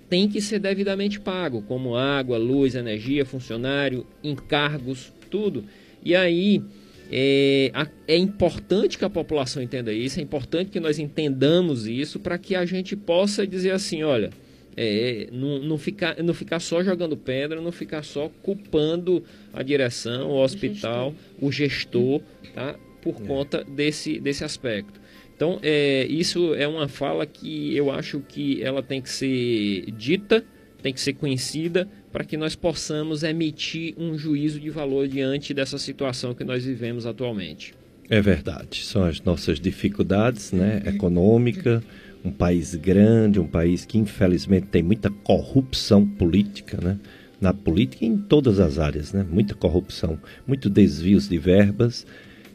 tem 0.09 0.29
que 0.29 0.41
ser 0.41 0.59
devidamente 0.59 1.21
pago, 1.21 1.63
como 1.63 1.97
água, 1.97 2.39
luz, 2.39 2.75
energia, 2.75 3.25
funcionário, 3.25 4.07
encargos, 4.23 5.13
tudo. 5.31 5.65
E 6.05 6.15
aí 6.15 6.63
é, 7.11 7.71
é 8.07 8.17
importante 8.17 8.99
que 8.99 9.05
a 9.05 9.11
população 9.11 9.63
entenda 9.63 9.93
isso, 9.93 10.19
é 10.21 10.23
importante 10.23 10.71
que 10.71 10.81
nós 10.81 10.99
entendamos 10.99 11.87
isso 11.87 12.21
para 12.21 12.39
que 12.39 12.55
a 12.55 12.65
gente 12.65 12.95
possa 12.97 13.47
dizer 13.47 13.71
assim, 13.71 14.03
olha, 14.03 14.31
é, 14.77 15.29
não, 15.33 15.59
não, 15.59 15.79
ficar, 15.79 16.23
não 16.23 16.33
ficar 16.33 16.61
só 16.61 16.83
jogando 16.85 17.17
pedra, 17.17 17.61
não 17.61 17.73
ficar 17.73 18.05
só 18.05 18.31
culpando 18.43 19.25
a 19.53 19.63
direção, 19.63 20.31
o 20.31 20.43
hospital, 20.43 21.15
o 21.41 21.51
gestor, 21.51 22.21
o 22.21 22.21
gestor 22.21 22.21
tá? 22.55 22.77
por 23.03 23.17
é. 23.21 23.27
conta 23.27 23.65
desse, 23.65 24.21
desse 24.21 24.45
aspecto. 24.45 25.01
Então, 25.39 25.61
é, 25.63 26.05
isso 26.11 26.53
é 26.55 26.67
uma 26.67 26.89
fala 26.89 27.25
que 27.25 27.73
eu 27.77 27.93
acho 27.93 28.19
que 28.27 28.61
ela 28.61 28.83
tem 28.83 29.01
que 29.01 29.09
ser 29.09 29.89
dita, 29.93 30.45
tem 30.83 30.93
que 30.93 31.01
ser 31.01 31.13
conhecida, 31.13 31.89
para 32.11 32.25
que 32.25 32.37
nós 32.37 32.57
possamos 32.57 33.23
emitir 33.23 33.95
um 33.97 34.19
juízo 34.19 34.59
de 34.59 34.69
valor 34.69 35.07
diante 35.07 35.55
dessa 35.55 35.79
situação 35.79 36.35
que 36.35 36.43
nós 36.43 36.65
vivemos 36.65 37.07
atualmente. 37.07 37.73
É 38.11 38.21
verdade, 38.21 38.85
são 38.85 39.05
as 39.05 39.21
nossas 39.21 39.61
dificuldades, 39.61 40.51
né, 40.51 40.83
econômica, 40.85 41.85
um 42.25 42.33
país 42.33 42.75
grande, 42.75 43.39
um 43.39 43.47
país 43.47 43.85
que 43.85 43.97
infelizmente 43.97 44.67
tem 44.67 44.83
muita 44.83 45.09
corrupção 45.09 46.05
política, 46.05 46.81
né, 46.83 46.99
na 47.41 47.55
política 47.55 48.05
e 48.05 48.09
em 48.09 48.19
todas 48.19 48.59
as 48.59 48.77
áreas, 48.81 49.13
né, 49.13 49.25
muita 49.31 49.55
corrupção, 49.55 50.19
muito 50.45 50.69
desvios 50.69 51.29
de 51.29 51.39
verbas 51.39 52.05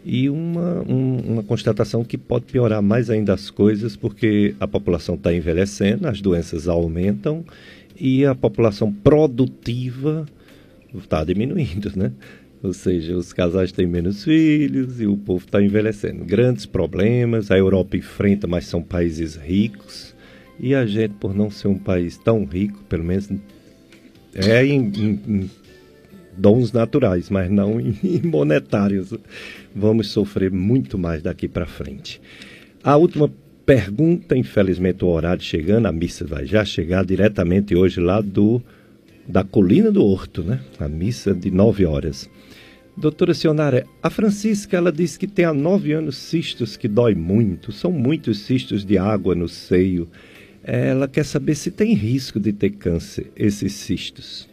e 0.06 0.30
uma, 0.30 0.82
um, 0.82 1.18
uma 1.34 1.44
constatação 1.44 2.04
que 2.04 2.18
pode 2.18 2.46
piorar 2.46 2.82
mais 2.82 3.10
ainda 3.10 3.34
as 3.34 3.50
coisas, 3.50 3.96
porque 3.96 4.54
a 4.60 4.68
população 4.68 5.16
está 5.16 5.34
envelhecendo, 5.34 6.08
as 6.08 6.22
doenças 6.22 6.68
aumentam 6.68 7.44
e 8.00 8.26
a 8.26 8.36
população 8.36 8.92
produtiva 8.92 10.26
está 10.94 11.24
diminuindo, 11.24 11.92
né? 11.96 12.12
Ou 12.62 12.74
seja, 12.74 13.16
os 13.18 13.34
casais 13.34 13.72
têm 13.74 13.86
menos 13.86 14.24
filhos 14.24 15.02
e 15.02 15.06
o 15.06 15.18
povo 15.18 15.44
está 15.46 15.62
envelhecendo. 15.62 16.24
Grandes 16.24 16.66
problemas, 16.66 17.52
a 17.52 17.58
Europa 17.58 17.98
enfrenta, 17.98 18.48
mas 18.48 18.66
são 18.66 18.82
países 18.82 19.36
ricos. 19.36 20.16
E 20.58 20.74
a 20.74 20.86
gente, 20.86 21.14
por 21.16 21.36
não 21.36 21.50
ser 21.50 21.68
um 21.68 21.78
país 21.78 22.18
tão 22.18 22.46
rico, 22.46 22.82
pelo 22.88 23.04
menos 23.04 23.30
é 24.34 24.66
em, 24.66 24.80
em, 24.80 25.50
dons 26.38 26.72
naturais, 26.72 27.30
mas 27.30 27.50
não 27.50 27.80
em 27.80 27.96
monetários. 28.24 29.14
Vamos 29.76 30.08
sofrer 30.08 30.52
muito 30.52 30.98
mais 30.98 31.22
daqui 31.22 31.48
para 31.48 31.66
frente. 31.66 32.22
A 32.84 32.96
última 32.98 33.32
pergunta, 33.66 34.38
infelizmente 34.38 35.06
o 35.06 35.08
horário 35.08 35.42
chegando, 35.42 35.88
a 35.88 35.92
missa 35.92 36.26
vai 36.26 36.46
já 36.46 36.66
chegar 36.66 37.06
diretamente 37.06 37.76
hoje 37.76 38.00
lá 38.00 38.22
do 38.22 38.62
da 39.28 39.44
Colina 39.44 39.90
do 39.90 40.04
Horto, 40.04 40.44
né? 40.44 40.60
A 40.80 40.88
missa 40.90 41.34
de 41.34 41.50
nove 41.50 41.86
horas. 41.86 42.30
Doutora 42.96 43.34
Sionara, 43.34 43.88
a 44.04 44.10
Francisca 44.10 44.78
ela 44.78 44.92
disse 44.92 45.18
que 45.18 45.28
tem 45.28 45.46
há 45.46 45.54
nove 45.54 45.94
anos 45.94 46.16
cistos 46.16 46.78
que 46.78 46.88
dói 46.88 47.16
muito, 47.16 47.72
são 47.72 47.92
muitos 47.92 48.40
cistos 48.40 48.86
de 48.86 48.98
água 48.98 49.34
no 49.34 49.48
seio. 49.48 50.08
Ela 50.64 51.08
quer 51.08 51.26
saber 51.26 51.56
se 51.56 51.72
tem 51.72 51.94
risco 51.94 52.40
de 52.40 52.54
ter 52.54 52.72
câncer, 52.72 53.32
esses 53.36 53.74
cistos. 53.74 54.48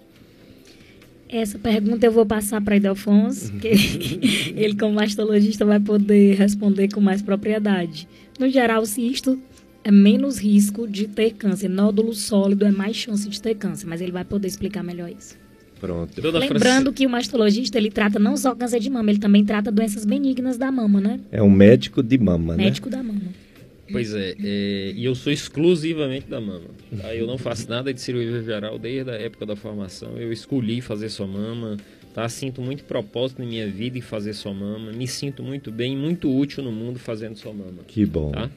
Essa 1.33 1.59
pergunta 1.61 2.05
eu 2.05 2.11
vou 2.11 2.26
passar 2.26 2.61
para 2.61 2.76
Idelfonso, 2.76 3.53
que 3.53 3.68
ele, 4.57 4.74
como 4.74 4.95
mastologista, 4.95 5.64
vai 5.64 5.78
poder 5.78 6.35
responder 6.35 6.89
com 6.93 7.01
mais 7.01 7.22
propriedade. 7.22 8.09
No 8.37 8.49
geral, 8.49 8.85
cisto 8.85 9.39
é 9.85 9.93
menos 9.93 10.39
risco 10.39 10.89
de 10.89 11.07
ter 11.07 11.35
câncer. 11.35 11.68
Nódulo 11.68 12.12
sólido 12.12 12.64
é 12.64 12.72
mais 12.72 12.97
chance 12.97 13.28
de 13.28 13.41
ter 13.41 13.55
câncer, 13.55 13.87
mas 13.87 14.01
ele 14.01 14.11
vai 14.11 14.24
poder 14.24 14.49
explicar 14.49 14.83
melhor 14.83 15.09
isso. 15.09 15.39
Pronto. 15.81 16.20
Lembrando 16.20 16.93
que 16.93 17.07
o 17.07 17.11
mastologista, 17.11 17.78
ele 17.78 17.91
trata 17.91 18.18
não 18.18 18.37
só 18.37 18.55
câncer 18.55 18.81
de 18.81 18.91
mama, 18.91 19.11
ele 19.11 19.20
também 19.20 19.45
trata 19.45 19.70
doenças 19.70 20.05
benignas 20.05 20.59
da 20.59 20.70
mama, 20.70 21.01
né? 21.01 21.20
É 21.31 21.41
um 21.41 21.49
médico 21.49 22.03
de 22.03 22.18
mama, 22.18 22.57
médico 22.57 22.59
né? 22.59 22.64
Médico 22.64 22.91
da 22.91 23.03
mama. 23.03 23.50
Pois 23.93 24.14
é, 24.14 24.34
é, 24.43 24.93
e 24.95 25.05
eu 25.05 25.14
sou 25.14 25.32
exclusivamente 25.32 26.26
da 26.26 26.41
mama. 26.41 26.68
Tá? 27.01 27.14
Eu 27.14 27.26
não 27.26 27.38
faço 27.38 27.68
nada 27.68 27.93
de 27.93 28.01
cirurgia 28.01 28.43
geral 28.43 28.78
desde 28.78 29.11
a 29.11 29.14
época 29.14 29.47
da 29.47 29.57
formação. 29.57 30.16
Eu 30.16 30.32
escolhi 30.32 30.80
fazer 30.80 31.09
só 31.09 31.26
mama. 31.26 31.76
Tá? 32.14 32.28
Sinto 32.28 32.61
muito 32.61 32.84
propósito 32.84 33.41
na 33.41 33.47
minha 33.47 33.68
vida 33.68 33.97
em 33.97 34.01
fazer 34.01 34.34
só 34.34 34.53
mama. 34.53 34.93
Me 34.93 35.07
sinto 35.07 35.43
muito 35.43 35.70
bem, 35.70 35.97
muito 35.97 36.34
útil 36.34 36.62
no 36.64 36.72
mundo 36.72 36.99
fazendo 36.99 37.36
só 37.36 37.53
mama. 37.53 37.82
Que 37.86 38.05
bom. 38.05 38.32
Tá? 38.32 38.51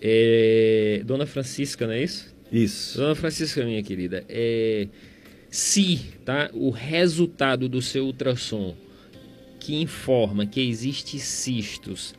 É, 0.00 1.02
Dona 1.04 1.26
Francisca, 1.26 1.86
não 1.86 1.94
é 1.94 2.02
isso? 2.02 2.34
Isso. 2.52 2.98
Dona 2.98 3.14
Francisca, 3.14 3.64
minha 3.64 3.82
querida, 3.82 4.24
é, 4.28 4.88
se 5.50 6.00
tá, 6.24 6.50
o 6.52 6.70
resultado 6.70 7.68
do 7.68 7.80
seu 7.80 8.06
ultrassom 8.06 8.74
que 9.58 9.76
informa 9.76 10.46
que 10.46 10.60
existe 10.60 11.18
cistos 11.18 12.14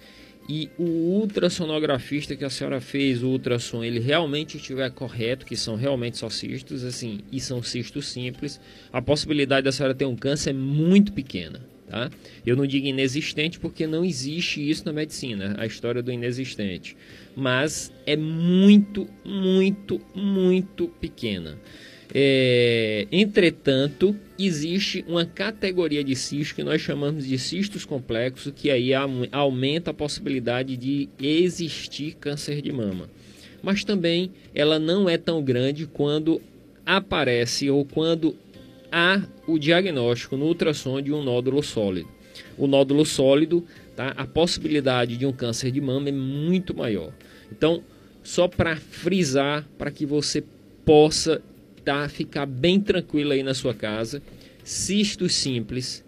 e 0.53 0.69
o 0.77 0.83
ultrassonografista 0.83 2.35
que 2.35 2.43
a 2.43 2.49
senhora 2.49 2.81
fez, 2.81 3.23
o 3.23 3.29
ultrassom, 3.29 3.85
ele 3.85 4.01
realmente 4.01 4.57
estiver 4.57 4.91
correto, 4.91 5.45
que 5.45 5.55
são 5.55 5.77
realmente 5.77 6.17
só 6.17 6.29
cistos, 6.29 6.83
assim, 6.83 7.21
e 7.31 7.39
são 7.39 7.63
cistos 7.63 8.09
simples, 8.09 8.59
a 8.91 9.01
possibilidade 9.01 9.63
da 9.63 9.71
senhora 9.71 9.95
ter 9.95 10.03
um 10.03 10.15
câncer 10.15 10.49
é 10.49 10.53
muito 10.53 11.13
pequena. 11.13 11.65
Tá? 11.87 12.09
Eu 12.45 12.57
não 12.57 12.67
digo 12.67 12.85
inexistente 12.85 13.59
porque 13.61 13.87
não 13.87 14.03
existe 14.03 14.69
isso 14.69 14.85
na 14.85 14.91
medicina, 14.91 15.55
a 15.57 15.65
história 15.65 16.03
do 16.03 16.11
inexistente. 16.11 16.97
Mas 17.33 17.93
é 18.05 18.17
muito, 18.17 19.07
muito, 19.23 20.01
muito 20.13 20.89
pequena. 20.99 21.57
É, 22.13 23.07
entretanto, 23.11 24.15
existe 24.37 25.05
uma 25.07 25.25
categoria 25.25 26.03
de 26.03 26.15
cistos 26.15 26.51
que 26.51 26.63
nós 26.63 26.81
chamamos 26.81 27.25
de 27.25 27.37
cistos 27.37 27.85
complexos, 27.85 28.51
que 28.55 28.69
aí 28.69 28.91
aumenta 29.31 29.91
a 29.91 29.93
possibilidade 29.93 30.75
de 30.75 31.07
existir 31.19 32.15
câncer 32.15 32.61
de 32.61 32.71
mama. 32.71 33.09
Mas 33.63 33.83
também 33.83 34.31
ela 34.53 34.77
não 34.77 35.09
é 35.09 35.17
tão 35.17 35.41
grande 35.41 35.85
quando 35.85 36.41
aparece 36.85 37.69
ou 37.69 37.85
quando 37.85 38.35
há 38.91 39.21
o 39.47 39.57
diagnóstico 39.57 40.35
no 40.35 40.45
ultrassom 40.45 41.01
de 41.01 41.13
um 41.13 41.23
nódulo 41.23 41.63
sólido. 41.63 42.09
O 42.57 42.67
nódulo 42.67 43.05
sólido, 43.05 43.65
tá, 43.95 44.13
a 44.17 44.25
possibilidade 44.25 45.15
de 45.15 45.25
um 45.25 45.31
câncer 45.31 45.71
de 45.71 45.79
mama 45.79 46.09
é 46.09 46.11
muito 46.11 46.75
maior. 46.75 47.13
Então, 47.51 47.83
só 48.23 48.47
para 48.47 48.75
frisar, 48.75 49.65
para 49.77 49.91
que 49.91 50.05
você 50.05 50.43
possa 50.83 51.41
tá, 51.83 52.07
ficar 52.07 52.45
bem 52.45 52.79
tranquila 52.79 53.33
aí 53.33 53.43
na 53.43 53.53
sua 53.53 53.73
casa, 53.73 54.21
cistos 54.63 55.33
simples, 55.33 56.03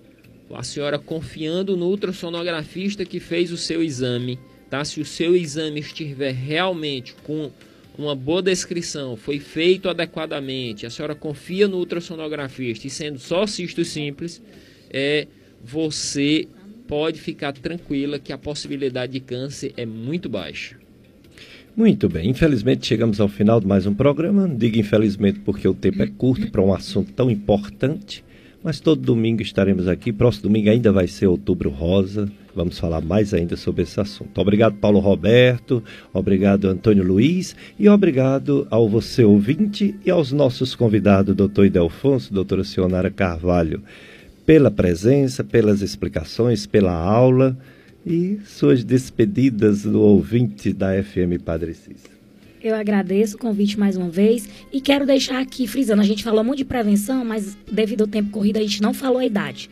a 0.51 0.63
senhora 0.63 0.99
confiando 0.99 1.75
no 1.75 1.87
ultrassonografista 1.87 3.03
que 3.05 3.19
fez 3.19 3.51
o 3.51 3.57
seu 3.57 3.81
exame, 3.81 4.37
tá? 4.69 4.85
Se 4.85 5.01
o 5.01 5.05
seu 5.05 5.35
exame 5.35 5.79
estiver 5.79 6.31
realmente 6.31 7.15
com 7.23 7.51
uma 7.97 8.15
boa 8.15 8.41
descrição, 8.41 9.15
foi 9.15 9.39
feito 9.39 9.89
adequadamente, 9.89 10.85
a 10.85 10.89
senhora 10.89 11.15
confia 11.15 11.67
no 11.67 11.77
ultrassonografista 11.77 12.87
e 12.87 12.89
sendo 12.89 13.19
só 13.19 13.45
cistos 13.47 13.87
simples, 13.89 14.41
é, 14.89 15.27
você 15.63 16.47
pode 16.87 17.19
ficar 17.19 17.53
tranquila 17.53 18.19
que 18.19 18.33
a 18.33 18.37
possibilidade 18.37 19.13
de 19.13 19.19
câncer 19.19 19.73
é 19.77 19.85
muito 19.85 20.27
baixa. 20.29 20.82
Muito 21.75 22.07
bem, 22.07 22.29
infelizmente 22.29 22.85
chegamos 22.85 23.19
ao 23.19 23.27
final 23.27 23.59
de 23.59 23.65
mais 23.65 23.87
um 23.87 23.95
programa. 23.95 24.47
Digo 24.47 24.77
infelizmente 24.77 25.39
porque 25.39 25.67
o 25.67 25.73
tempo 25.73 26.03
é 26.03 26.07
curto 26.07 26.51
para 26.51 26.61
um 26.61 26.71
assunto 26.71 27.11
tão 27.13 27.31
importante, 27.31 28.23
mas 28.63 28.79
todo 28.79 29.01
domingo 29.01 29.41
estaremos 29.41 29.87
aqui. 29.87 30.13
Próximo 30.13 30.43
domingo 30.43 30.69
ainda 30.69 30.91
vai 30.91 31.07
ser 31.07 31.25
Outubro 31.25 31.71
Rosa. 31.71 32.31
Vamos 32.55 32.77
falar 32.77 33.01
mais 33.01 33.33
ainda 33.33 33.57
sobre 33.57 33.81
esse 33.81 33.99
assunto. 33.99 34.39
Obrigado, 34.39 34.75
Paulo 34.75 34.99
Roberto, 34.99 35.83
obrigado, 36.13 36.67
Antônio 36.67 37.03
Luiz, 37.03 37.55
e 37.79 37.89
obrigado 37.89 38.67
ao 38.69 38.87
você 38.87 39.23
ouvinte 39.23 39.95
e 40.05 40.11
aos 40.11 40.31
nossos 40.31 40.75
convidados, 40.75 41.35
doutor 41.35 41.65
Idelfonso, 41.65 42.31
doutora 42.31 42.63
Sionara 42.63 43.09
Carvalho, 43.09 43.81
pela 44.45 44.69
presença, 44.69 45.43
pelas 45.43 45.81
explicações, 45.81 46.67
pela 46.67 46.93
aula 46.93 47.57
e 48.05 48.39
suas 48.45 48.83
despedidas 48.83 49.83
do 49.83 50.01
ouvinte 50.01 50.73
da 50.73 51.01
FM 51.01 51.41
Padre 51.43 51.73
Cícero. 51.73 52.13
Eu 52.61 52.75
agradeço 52.75 53.35
o 53.35 53.39
convite 53.39 53.77
mais 53.77 53.97
uma 53.97 54.09
vez 54.09 54.47
e 54.71 54.79
quero 54.79 55.05
deixar 55.05 55.41
aqui 55.41 55.67
frisando, 55.67 56.01
a 56.01 56.05
gente 56.05 56.23
falou 56.23 56.43
muito 56.43 56.59
de 56.59 56.65
prevenção, 56.65 57.25
mas 57.25 57.57
devido 57.69 58.01
ao 58.01 58.07
tempo 58.07 58.29
corrido 58.29 58.57
a 58.57 58.61
gente 58.61 58.81
não 58.81 58.93
falou 58.93 59.17
a 59.17 59.25
idade. 59.25 59.69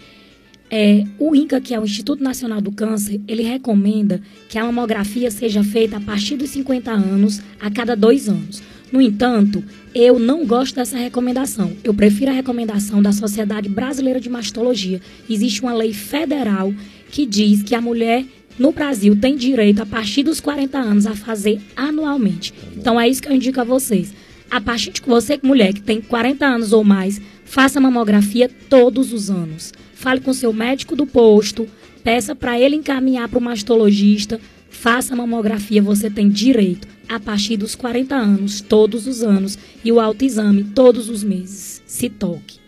É, 0.70 1.04
o 1.20 1.36
INCA, 1.36 1.60
que 1.60 1.74
é 1.74 1.80
o 1.80 1.84
Instituto 1.84 2.24
Nacional 2.24 2.62
do 2.62 2.72
Câncer, 2.72 3.20
ele 3.28 3.44
recomenda 3.44 4.22
que 4.48 4.58
a 4.58 4.64
mamografia 4.64 5.30
seja 5.30 5.64
feita 5.64 5.98
a 5.98 6.02
partir 6.02 6.38
dos 6.38 6.50
50 6.50 6.92
anos, 6.92 7.42
a 7.60 7.70
cada 7.70 7.96
dois 7.96 8.30
anos. 8.30 8.64
No 8.92 9.02
entanto, 9.02 9.64
eu 9.96 10.20
não 10.20 10.46
gosto 10.46 10.76
dessa 10.76 10.98
recomendação. 10.98 11.72
Eu 11.84 11.94
prefiro 11.94 12.32
a 12.32 12.34
recomendação 12.34 13.02
da 13.02 13.12
Sociedade 13.12 13.70
Brasileira 13.70 14.20
de 14.20 14.30
Mastologia. 14.30 15.02
Existe 15.30 15.62
uma 15.62 15.74
lei 15.74 15.94
federal 15.94 16.74
que 17.12 17.26
diz 17.26 17.62
que 17.62 17.76
a 17.76 17.82
mulher 17.82 18.26
no 18.58 18.72
Brasil 18.72 19.16
tem 19.16 19.36
direito, 19.36 19.82
a 19.82 19.86
partir 19.86 20.24
dos 20.24 20.40
40 20.40 20.78
anos, 20.78 21.06
a 21.06 21.16
fazer 21.16 21.60
anualmente. 21.76 22.54
Então 22.76 23.00
é 23.00 23.08
isso 23.08 23.22
que 23.22 23.28
eu 23.28 23.36
indico 23.36 23.60
a 23.60 23.66
vocês. 23.66 24.14
A 24.50 24.60
partir 24.60 24.92
de 24.92 25.02
você, 25.02 25.40
mulher 25.42 25.74
que 25.74 25.82
tem 25.82 26.02
40 26.02 26.46
anos 26.46 26.74
ou 26.74 26.84
mais, 26.84 27.22
faça 27.46 27.80
mamografia 27.80 28.50
todos 28.70 29.14
os 29.14 29.30
anos. 29.30 29.74
Fale 29.94 30.22
com 30.22 30.34
seu 30.34 30.52
médico 30.52 30.96
do 30.96 31.06
posto, 31.06 31.68
peça 32.04 32.36
para 32.36 32.60
ele 32.60 32.76
encaminhar 32.76 33.30
para 33.30 33.40
o 33.40 33.42
mastologista, 33.42 34.40
faça 34.70 35.16
mamografia, 35.16 35.82
você 35.82 36.10
tem 36.10 36.30
direito 36.30 36.88
a 37.08 37.20
partir 37.20 37.58
dos 37.58 37.76
40 37.76 38.16
anos, 38.16 38.62
todos 38.62 39.06
os 39.06 39.22
anos, 39.22 39.58
e 39.84 39.92
o 39.92 40.00
autoexame 40.00 40.64
todos 40.64 41.10
os 41.10 41.24
meses. 41.24 41.82
Se 41.86 42.10
toque. 42.10 42.61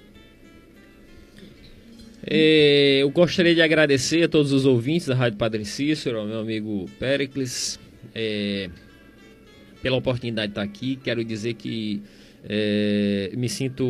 É, 2.26 3.00
eu 3.02 3.10
gostaria 3.10 3.54
de 3.54 3.62
agradecer 3.62 4.24
a 4.24 4.30
todos 4.30 4.54
os 4.54 4.66
ouvintes 4.66 5.08
da 5.08 5.16
Rádio 5.16 5.38
Padre 5.38 5.66
Cícero, 5.66 6.20
ao 6.20 6.26
meu 6.26 6.40
amigo 6.40 6.90
Pericles, 6.98 7.78
é, 8.16 8.70
pela 9.82 9.98
oportunidade 9.98 10.48
de 10.48 10.52
estar 10.52 10.62
aqui. 10.62 10.98
Quero 11.04 11.22
dizer 11.24 11.56
que 11.56 12.02
é, 12.48 13.32
me, 13.36 13.50
sinto, 13.50 13.84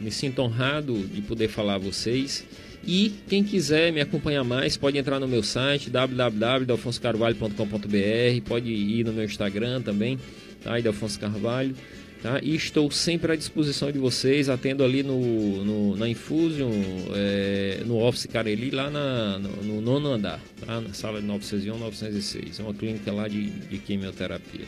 me 0.00 0.10
sinto 0.10 0.40
honrado 0.40 1.06
de 1.06 1.20
poder 1.22 1.48
falar 1.48 1.74
a 1.74 1.78
vocês. 1.78 2.46
E 2.82 3.12
quem 3.28 3.44
quiser 3.44 3.92
me 3.92 4.00
acompanhar 4.00 4.42
mais, 4.42 4.78
pode 4.78 4.96
entrar 4.96 5.20
no 5.20 5.28
meu 5.28 5.42
site 5.42 5.90
www.alfonsocarvalho.com.br, 5.90 8.42
pode 8.46 8.70
ir 8.70 9.04
no 9.04 9.12
meu 9.12 9.24
Instagram 9.24 9.82
também, 9.82 10.18
tá? 10.62 10.76
Alfonso 10.86 11.20
Carvalho. 11.20 11.76
Tá? 12.22 12.38
E 12.42 12.54
estou 12.54 12.90
sempre 12.90 13.32
à 13.32 13.36
disposição 13.36 13.90
de 13.90 13.98
vocês, 13.98 14.50
atendo 14.50 14.84
ali 14.84 15.02
no, 15.02 15.64
no 15.64 15.96
na 15.96 16.06
Infusion, 16.06 16.70
é, 17.14 17.80
no 17.86 17.98
Office 17.98 18.26
Careli, 18.26 18.70
lá 18.70 18.90
na, 18.90 19.38
no, 19.38 19.62
no, 19.62 19.80
nono 19.80 20.12
andar, 20.12 20.38
tá? 20.66 20.82
na 20.82 20.92
sala 20.92 21.20
de 21.20 21.26
901 21.26 21.78
906. 21.78 22.60
É 22.60 22.62
uma 22.62 22.74
clínica 22.74 23.10
lá 23.10 23.26
de, 23.26 23.48
de 23.48 23.78
quimioterapia. 23.78 24.66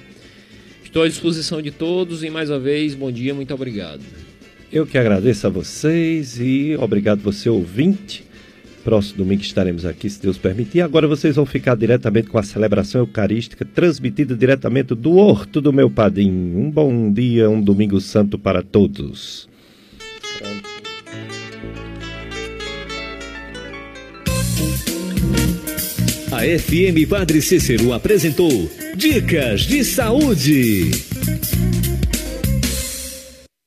Estou 0.83 1.03
à 1.03 1.09
disposição 1.09 1.61
de 1.61 1.71
todos 1.71 2.25
e 2.25 2.31
mais 2.31 2.49
uma 2.49 2.59
vez, 2.59 2.95
bom 2.95 3.13
dia, 3.13 3.35
muito 3.35 3.53
obrigado. 3.53 4.03
Eu 4.73 4.87
que 4.87 4.97
agradeço 4.97 5.47
a 5.47 5.51
vocês 5.51 6.41
e 6.41 6.75
obrigado 6.81 7.21
você 7.21 7.51
ouvinte. 7.51 8.25
Próximo 8.85 9.19
domingo 9.19 9.43
estaremos 9.43 9.85
aqui, 9.85 10.11
se 10.11 10.21
Deus 10.21 10.37
permitir. 10.37 10.81
Agora 10.81 11.07
vocês 11.07 11.37
vão 11.37 11.47
ficar 11.47 11.77
diretamente 11.77 12.29
com 12.29 12.39
a 12.39 12.43
celebração 12.43 13.03
eucarística, 13.03 13.65
transmitida 13.65 14.35
diretamente 14.35 14.95
do 14.95 15.17
Horto 15.17 15.61
do 15.61 15.73
Meu 15.73 15.89
Padim. 15.89 16.31
Um 16.31 16.71
bom 16.71 17.13
dia, 17.13 17.49
um 17.49 17.63
domingo 17.63 18.01
santo 18.01 18.39
para 18.39 18.63
todos. 18.63 19.49
A 26.33 26.41
FM 26.41 27.09
Padre 27.09 27.41
Cícero 27.41 27.93
apresentou 27.93 28.51
Dicas 28.97 29.61
de 29.61 29.85
Saúde. 29.85 30.91